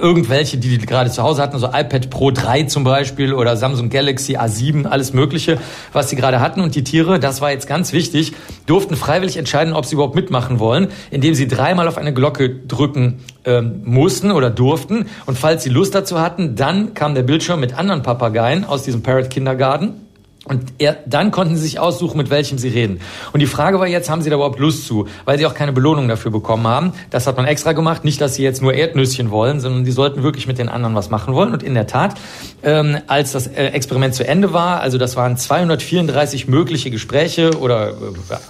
irgendwelche, 0.00 0.56
die 0.56 0.78
die 0.78 0.86
gerade 0.86 1.10
zu 1.10 1.22
Hause 1.22 1.42
hatten, 1.42 1.58
so 1.58 1.66
iPad 1.66 2.10
Pro 2.10 2.30
3 2.30 2.64
zum 2.64 2.84
Beispiel 2.84 3.32
oder 3.32 3.56
Samsung 3.56 3.90
Galaxy 3.90 4.36
A7 4.36 4.64
sieben, 4.64 4.86
alles 4.86 5.12
Mögliche, 5.12 5.58
was 5.92 6.10
sie 6.10 6.16
gerade 6.16 6.40
hatten. 6.40 6.60
Und 6.60 6.74
die 6.74 6.84
Tiere, 6.84 7.20
das 7.20 7.40
war 7.40 7.50
jetzt 7.50 7.66
ganz 7.66 7.92
wichtig, 7.92 8.32
durften 8.66 8.96
freiwillig 8.96 9.36
entscheiden, 9.36 9.74
ob 9.74 9.84
sie 9.84 9.94
überhaupt 9.94 10.14
mitmachen 10.14 10.58
wollen, 10.58 10.88
indem 11.10 11.34
sie 11.34 11.46
dreimal 11.46 11.86
auf 11.88 11.98
eine 11.98 12.14
Glocke 12.14 12.48
drücken 12.48 13.20
ähm, 13.44 13.82
mussten 13.84 14.30
oder 14.30 14.50
durften. 14.50 15.06
Und 15.26 15.38
falls 15.38 15.62
sie 15.62 15.70
Lust 15.70 15.94
dazu 15.94 16.20
hatten, 16.20 16.56
dann 16.56 16.94
kam 16.94 17.14
der 17.14 17.22
Bildschirm 17.22 17.60
mit 17.60 17.76
anderen 17.78 18.02
Papageien 18.02 18.64
aus 18.64 18.82
diesem 18.84 19.02
Parrot 19.02 19.30
Kindergarten 19.30 20.03
Und 20.46 20.74
er, 20.76 20.98
dann 21.06 21.30
konnten 21.30 21.56
sie 21.56 21.62
sich 21.62 21.78
aussuchen, 21.78 22.18
mit 22.18 22.28
welchem 22.28 22.58
sie 22.58 22.68
reden. 22.68 23.00
Und 23.32 23.40
die 23.40 23.46
Frage 23.46 23.80
war 23.80 23.86
jetzt, 23.86 24.10
haben 24.10 24.20
sie 24.20 24.28
da 24.28 24.36
überhaupt 24.36 24.58
Lust 24.58 24.86
zu? 24.86 25.08
Weil 25.24 25.38
sie 25.38 25.46
auch 25.46 25.54
keine 25.54 25.72
Belohnung 25.72 26.06
dafür 26.06 26.30
bekommen 26.30 26.66
haben. 26.66 26.92
Das 27.08 27.26
hat 27.26 27.38
man 27.38 27.46
extra 27.46 27.72
gemacht. 27.72 28.04
Nicht, 28.04 28.20
dass 28.20 28.34
sie 28.34 28.42
jetzt 28.42 28.60
nur 28.60 28.74
Erdnüsschen 28.74 29.30
wollen, 29.30 29.60
sondern 29.60 29.84
die 29.84 29.90
sollten 29.90 30.22
wirklich 30.22 30.46
mit 30.46 30.58
den 30.58 30.68
anderen 30.68 30.94
was 30.94 31.08
machen 31.08 31.32
wollen. 31.32 31.52
Und 31.52 31.62
in 31.62 31.72
der 31.72 31.86
Tat, 31.86 32.16
ähm, 32.62 32.98
als 33.06 33.32
das 33.32 33.46
äh, 33.46 33.68
Experiment 33.68 34.14
zu 34.14 34.28
Ende 34.28 34.52
war, 34.52 34.80
also 34.80 34.98
das 34.98 35.16
waren 35.16 35.38
234 35.38 36.46
mögliche 36.46 36.90
Gespräche 36.90 37.58
oder 37.58 37.92
äh, 37.92 37.92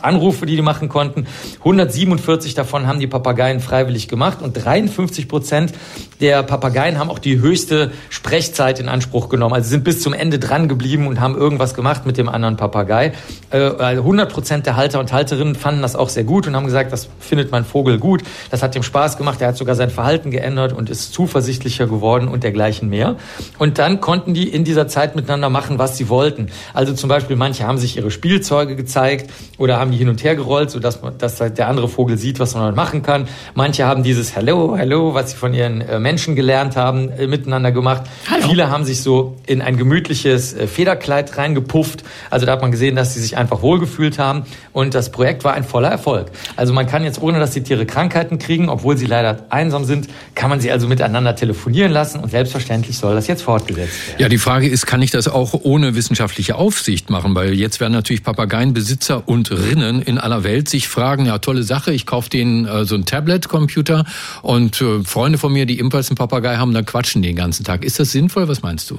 Anrufe, 0.02 0.46
die 0.46 0.56
die 0.56 0.62
machen 0.62 0.88
konnten. 0.88 1.28
147 1.60 2.54
davon 2.54 2.88
haben 2.88 2.98
die 2.98 3.06
Papageien 3.06 3.60
freiwillig 3.60 4.08
gemacht 4.08 4.42
und 4.42 4.52
53 4.52 5.28
Prozent 5.28 5.72
der 6.20 6.42
Papageien 6.42 6.98
haben 6.98 7.10
auch 7.10 7.18
die 7.20 7.38
höchste 7.38 7.92
Sprechzeit 8.08 8.80
in 8.80 8.88
Anspruch 8.88 9.28
genommen. 9.28 9.54
Also 9.54 9.68
sind 9.68 9.84
bis 9.84 10.00
zum 10.00 10.12
Ende 10.12 10.40
dran 10.40 10.68
geblieben 10.68 11.06
und 11.06 11.20
haben 11.20 11.36
irgendwas 11.36 11.74
gemacht 11.74 11.83
mit 12.06 12.16
dem 12.16 12.28
anderen 12.28 12.56
Papagei. 12.56 13.12
100 13.50 14.28
äh, 14.28 14.32
Prozent 14.32 14.66
der 14.66 14.76
Halter 14.76 14.98
und 14.98 15.12
Halterinnen 15.12 15.54
fanden 15.54 15.82
das 15.82 15.94
auch 15.94 16.08
sehr 16.08 16.24
gut 16.24 16.46
und 16.46 16.56
haben 16.56 16.64
gesagt, 16.64 16.92
das 16.92 17.08
findet 17.20 17.52
mein 17.52 17.64
Vogel 17.64 17.98
gut. 17.98 18.22
Das 18.50 18.62
hat 18.62 18.74
ihm 18.74 18.82
Spaß 18.82 19.16
gemacht. 19.16 19.40
Er 19.40 19.48
hat 19.48 19.56
sogar 19.56 19.76
sein 19.76 19.90
Verhalten 19.90 20.30
geändert 20.30 20.72
und 20.72 20.90
ist 20.90 21.12
zuversichtlicher 21.12 21.86
geworden 21.86 22.26
und 22.26 22.42
dergleichen 22.42 22.88
mehr. 22.88 23.16
Und 23.58 23.78
dann 23.78 24.00
konnten 24.00 24.34
die 24.34 24.48
in 24.48 24.64
dieser 24.64 24.88
Zeit 24.88 25.14
miteinander 25.14 25.50
machen, 25.50 25.78
was 25.78 25.96
sie 25.96 26.08
wollten. 26.08 26.48
Also 26.72 26.94
zum 26.94 27.08
Beispiel 27.08 27.36
manche 27.36 27.66
haben 27.66 27.78
sich 27.78 27.96
ihre 27.96 28.10
Spielzeuge 28.10 28.74
gezeigt 28.74 29.30
oder 29.58 29.78
haben 29.78 29.92
die 29.92 29.98
hin 29.98 30.08
und 30.08 30.24
her 30.24 30.34
gerollt, 30.34 30.70
sodass 30.70 31.02
man, 31.02 31.18
dass 31.18 31.36
der 31.36 31.68
andere 31.68 31.88
Vogel 31.88 32.18
sieht, 32.18 32.40
was 32.40 32.54
man 32.54 32.74
machen 32.74 33.02
kann. 33.02 33.28
Manche 33.54 33.84
haben 33.86 34.02
dieses 34.02 34.34
Hello, 34.34 34.76
Hello, 34.76 35.14
was 35.14 35.32
sie 35.32 35.36
von 35.36 35.54
ihren 35.54 35.80
äh, 35.80 36.00
Menschen 36.00 36.34
gelernt 36.34 36.76
haben, 36.76 37.10
äh, 37.10 37.26
miteinander 37.26 37.72
gemacht. 37.72 38.02
Hallo. 38.30 38.48
Viele 38.48 38.70
haben 38.70 38.84
sich 38.84 39.02
so 39.02 39.36
in 39.46 39.62
ein 39.62 39.76
gemütliches 39.76 40.54
Federkleid 40.66 41.32
reingepufft. 41.74 42.04
Also 42.30 42.46
da 42.46 42.52
hat 42.52 42.62
man 42.62 42.70
gesehen, 42.70 42.96
dass 42.96 43.14
sie 43.14 43.20
sich 43.20 43.36
einfach 43.36 43.62
wohlgefühlt 43.62 44.18
haben. 44.18 44.44
Und 44.72 44.94
das 44.94 45.10
Projekt 45.10 45.44
war 45.44 45.54
ein 45.54 45.64
voller 45.64 45.88
Erfolg. 45.88 46.30
Also 46.56 46.72
man 46.72 46.86
kann 46.86 47.04
jetzt, 47.04 47.20
ohne 47.20 47.38
dass 47.38 47.50
die 47.50 47.62
Tiere 47.62 47.86
Krankheiten 47.86 48.38
kriegen, 48.38 48.68
obwohl 48.68 48.96
sie 48.96 49.06
leider 49.06 49.46
einsam 49.50 49.84
sind, 49.84 50.08
kann 50.34 50.50
man 50.50 50.60
sie 50.60 50.70
also 50.70 50.88
miteinander 50.88 51.36
telefonieren 51.36 51.92
lassen. 51.92 52.20
Und 52.20 52.30
selbstverständlich 52.30 52.98
soll 52.98 53.14
das 53.14 53.26
jetzt 53.26 53.42
fortgesetzt 53.42 54.08
werden. 54.08 54.20
Ja, 54.20 54.28
die 54.28 54.38
Frage 54.38 54.68
ist, 54.68 54.86
kann 54.86 55.02
ich 55.02 55.10
das 55.10 55.28
auch 55.28 55.54
ohne 55.62 55.94
wissenschaftliche 55.94 56.56
Aufsicht 56.56 57.10
machen? 57.10 57.34
Weil 57.34 57.54
jetzt 57.54 57.80
werden 57.80 57.92
natürlich 57.92 58.22
Papageienbesitzer 58.22 59.28
und 59.28 59.50
Rinnen 59.50 60.02
in 60.02 60.18
aller 60.18 60.44
Welt 60.44 60.68
sich 60.68 60.88
fragen, 60.88 61.26
ja, 61.26 61.38
tolle 61.38 61.62
Sache, 61.62 61.92
ich 61.92 62.06
kaufe 62.06 62.30
denen 62.30 62.66
äh, 62.66 62.84
so 62.84 62.94
ein 62.94 63.04
Tablet-Computer 63.04 64.04
und 64.42 64.80
äh, 64.80 65.02
Freunde 65.04 65.38
von 65.38 65.52
mir, 65.52 65.66
die 65.66 65.78
ebenfalls 65.78 66.08
einen 66.08 66.16
Papagei 66.16 66.56
haben, 66.56 66.72
dann 66.72 66.86
quatschen 66.86 67.22
den 67.22 67.36
ganzen 67.36 67.64
Tag. 67.64 67.84
Ist 67.84 67.98
das 67.98 68.12
sinnvoll? 68.12 68.48
Was 68.48 68.62
meinst 68.62 68.90
du? 68.90 68.98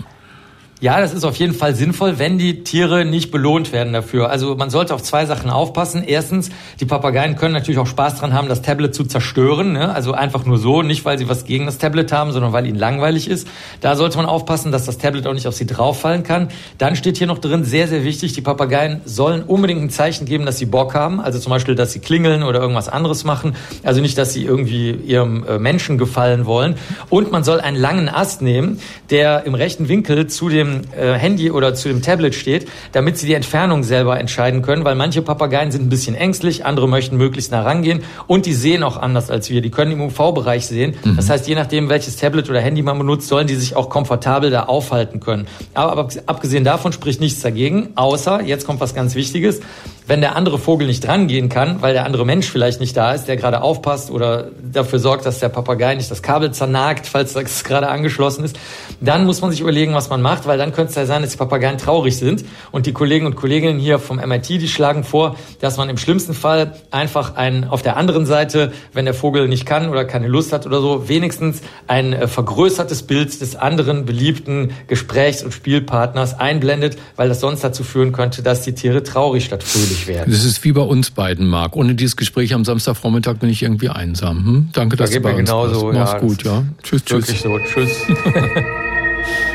Ja, 0.81 0.99
das 0.99 1.13
ist 1.13 1.23
auf 1.23 1.37
jeden 1.37 1.53
Fall 1.53 1.73
sinnvoll, 1.73 2.19
wenn 2.19 2.37
die 2.37 2.65
Tiere 2.65 3.05
nicht 3.05 3.31
belohnt 3.31 3.71
werden 3.71 3.93
dafür. 3.93 4.29
Also 4.29 4.57
man 4.57 4.69
sollte 4.69 4.93
auf 4.93 5.01
zwei 5.01 5.25
Sachen 5.25 5.49
aufpassen. 5.49 6.03
Erstens, 6.05 6.49
die 6.81 6.85
Papageien 6.85 7.37
können 7.37 7.53
natürlich 7.53 7.79
auch 7.79 7.87
Spaß 7.87 8.15
dran 8.15 8.33
haben, 8.33 8.49
das 8.49 8.61
Tablet 8.61 8.93
zu 8.93 9.05
zerstören. 9.05 9.71
Ne? 9.71 9.95
Also 9.95 10.11
einfach 10.11 10.45
nur 10.45 10.57
so, 10.57 10.81
nicht 10.81 11.05
weil 11.05 11.17
sie 11.17 11.29
was 11.29 11.45
gegen 11.45 11.65
das 11.65 11.77
Tablet 11.77 12.11
haben, 12.11 12.33
sondern 12.33 12.51
weil 12.51 12.67
ihnen 12.67 12.77
langweilig 12.77 13.29
ist. 13.29 13.47
Da 13.79 13.95
sollte 13.95 14.17
man 14.17 14.25
aufpassen, 14.25 14.73
dass 14.73 14.83
das 14.83 14.97
Tablet 14.97 15.25
auch 15.27 15.33
nicht 15.33 15.47
auf 15.47 15.55
sie 15.55 15.65
drauffallen 15.65 16.23
kann. 16.23 16.49
Dann 16.77 16.97
steht 16.97 17.17
hier 17.17 17.27
noch 17.27 17.37
drin, 17.37 17.63
sehr, 17.63 17.87
sehr 17.87 18.03
wichtig, 18.03 18.33
die 18.33 18.41
Papageien 18.41 18.99
sollen 19.05 19.43
unbedingt 19.43 19.81
ein 19.81 19.89
Zeichen 19.89 20.25
geben, 20.25 20.45
dass 20.45 20.57
sie 20.57 20.65
Bock 20.65 20.93
haben. 20.93 21.21
Also 21.21 21.39
zum 21.39 21.51
Beispiel, 21.51 21.75
dass 21.75 21.93
sie 21.93 21.99
klingeln 21.99 22.43
oder 22.43 22.59
irgendwas 22.59 22.89
anderes 22.89 23.23
machen. 23.23 23.55
Also 23.83 24.01
nicht, 24.01 24.17
dass 24.17 24.33
sie 24.33 24.43
irgendwie 24.43 24.91
ihrem 24.91 25.45
äh, 25.47 25.57
Menschen 25.57 25.97
gefallen 25.97 26.45
wollen. 26.45 26.75
Und 27.09 27.31
man 27.31 27.45
soll 27.45 27.61
einen 27.61 27.77
langen 27.77 28.09
Ast 28.09 28.41
nehmen, 28.41 28.81
der 29.09 29.45
im 29.45 29.55
rechten 29.55 29.87
Winkel 29.87 30.27
zu 30.27 30.49
dem 30.49 30.65
äh, 30.97 31.13
Handy 31.13 31.51
oder 31.51 31.73
zu 31.73 31.87
dem 31.87 32.01
Tablet 32.01 32.35
steht, 32.35 32.67
damit 32.91 33.17
sie 33.17 33.27
die 33.27 33.33
Entfernung 33.33 33.83
selber 33.83 34.19
entscheiden 34.19 34.61
können, 34.61 34.83
weil 34.83 34.95
manche 34.95 35.21
Papageien 35.21 35.71
sind 35.71 35.85
ein 35.85 35.89
bisschen 35.89 36.15
ängstlich, 36.15 36.65
andere 36.65 36.87
möchten 36.87 37.17
möglichst 37.17 37.51
nah 37.51 37.61
rangehen 37.61 38.03
und 38.27 38.45
die 38.45 38.53
sehen 38.53 38.83
auch 38.83 38.97
anders 38.97 39.29
als 39.29 39.49
wir. 39.49 39.61
Die 39.61 39.71
können 39.71 39.91
im 39.91 40.01
UV-Bereich 40.01 40.65
sehen. 40.67 40.95
Mhm. 41.03 41.15
Das 41.15 41.29
heißt, 41.29 41.47
je 41.47 41.55
nachdem, 41.55 41.89
welches 41.89 42.17
Tablet 42.17 42.49
oder 42.49 42.61
Handy 42.61 42.81
man 42.81 42.97
benutzt, 42.97 43.27
sollen 43.27 43.47
die 43.47 43.55
sich 43.55 43.75
auch 43.75 43.89
komfortabel 43.89 44.49
da 44.49 44.63
aufhalten 44.63 45.19
können. 45.19 45.47
Aber, 45.73 45.91
aber 45.91 46.07
abgesehen 46.25 46.63
davon 46.63 46.91
spricht 46.91 47.19
nichts 47.21 47.41
dagegen, 47.41 47.89
außer, 47.95 48.41
jetzt 48.41 48.65
kommt 48.65 48.79
was 48.79 48.93
ganz 48.93 49.15
Wichtiges, 49.15 49.61
wenn 50.07 50.21
der 50.21 50.35
andere 50.35 50.59
Vogel 50.59 50.87
nicht 50.87 51.07
rangehen 51.07 51.49
kann, 51.49 51.81
weil 51.81 51.93
der 51.93 52.05
andere 52.05 52.25
Mensch 52.25 52.49
vielleicht 52.49 52.79
nicht 52.79 52.95
da 52.95 53.13
ist, 53.13 53.27
der 53.27 53.37
gerade 53.37 53.61
aufpasst 53.61 54.11
oder 54.11 54.49
dafür 54.71 54.99
sorgt, 54.99 55.25
dass 55.25 55.39
der 55.39 55.49
Papagei 55.49 55.95
nicht 55.95 56.11
das 56.11 56.21
Kabel 56.21 56.51
zernagt, 56.51 57.07
falls 57.07 57.33
das 57.33 57.63
gerade 57.63 57.87
angeschlossen 57.87 58.43
ist, 58.43 58.57
dann 59.01 59.25
muss 59.25 59.41
man 59.41 59.51
sich 59.51 59.61
überlegen, 59.61 59.93
was 59.93 60.09
man 60.09 60.21
macht, 60.21 60.45
weil 60.45 60.54
dann 60.57 60.73
könnte 60.73 60.89
es 60.89 60.95
ja 60.95 61.05
sein, 61.05 61.21
dass 61.21 61.31
die 61.31 61.37
Papageien 61.37 61.77
traurig 61.77 62.17
sind. 62.17 62.45
Und 62.71 62.85
die 62.85 62.93
Kollegen 62.93 63.25
und 63.25 63.35
Kolleginnen 63.35 63.79
hier 63.79 63.99
vom 63.99 64.17
MIT, 64.17 64.49
die 64.49 64.67
schlagen 64.67 65.03
vor, 65.03 65.35
dass 65.61 65.77
man 65.77 65.89
im 65.89 65.97
schlimmsten 65.97 66.33
Fall 66.33 66.73
einfach 66.91 67.35
ein, 67.35 67.65
auf 67.65 67.81
der 67.81 67.97
anderen 67.97 68.25
Seite, 68.25 68.71
wenn 68.93 69.05
der 69.05 69.13
Vogel 69.13 69.47
nicht 69.47 69.65
kann 69.65 69.89
oder 69.89 70.05
keine 70.05 70.27
Lust 70.27 70.53
hat 70.53 70.65
oder 70.65 70.81
so, 70.81 71.07
wenigstens 71.09 71.61
ein 71.87 72.13
äh, 72.13 72.27
vergrößertes 72.27 73.03
Bild 73.03 73.41
des 73.41 73.55
anderen 73.55 74.05
beliebten 74.05 74.71
Gesprächs- 74.87 75.43
und 75.43 75.53
Spielpartners 75.53 76.39
einblendet, 76.39 76.97
weil 77.15 77.29
das 77.29 77.39
sonst 77.39 77.63
dazu 77.63 77.83
führen 77.83 78.11
könnte, 78.11 78.43
dass 78.43 78.61
die 78.61 78.73
Tiere 78.73 79.03
traurig 79.03 79.45
statt 79.45 79.63
fröhlich 79.63 80.07
werden. 80.07 80.31
Das 80.31 80.45
ist 80.45 80.63
wie 80.63 80.71
bei 80.71 80.81
uns 80.81 81.11
beiden, 81.11 81.47
Marc. 81.47 81.75
Ohne 81.75 81.95
dieses 81.95 82.15
Gespräch 82.15 82.53
am 82.53 82.65
Samstagvormittag 82.65 83.37
bin 83.37 83.49
ich 83.49 83.63
irgendwie 83.63 83.89
einsam. 83.89 84.45
Hm? 84.45 84.69
Danke, 84.73 84.95
dass 84.95 85.09
da 85.09 85.17
du 85.17 85.21
bei 85.23 85.35
uns 85.35 85.49
genauso, 85.49 85.93
warst. 85.93 85.97
Mach's 85.97 86.11
ja, 86.11 86.19
gut, 86.19 86.43
ja. 86.43 86.63
Tschüss, 86.83 87.05
tschüss. 87.05 87.27
Wirklich 87.27 87.41
so. 87.41 87.59
Tschüss. 87.59 87.97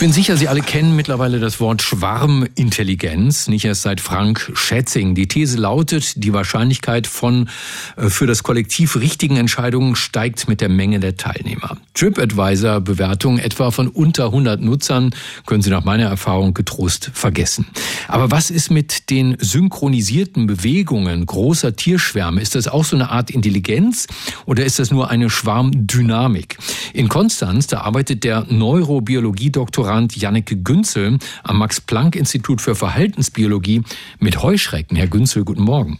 bin 0.00 0.12
sicher, 0.14 0.38
Sie 0.38 0.48
alle 0.48 0.62
kennen 0.62 0.96
mittlerweile 0.96 1.40
das 1.40 1.60
Wort 1.60 1.82
Schwarmintelligenz, 1.82 3.48
nicht 3.48 3.66
erst 3.66 3.82
seit 3.82 4.00
Frank 4.00 4.50
Schätzing. 4.54 5.14
Die 5.14 5.28
These 5.28 5.58
lautet, 5.58 6.24
die 6.24 6.32
Wahrscheinlichkeit 6.32 7.06
von 7.06 7.50
äh, 7.98 8.08
für 8.08 8.26
das 8.26 8.42
Kollektiv 8.42 8.96
richtigen 8.96 9.36
Entscheidungen 9.36 9.96
steigt 9.96 10.48
mit 10.48 10.62
der 10.62 10.70
Menge 10.70 11.00
der 11.00 11.18
Teilnehmer. 11.18 11.76
TripAdvisor-Bewertungen 11.92 13.38
etwa 13.40 13.70
von 13.70 13.88
unter 13.88 14.24
100 14.24 14.62
Nutzern 14.62 15.14
können 15.44 15.60
Sie 15.60 15.68
nach 15.68 15.84
meiner 15.84 16.06
Erfahrung 16.06 16.54
getrost 16.54 17.10
vergessen. 17.12 17.66
Aber 18.08 18.30
was 18.30 18.50
ist 18.50 18.70
mit 18.70 19.10
den 19.10 19.36
synchronisierten 19.38 20.46
Bewegungen 20.46 21.26
großer 21.26 21.76
Tierschwärme? 21.76 22.40
Ist 22.40 22.54
das 22.54 22.68
auch 22.68 22.86
so 22.86 22.96
eine 22.96 23.10
Art 23.10 23.30
Intelligenz 23.30 24.06
oder 24.46 24.64
ist 24.64 24.78
das 24.78 24.90
nur 24.90 25.10
eine 25.10 25.28
Schwarmdynamik? 25.28 26.56
In 26.94 27.10
Konstanz, 27.10 27.66
da 27.66 27.82
arbeitet 27.82 28.24
der 28.24 28.46
Neurobiologie-Doktorand 28.48 29.89
Doktorand 29.90 30.16
Janneke 30.16 30.56
Günzel 30.56 31.18
am 31.42 31.58
Max-Planck-Institut 31.58 32.60
für 32.60 32.76
Verhaltensbiologie 32.76 33.82
mit 34.20 34.40
Heuschrecken. 34.40 34.96
Herr 34.96 35.08
Günzel, 35.08 35.44
guten 35.44 35.64
Morgen. 35.64 35.98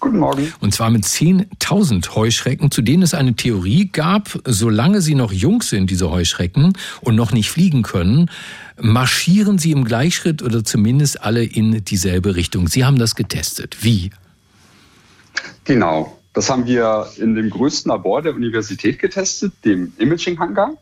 Guten 0.00 0.18
Morgen. 0.18 0.52
Und 0.58 0.74
zwar 0.74 0.90
mit 0.90 1.04
10.000 1.04 2.16
Heuschrecken, 2.16 2.72
zu 2.72 2.82
denen 2.82 3.04
es 3.04 3.14
eine 3.14 3.36
Theorie 3.36 3.88
gab, 3.92 4.40
solange 4.44 5.00
sie 5.00 5.14
noch 5.14 5.30
jung 5.30 5.62
sind, 5.62 5.90
diese 5.92 6.10
Heuschrecken, 6.10 6.72
und 7.02 7.14
noch 7.14 7.30
nicht 7.30 7.52
fliegen 7.52 7.84
können, 7.84 8.30
marschieren 8.80 9.58
sie 9.58 9.70
im 9.70 9.84
Gleichschritt 9.84 10.42
oder 10.42 10.64
zumindest 10.64 11.22
alle 11.22 11.44
in 11.44 11.84
dieselbe 11.84 12.34
Richtung. 12.34 12.66
Sie 12.66 12.84
haben 12.84 12.98
das 12.98 13.14
getestet. 13.14 13.84
Wie? 13.84 14.10
Genau. 15.62 16.18
Das 16.32 16.50
haben 16.50 16.66
wir 16.66 17.06
in 17.16 17.36
dem 17.36 17.48
größten 17.48 17.90
Labor 17.90 18.22
der 18.22 18.34
Universität 18.34 18.98
getestet, 18.98 19.52
dem 19.64 19.92
Imaging 19.98 20.40
Hangar. 20.40 20.72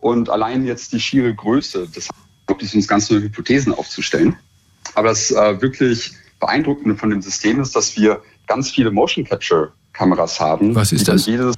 Und 0.00 0.30
allein 0.30 0.64
jetzt 0.64 0.92
die 0.92 1.00
schiere 1.00 1.34
Größe, 1.34 1.88
das 1.92 2.08
erlaubt 2.46 2.62
es 2.62 2.74
uns 2.74 2.88
ganz 2.88 3.10
neue 3.10 3.22
Hypothesen 3.22 3.74
aufzustellen. 3.74 4.36
Aber 4.94 5.08
das 5.08 5.30
äh, 5.30 5.60
wirklich 5.60 6.12
Beeindruckende 6.40 6.96
von 6.96 7.10
dem 7.10 7.20
System 7.20 7.60
ist, 7.60 7.74
dass 7.74 7.96
wir 7.96 8.22
ganz 8.46 8.70
viele 8.70 8.90
Motion 8.90 9.24
Capture 9.24 9.72
Kameras 9.92 10.40
haben. 10.40 10.74
Was 10.74 10.92
ist 10.92 11.08
das? 11.08 11.26
Jedes, 11.26 11.54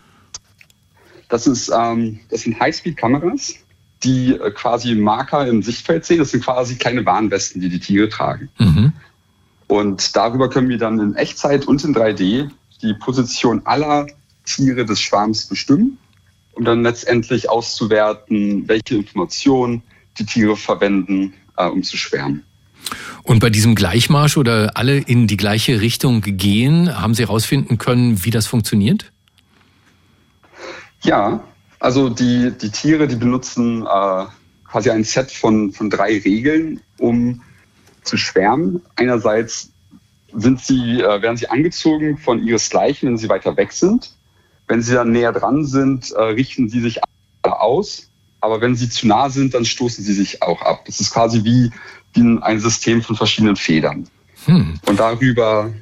das, 1.28 1.46
ist, 1.46 1.70
ähm, 1.74 2.20
das 2.30 2.42
sind 2.42 2.58
Highspeed-Kameras, 2.58 3.54
die 4.02 4.34
äh, 4.34 4.50
quasi 4.50 4.94
Marker 4.94 5.46
im 5.46 5.62
Sichtfeld 5.62 6.04
sehen. 6.04 6.18
Das 6.18 6.30
sind 6.30 6.44
quasi 6.44 6.76
kleine 6.76 7.04
Warnwesten, 7.04 7.60
die 7.60 7.68
die 7.68 7.80
Tiere 7.80 8.08
tragen. 8.08 8.48
Mhm. 8.58 8.92
Und 9.68 10.16
darüber 10.16 10.48
können 10.48 10.68
wir 10.68 10.78
dann 10.78 10.98
in 10.98 11.14
Echtzeit 11.14 11.68
und 11.68 11.84
in 11.84 11.94
3D 11.94 12.50
die 12.82 12.94
Position 12.94 13.62
aller 13.66 14.06
Tiere 14.44 14.84
des 14.84 15.00
Schwarms 15.00 15.46
bestimmen 15.46 15.98
um 16.52 16.64
dann 16.64 16.82
letztendlich 16.82 17.48
auszuwerten, 17.48 18.68
welche 18.68 18.96
Informationen 18.96 19.82
die 20.18 20.26
Tiere 20.26 20.56
verwenden, 20.56 21.34
äh, 21.56 21.66
um 21.66 21.82
zu 21.82 21.96
schwärmen. 21.96 22.44
Und 23.22 23.40
bei 23.40 23.50
diesem 23.50 23.74
Gleichmarsch 23.74 24.36
oder 24.36 24.76
alle 24.76 24.98
in 24.98 25.26
die 25.26 25.36
gleiche 25.36 25.80
Richtung 25.80 26.22
gehen, 26.22 27.00
haben 27.00 27.14
Sie 27.14 27.22
herausfinden 27.22 27.78
können, 27.78 28.24
wie 28.24 28.30
das 28.30 28.46
funktioniert? 28.46 29.12
Ja, 31.02 31.44
also 31.78 32.08
die, 32.08 32.52
die 32.60 32.70
Tiere, 32.70 33.06
die 33.06 33.16
benutzen 33.16 33.82
äh, 33.82 34.24
quasi 34.64 34.90
ein 34.90 35.04
Set 35.04 35.30
von, 35.30 35.72
von 35.72 35.90
drei 35.90 36.18
Regeln, 36.18 36.80
um 36.98 37.42
zu 38.02 38.16
schwärmen. 38.16 38.82
Einerseits 38.96 39.70
sind 40.32 40.60
sie, 40.60 41.00
äh, 41.00 41.22
werden 41.22 41.36
sie 41.36 41.48
angezogen 41.48 42.18
von 42.18 42.42
ihresgleichen, 42.42 43.08
wenn 43.08 43.18
sie 43.18 43.28
weiter 43.28 43.56
weg 43.56 43.72
sind. 43.72 44.12
Wenn 44.70 44.82
sie 44.82 44.94
dann 44.94 45.10
näher 45.10 45.32
dran 45.32 45.64
sind, 45.64 46.12
äh, 46.12 46.22
richten 46.22 46.68
sie 46.68 46.80
sich 46.80 47.00
aus. 47.42 48.08
Aber 48.40 48.60
wenn 48.60 48.76
sie 48.76 48.88
zu 48.88 49.08
nah 49.08 49.28
sind, 49.28 49.52
dann 49.52 49.64
stoßen 49.64 50.04
sie 50.04 50.12
sich 50.12 50.42
auch 50.42 50.62
ab. 50.62 50.84
Das 50.86 51.00
ist 51.00 51.10
quasi 51.10 51.42
wie, 51.42 51.72
ein 52.40 52.60
System 52.60 53.02
von 53.02 53.16
verschiedenen 53.16 53.56
Federn. 53.56 54.08
Hm. 54.44 54.78
Und 54.86 55.00
darüber 55.00 55.72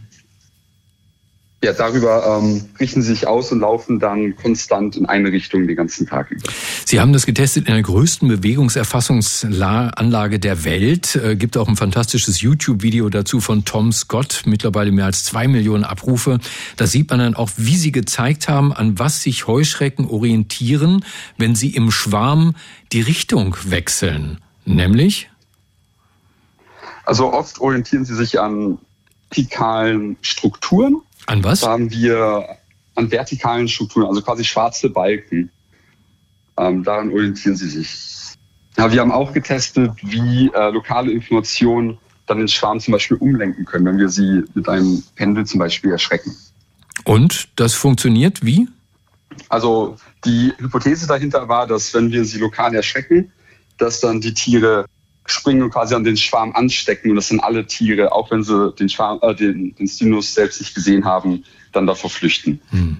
ja, 1.62 1.72
darüber 1.72 2.40
ähm, 2.40 2.66
richten 2.78 3.02
sie 3.02 3.08
sich 3.08 3.26
aus 3.26 3.50
und 3.50 3.58
laufen 3.58 3.98
dann 3.98 4.36
konstant 4.36 4.94
in 4.94 5.06
eine 5.06 5.32
Richtung 5.32 5.66
den 5.66 5.74
ganzen 5.74 6.06
Tag 6.06 6.30
über. 6.30 6.48
Sie 6.84 7.00
haben 7.00 7.12
das 7.12 7.26
getestet 7.26 7.66
in 7.66 7.74
der 7.74 7.82
größten 7.82 8.28
Bewegungserfassungsanlage 8.28 10.38
der 10.38 10.62
Welt. 10.62 11.16
Äh, 11.16 11.34
gibt 11.34 11.56
auch 11.56 11.66
ein 11.66 11.74
fantastisches 11.74 12.40
YouTube-Video 12.40 13.08
dazu 13.08 13.40
von 13.40 13.64
Tom 13.64 13.90
Scott, 13.90 14.42
mittlerweile 14.46 14.92
mehr 14.92 15.06
als 15.06 15.24
zwei 15.24 15.48
Millionen 15.48 15.82
Abrufe. 15.82 16.38
Da 16.76 16.86
sieht 16.86 17.10
man 17.10 17.18
dann 17.18 17.34
auch, 17.34 17.50
wie 17.56 17.76
Sie 17.76 17.90
gezeigt 17.90 18.48
haben, 18.48 18.72
an 18.72 19.00
was 19.00 19.24
sich 19.24 19.48
Heuschrecken 19.48 20.06
orientieren, 20.06 21.04
wenn 21.38 21.56
sie 21.56 21.74
im 21.74 21.90
Schwarm 21.90 22.54
die 22.92 23.00
Richtung 23.00 23.56
wechseln. 23.64 24.38
Nämlich? 24.64 25.28
Also 27.04 27.32
oft 27.32 27.60
orientieren 27.60 28.04
sie 28.04 28.14
sich 28.14 28.38
an 28.38 28.78
vertikalen 29.30 30.16
Strukturen 30.22 31.02
an 31.28 31.44
was? 31.44 31.60
Da 31.60 31.70
haben 31.70 31.90
wir 31.90 32.56
an 32.94 33.10
vertikalen 33.10 33.68
Strukturen, 33.68 34.06
also 34.06 34.22
quasi 34.22 34.44
schwarze 34.44 34.90
Balken. 34.90 35.50
Ähm, 36.56 36.82
daran 36.82 37.12
orientieren 37.12 37.56
sie 37.56 37.68
sich. 37.68 38.34
Ja, 38.76 38.90
wir 38.90 39.00
haben 39.00 39.12
auch 39.12 39.32
getestet, 39.32 39.92
wie 40.02 40.50
äh, 40.54 40.70
lokale 40.70 41.12
Informationen 41.12 41.98
dann 42.26 42.38
den 42.38 42.48
Schwarm 42.48 42.80
zum 42.80 42.92
Beispiel 42.92 43.16
umlenken 43.16 43.64
können, 43.64 43.86
wenn 43.86 43.98
wir 43.98 44.08
sie 44.08 44.44
mit 44.54 44.68
einem 44.68 45.02
Pendel 45.16 45.46
zum 45.46 45.58
Beispiel 45.58 45.90
erschrecken. 45.90 46.36
Und 47.04 47.48
das 47.56 47.74
funktioniert 47.74 48.44
wie? 48.44 48.68
Also 49.48 49.96
die 50.24 50.52
Hypothese 50.58 51.06
dahinter 51.06 51.48
war, 51.48 51.66
dass 51.66 51.94
wenn 51.94 52.10
wir 52.10 52.24
sie 52.24 52.38
lokal 52.38 52.74
erschrecken, 52.74 53.32
dass 53.78 54.00
dann 54.00 54.20
die 54.20 54.34
Tiere 54.34 54.86
springen 55.30 55.62
und 55.62 55.70
quasi 55.70 55.94
an 55.94 56.04
den 56.04 56.16
Schwarm 56.16 56.52
anstecken 56.54 57.10
und 57.10 57.16
das 57.16 57.28
sind 57.28 57.40
alle 57.40 57.66
Tiere, 57.66 58.12
auch 58.12 58.30
wenn 58.30 58.42
sie 58.42 58.72
den, 58.72 58.88
Schwarm, 58.88 59.18
äh, 59.22 59.34
den, 59.34 59.74
den 59.74 59.86
Stimulus 59.86 60.34
selbst 60.34 60.60
nicht 60.60 60.74
gesehen 60.74 61.04
haben, 61.04 61.44
dann 61.72 61.86
davor 61.86 62.10
flüchten. 62.10 62.60
Hm. 62.70 62.98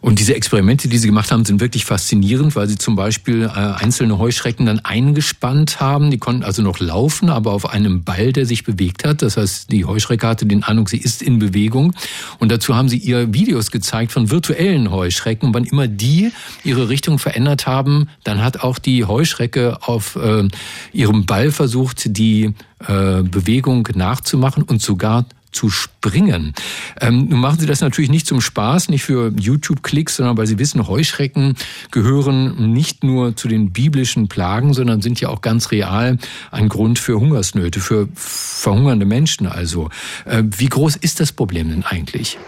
Und 0.00 0.18
diese 0.18 0.34
Experimente, 0.34 0.88
die 0.88 0.98
Sie 0.98 1.08
gemacht 1.08 1.30
haben, 1.30 1.44
sind 1.44 1.60
wirklich 1.60 1.84
faszinierend, 1.84 2.56
weil 2.56 2.68
Sie 2.68 2.78
zum 2.78 2.96
Beispiel 2.96 3.44
äh, 3.44 3.48
einzelne 3.48 4.18
Heuschrecken 4.18 4.66
dann 4.66 4.80
eingespannt 4.80 5.80
haben. 5.80 6.10
Die 6.10 6.18
konnten 6.18 6.42
also 6.42 6.62
noch 6.62 6.78
laufen, 6.80 7.30
aber 7.30 7.52
auf 7.52 7.68
einem 7.68 8.04
Ball, 8.04 8.32
der 8.32 8.46
sich 8.46 8.64
bewegt 8.64 9.04
hat. 9.04 9.22
Das 9.22 9.36
heißt, 9.36 9.70
die 9.70 9.84
Heuschrecke 9.84 10.26
hatte 10.26 10.46
den 10.46 10.62
Eindruck, 10.62 10.88
sie 10.88 10.98
ist 10.98 11.22
in 11.22 11.38
Bewegung. 11.38 11.94
Und 12.38 12.50
dazu 12.50 12.74
haben 12.76 12.88
Sie 12.88 12.98
ihr 12.98 13.32
Videos 13.34 13.70
gezeigt 13.70 14.12
von 14.12 14.30
virtuellen 14.30 14.90
Heuschrecken. 14.90 15.52
Wann 15.52 15.64
immer 15.64 15.88
die 15.88 16.32
ihre 16.64 16.88
Richtung 16.88 17.18
verändert 17.18 17.66
haben, 17.66 18.08
dann 18.24 18.42
hat 18.42 18.60
auch 18.60 18.78
die 18.78 19.04
Heuschrecke 19.04 19.78
auf 19.82 20.16
äh, 20.16 20.48
ihrem 20.92 21.26
Ball 21.26 21.50
versucht, 21.50 22.16
die 22.16 22.54
äh, 22.86 23.22
Bewegung 23.22 23.88
nachzumachen 23.94 24.62
und 24.62 24.80
sogar 24.80 25.26
zu 25.52 25.70
springen. 25.70 26.54
Ähm, 27.00 27.28
nun 27.28 27.40
machen 27.40 27.58
Sie 27.58 27.66
das 27.66 27.80
natürlich 27.80 28.10
nicht 28.10 28.26
zum 28.26 28.40
Spaß, 28.40 28.88
nicht 28.88 29.04
für 29.04 29.32
YouTube-Klicks, 29.38 30.16
sondern 30.16 30.36
weil 30.36 30.46
Sie 30.46 30.58
wissen, 30.58 30.86
Heuschrecken 30.86 31.56
gehören 31.90 32.72
nicht 32.72 33.04
nur 33.04 33.36
zu 33.36 33.48
den 33.48 33.72
biblischen 33.72 34.28
Plagen, 34.28 34.74
sondern 34.74 35.02
sind 35.02 35.20
ja 35.20 35.28
auch 35.28 35.40
ganz 35.40 35.70
real 35.70 36.18
ein 36.50 36.68
Grund 36.68 36.98
für 36.98 37.18
Hungersnöte, 37.18 37.80
für 37.80 38.08
verhungernde 38.14 39.06
Menschen 39.06 39.46
also. 39.46 39.88
Äh, 40.24 40.44
wie 40.44 40.68
groß 40.68 40.96
ist 40.96 41.20
das 41.20 41.32
Problem 41.32 41.68
denn 41.70 41.84
eigentlich? 41.84 42.38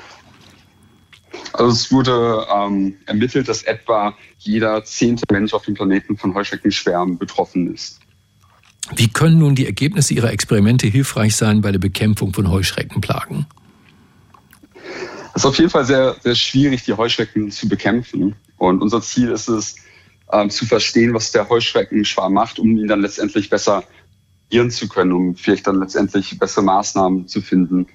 Also 1.52 1.72
es 1.72 1.92
wurde 1.92 2.46
ähm, 2.54 2.96
ermittelt, 3.06 3.48
dass 3.48 3.62
etwa 3.62 4.14
jeder 4.38 4.84
zehnte 4.84 5.24
Mensch 5.30 5.52
auf 5.52 5.64
dem 5.64 5.74
Planeten 5.74 6.16
von 6.16 6.34
Heuschreckenschwärmen 6.34 7.18
betroffen 7.18 7.74
ist. 7.74 7.99
Wie 8.96 9.08
können 9.08 9.38
nun 9.38 9.54
die 9.54 9.66
Ergebnisse 9.66 10.14
Ihrer 10.14 10.32
Experimente 10.32 10.86
hilfreich 10.86 11.36
sein 11.36 11.60
bei 11.60 11.72
der 11.72 11.78
Bekämpfung 11.78 12.32
von 12.32 12.50
Heuschreckenplagen? 12.50 13.46
Es 15.34 15.42
ist 15.42 15.46
auf 15.46 15.58
jeden 15.58 15.70
Fall 15.70 15.84
sehr, 15.84 16.16
sehr 16.20 16.34
schwierig, 16.34 16.84
die 16.84 16.92
Heuschrecken 16.92 17.50
zu 17.50 17.68
bekämpfen. 17.68 18.34
Und 18.56 18.82
unser 18.82 19.00
Ziel 19.00 19.30
ist 19.30 19.48
es, 19.48 19.76
ähm, 20.32 20.50
zu 20.50 20.66
verstehen, 20.66 21.14
was 21.14 21.32
der 21.32 21.48
Heuschreckenschwarm 21.48 22.32
macht, 22.32 22.58
um 22.58 22.76
ihn 22.76 22.88
dann 22.88 23.00
letztendlich 23.00 23.50
besser 23.50 23.84
ihren 24.48 24.70
zu 24.70 24.88
können, 24.88 25.12
um 25.12 25.36
vielleicht 25.36 25.66
dann 25.66 25.80
letztendlich 25.80 26.38
bessere 26.38 26.64
Maßnahmen 26.64 27.28
zu 27.28 27.40
finden, 27.40 27.86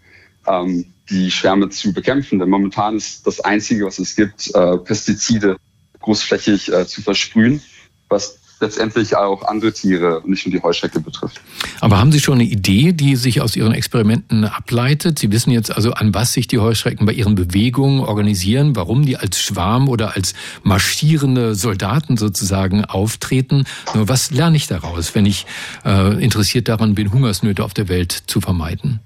ähm, 0.48 0.86
die 1.10 1.30
Schwärme 1.30 1.70
zu 1.70 1.94
bekämpfen. 1.94 2.40
Denn 2.40 2.50
momentan 2.50 2.96
ist 2.96 3.28
das 3.28 3.42
Einzige, 3.42 3.86
was 3.86 4.00
es 4.00 4.16
gibt, 4.16 4.54
äh, 4.56 4.78
Pestizide 4.78 5.58
großflächig 6.00 6.72
äh, 6.72 6.88
zu 6.88 7.02
versprühen, 7.02 7.62
was 8.10 8.40
letztendlich 8.60 9.16
auch 9.16 9.44
andere 9.44 9.74
Tiere 9.74 10.22
und 10.22 10.30
nicht 10.30 10.46
nur 10.46 10.54
die 10.54 10.62
Heuschrecke 10.62 11.00
betrifft. 11.00 11.42
Aber 11.82 12.00
haben 12.00 12.12
Sie 12.12 12.20
schon 12.20 12.36
eine 12.36 12.46
Idee, 12.46 12.94
die 12.94 13.16
sich 13.16 13.42
aus 13.42 13.56
Ihren 13.56 13.74
Experimenten 13.74 14.46
ableitet? 14.46 15.20
Sie 15.20 15.32
wissen 15.32 15.52
jetzt 15.52 15.76
also, 15.76 15.92
an 15.92 16.14
was 16.14 16.34
sich 16.34 16.48
die 16.48 16.60
Heuschrecken 16.60 17.06
bei 17.06 17.14
ihren 17.14 17.36
Bewegungen 17.36 18.00
organisieren, 18.02 18.76
warum 18.76 19.06
die 19.06 19.18
als 19.18 19.40
Schwarm 19.40 19.90
oder 19.90 20.16
als 20.16 20.34
marschierende 20.64 21.56
Soldaten 21.56 22.18
sozusagen 22.18 22.86
auftreten. 22.86 23.66
Nur 23.94 24.08
was 24.08 24.32
lerne 24.32 24.58
ich 24.58 24.68
daraus, 24.68 25.16
wenn 25.16 25.26
ich 25.26 25.46
äh, 25.84 26.24
interessiert 26.24 26.68
daran 26.68 26.96
bin, 26.96 27.12
Hungersnöte 27.12 27.64
auf 27.64 27.74
der 27.74 27.90
Welt 27.90 28.12
zu 28.28 28.42
vermeiden? 28.42 29.00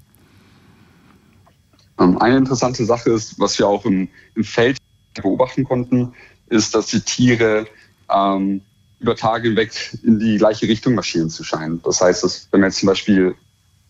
Ähm, 1.98 2.18
eine 2.18 2.38
interessante 2.38 2.84
Sache 2.84 3.10
ist, 3.10 3.38
was 3.38 3.58
wir 3.58 3.68
auch 3.68 3.84
im, 3.84 4.08
im 4.34 4.44
Feld 4.44 4.78
beobachten 5.14 5.64
konnten, 5.64 6.12
ist, 6.48 6.74
dass 6.74 6.86
die 6.86 7.00
Tiere 7.00 7.66
ähm, 8.12 8.62
über 9.00 9.16
Tage 9.16 9.48
hinweg 9.48 9.72
in 10.02 10.18
die 10.18 10.36
gleiche 10.36 10.68
Richtung 10.68 10.94
marschieren 10.94 11.30
zu 11.30 11.42
scheinen. 11.42 11.80
Das 11.82 12.00
heißt, 12.00 12.22
dass 12.22 12.48
wenn 12.52 12.60
man 12.60 12.70
jetzt 12.70 12.80
zum 12.80 12.86
Beispiel 12.88 13.34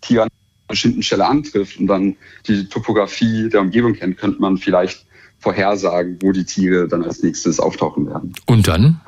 Tiere 0.00 0.22
an 0.22 0.28
einer 0.28 0.68
bestimmten 0.68 1.02
Stelle 1.02 1.26
antrifft 1.26 1.78
und 1.78 1.88
dann 1.88 2.16
die 2.46 2.68
Topografie 2.68 3.48
der 3.48 3.60
Umgebung 3.60 3.94
kennt, 3.94 4.18
könnte 4.18 4.40
man 4.40 4.56
vielleicht 4.56 5.04
vorhersagen, 5.40 6.18
wo 6.22 6.32
die 6.32 6.44
Tiere 6.44 6.86
dann 6.86 7.02
als 7.02 7.22
nächstes 7.22 7.58
auftauchen 7.58 8.06
werden. 8.06 8.32
Und 8.46 8.68
dann? 8.68 9.00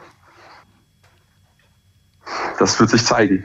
Das 2.59 2.79
wird 2.81 2.91
sich 2.91 3.05
zeigen. 3.05 3.45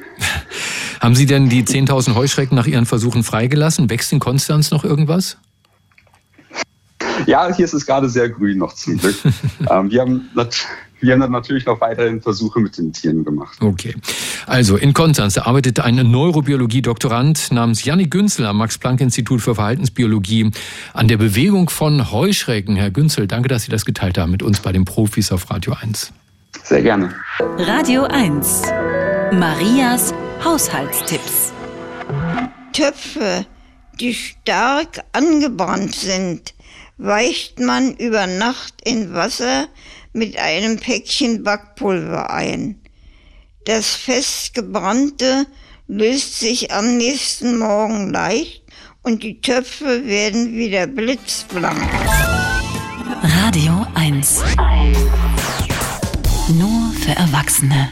Haben 1.00 1.16
Sie 1.16 1.26
denn 1.26 1.48
die 1.48 1.64
10.000 1.64 2.16
Heuschrecken 2.16 2.56
nach 2.56 2.66
Ihren 2.66 2.86
Versuchen 2.86 3.24
freigelassen? 3.24 3.90
Wächst 3.90 4.12
in 4.12 4.20
Konstanz 4.20 4.72
noch 4.72 4.84
irgendwas? 4.84 5.38
Ja, 7.26 7.54
hier 7.54 7.66
ist 7.66 7.74
es 7.74 7.86
gerade 7.86 8.10
sehr 8.10 8.30
grün 8.30 8.58
noch 8.58 8.74
zum 8.74 8.98
Glück. 8.98 9.16
ähm, 9.70 9.92
wir 9.92 10.02
haben 10.02 10.30
wir 11.00 11.14
haben 11.14 11.20
dann 11.20 11.32
natürlich 11.32 11.66
noch 11.66 11.80
weiterhin 11.80 12.22
Versuche 12.22 12.60
mit 12.60 12.78
den 12.78 12.92
Tieren 12.92 13.24
gemacht. 13.24 13.58
Okay. 13.62 13.96
Also 14.48 14.78
in 14.78 14.94
Konstanz 14.94 15.38
arbeitet 15.38 15.80
ein 15.80 15.96
Neurobiologie-Doktorand 15.96 17.52
namens 17.52 17.84
Jannik 17.84 18.10
Günzel 18.10 18.46
am 18.46 18.58
Max-Planck-Institut 18.58 19.42
für 19.42 19.56
Verhaltensbiologie 19.56 20.52
an 20.94 21.08
der 21.08 21.18
Bewegung 21.18 21.70
von 21.70 22.12
Heuschrecken. 22.12 22.76
Herr 22.76 22.90
Günzel, 22.90 23.28
danke, 23.28 23.48
dass 23.50 23.64
Sie 23.64 23.72
das 23.72 23.86
geteilt 23.86 24.18
haben 24.18 24.32
mit 24.32 24.42
uns 24.42 24.60
bei 24.60 24.72
den 24.72 24.86
Profis 24.86 25.32
auf 25.32 25.50
Radio 25.52 25.76
1. 25.80 26.12
Sehr 26.64 26.82
gerne. 26.82 27.14
Radio 27.40 28.04
1. 28.04 28.64
Marias 29.34 30.14
Haushaltstipps. 30.44 31.54
Töpfe, 32.74 33.46
die 34.00 34.14
stark 34.14 35.04
angebrannt 35.12 35.96
sind, 35.96 36.54
weicht 36.98 37.60
man 37.60 37.96
über 37.96 38.28
Nacht 38.28 38.76
in 38.84 39.14
Wasser 39.14 39.68
mit 40.14 40.38
einem 40.38 40.78
Päckchen 40.78 41.44
Backpulver 41.44 42.32
ein. 42.32 42.82
Das 43.66 43.96
festgebrannte 43.96 45.46
löst 45.88 46.40
sich 46.40 46.72
am 46.72 46.98
nächsten 46.98 47.58
Morgen 47.58 48.12
leicht 48.12 48.64
und 49.04 49.24
die 49.24 49.42
Töpfe 49.42 50.06
werden 50.06 50.54
wieder 50.54 50.88
blitzblank. 50.88 51.90
Radio 53.22 53.86
1. 53.96 54.44
Nur 56.50 56.94
für 56.94 57.12
Erwachsene. 57.12 57.90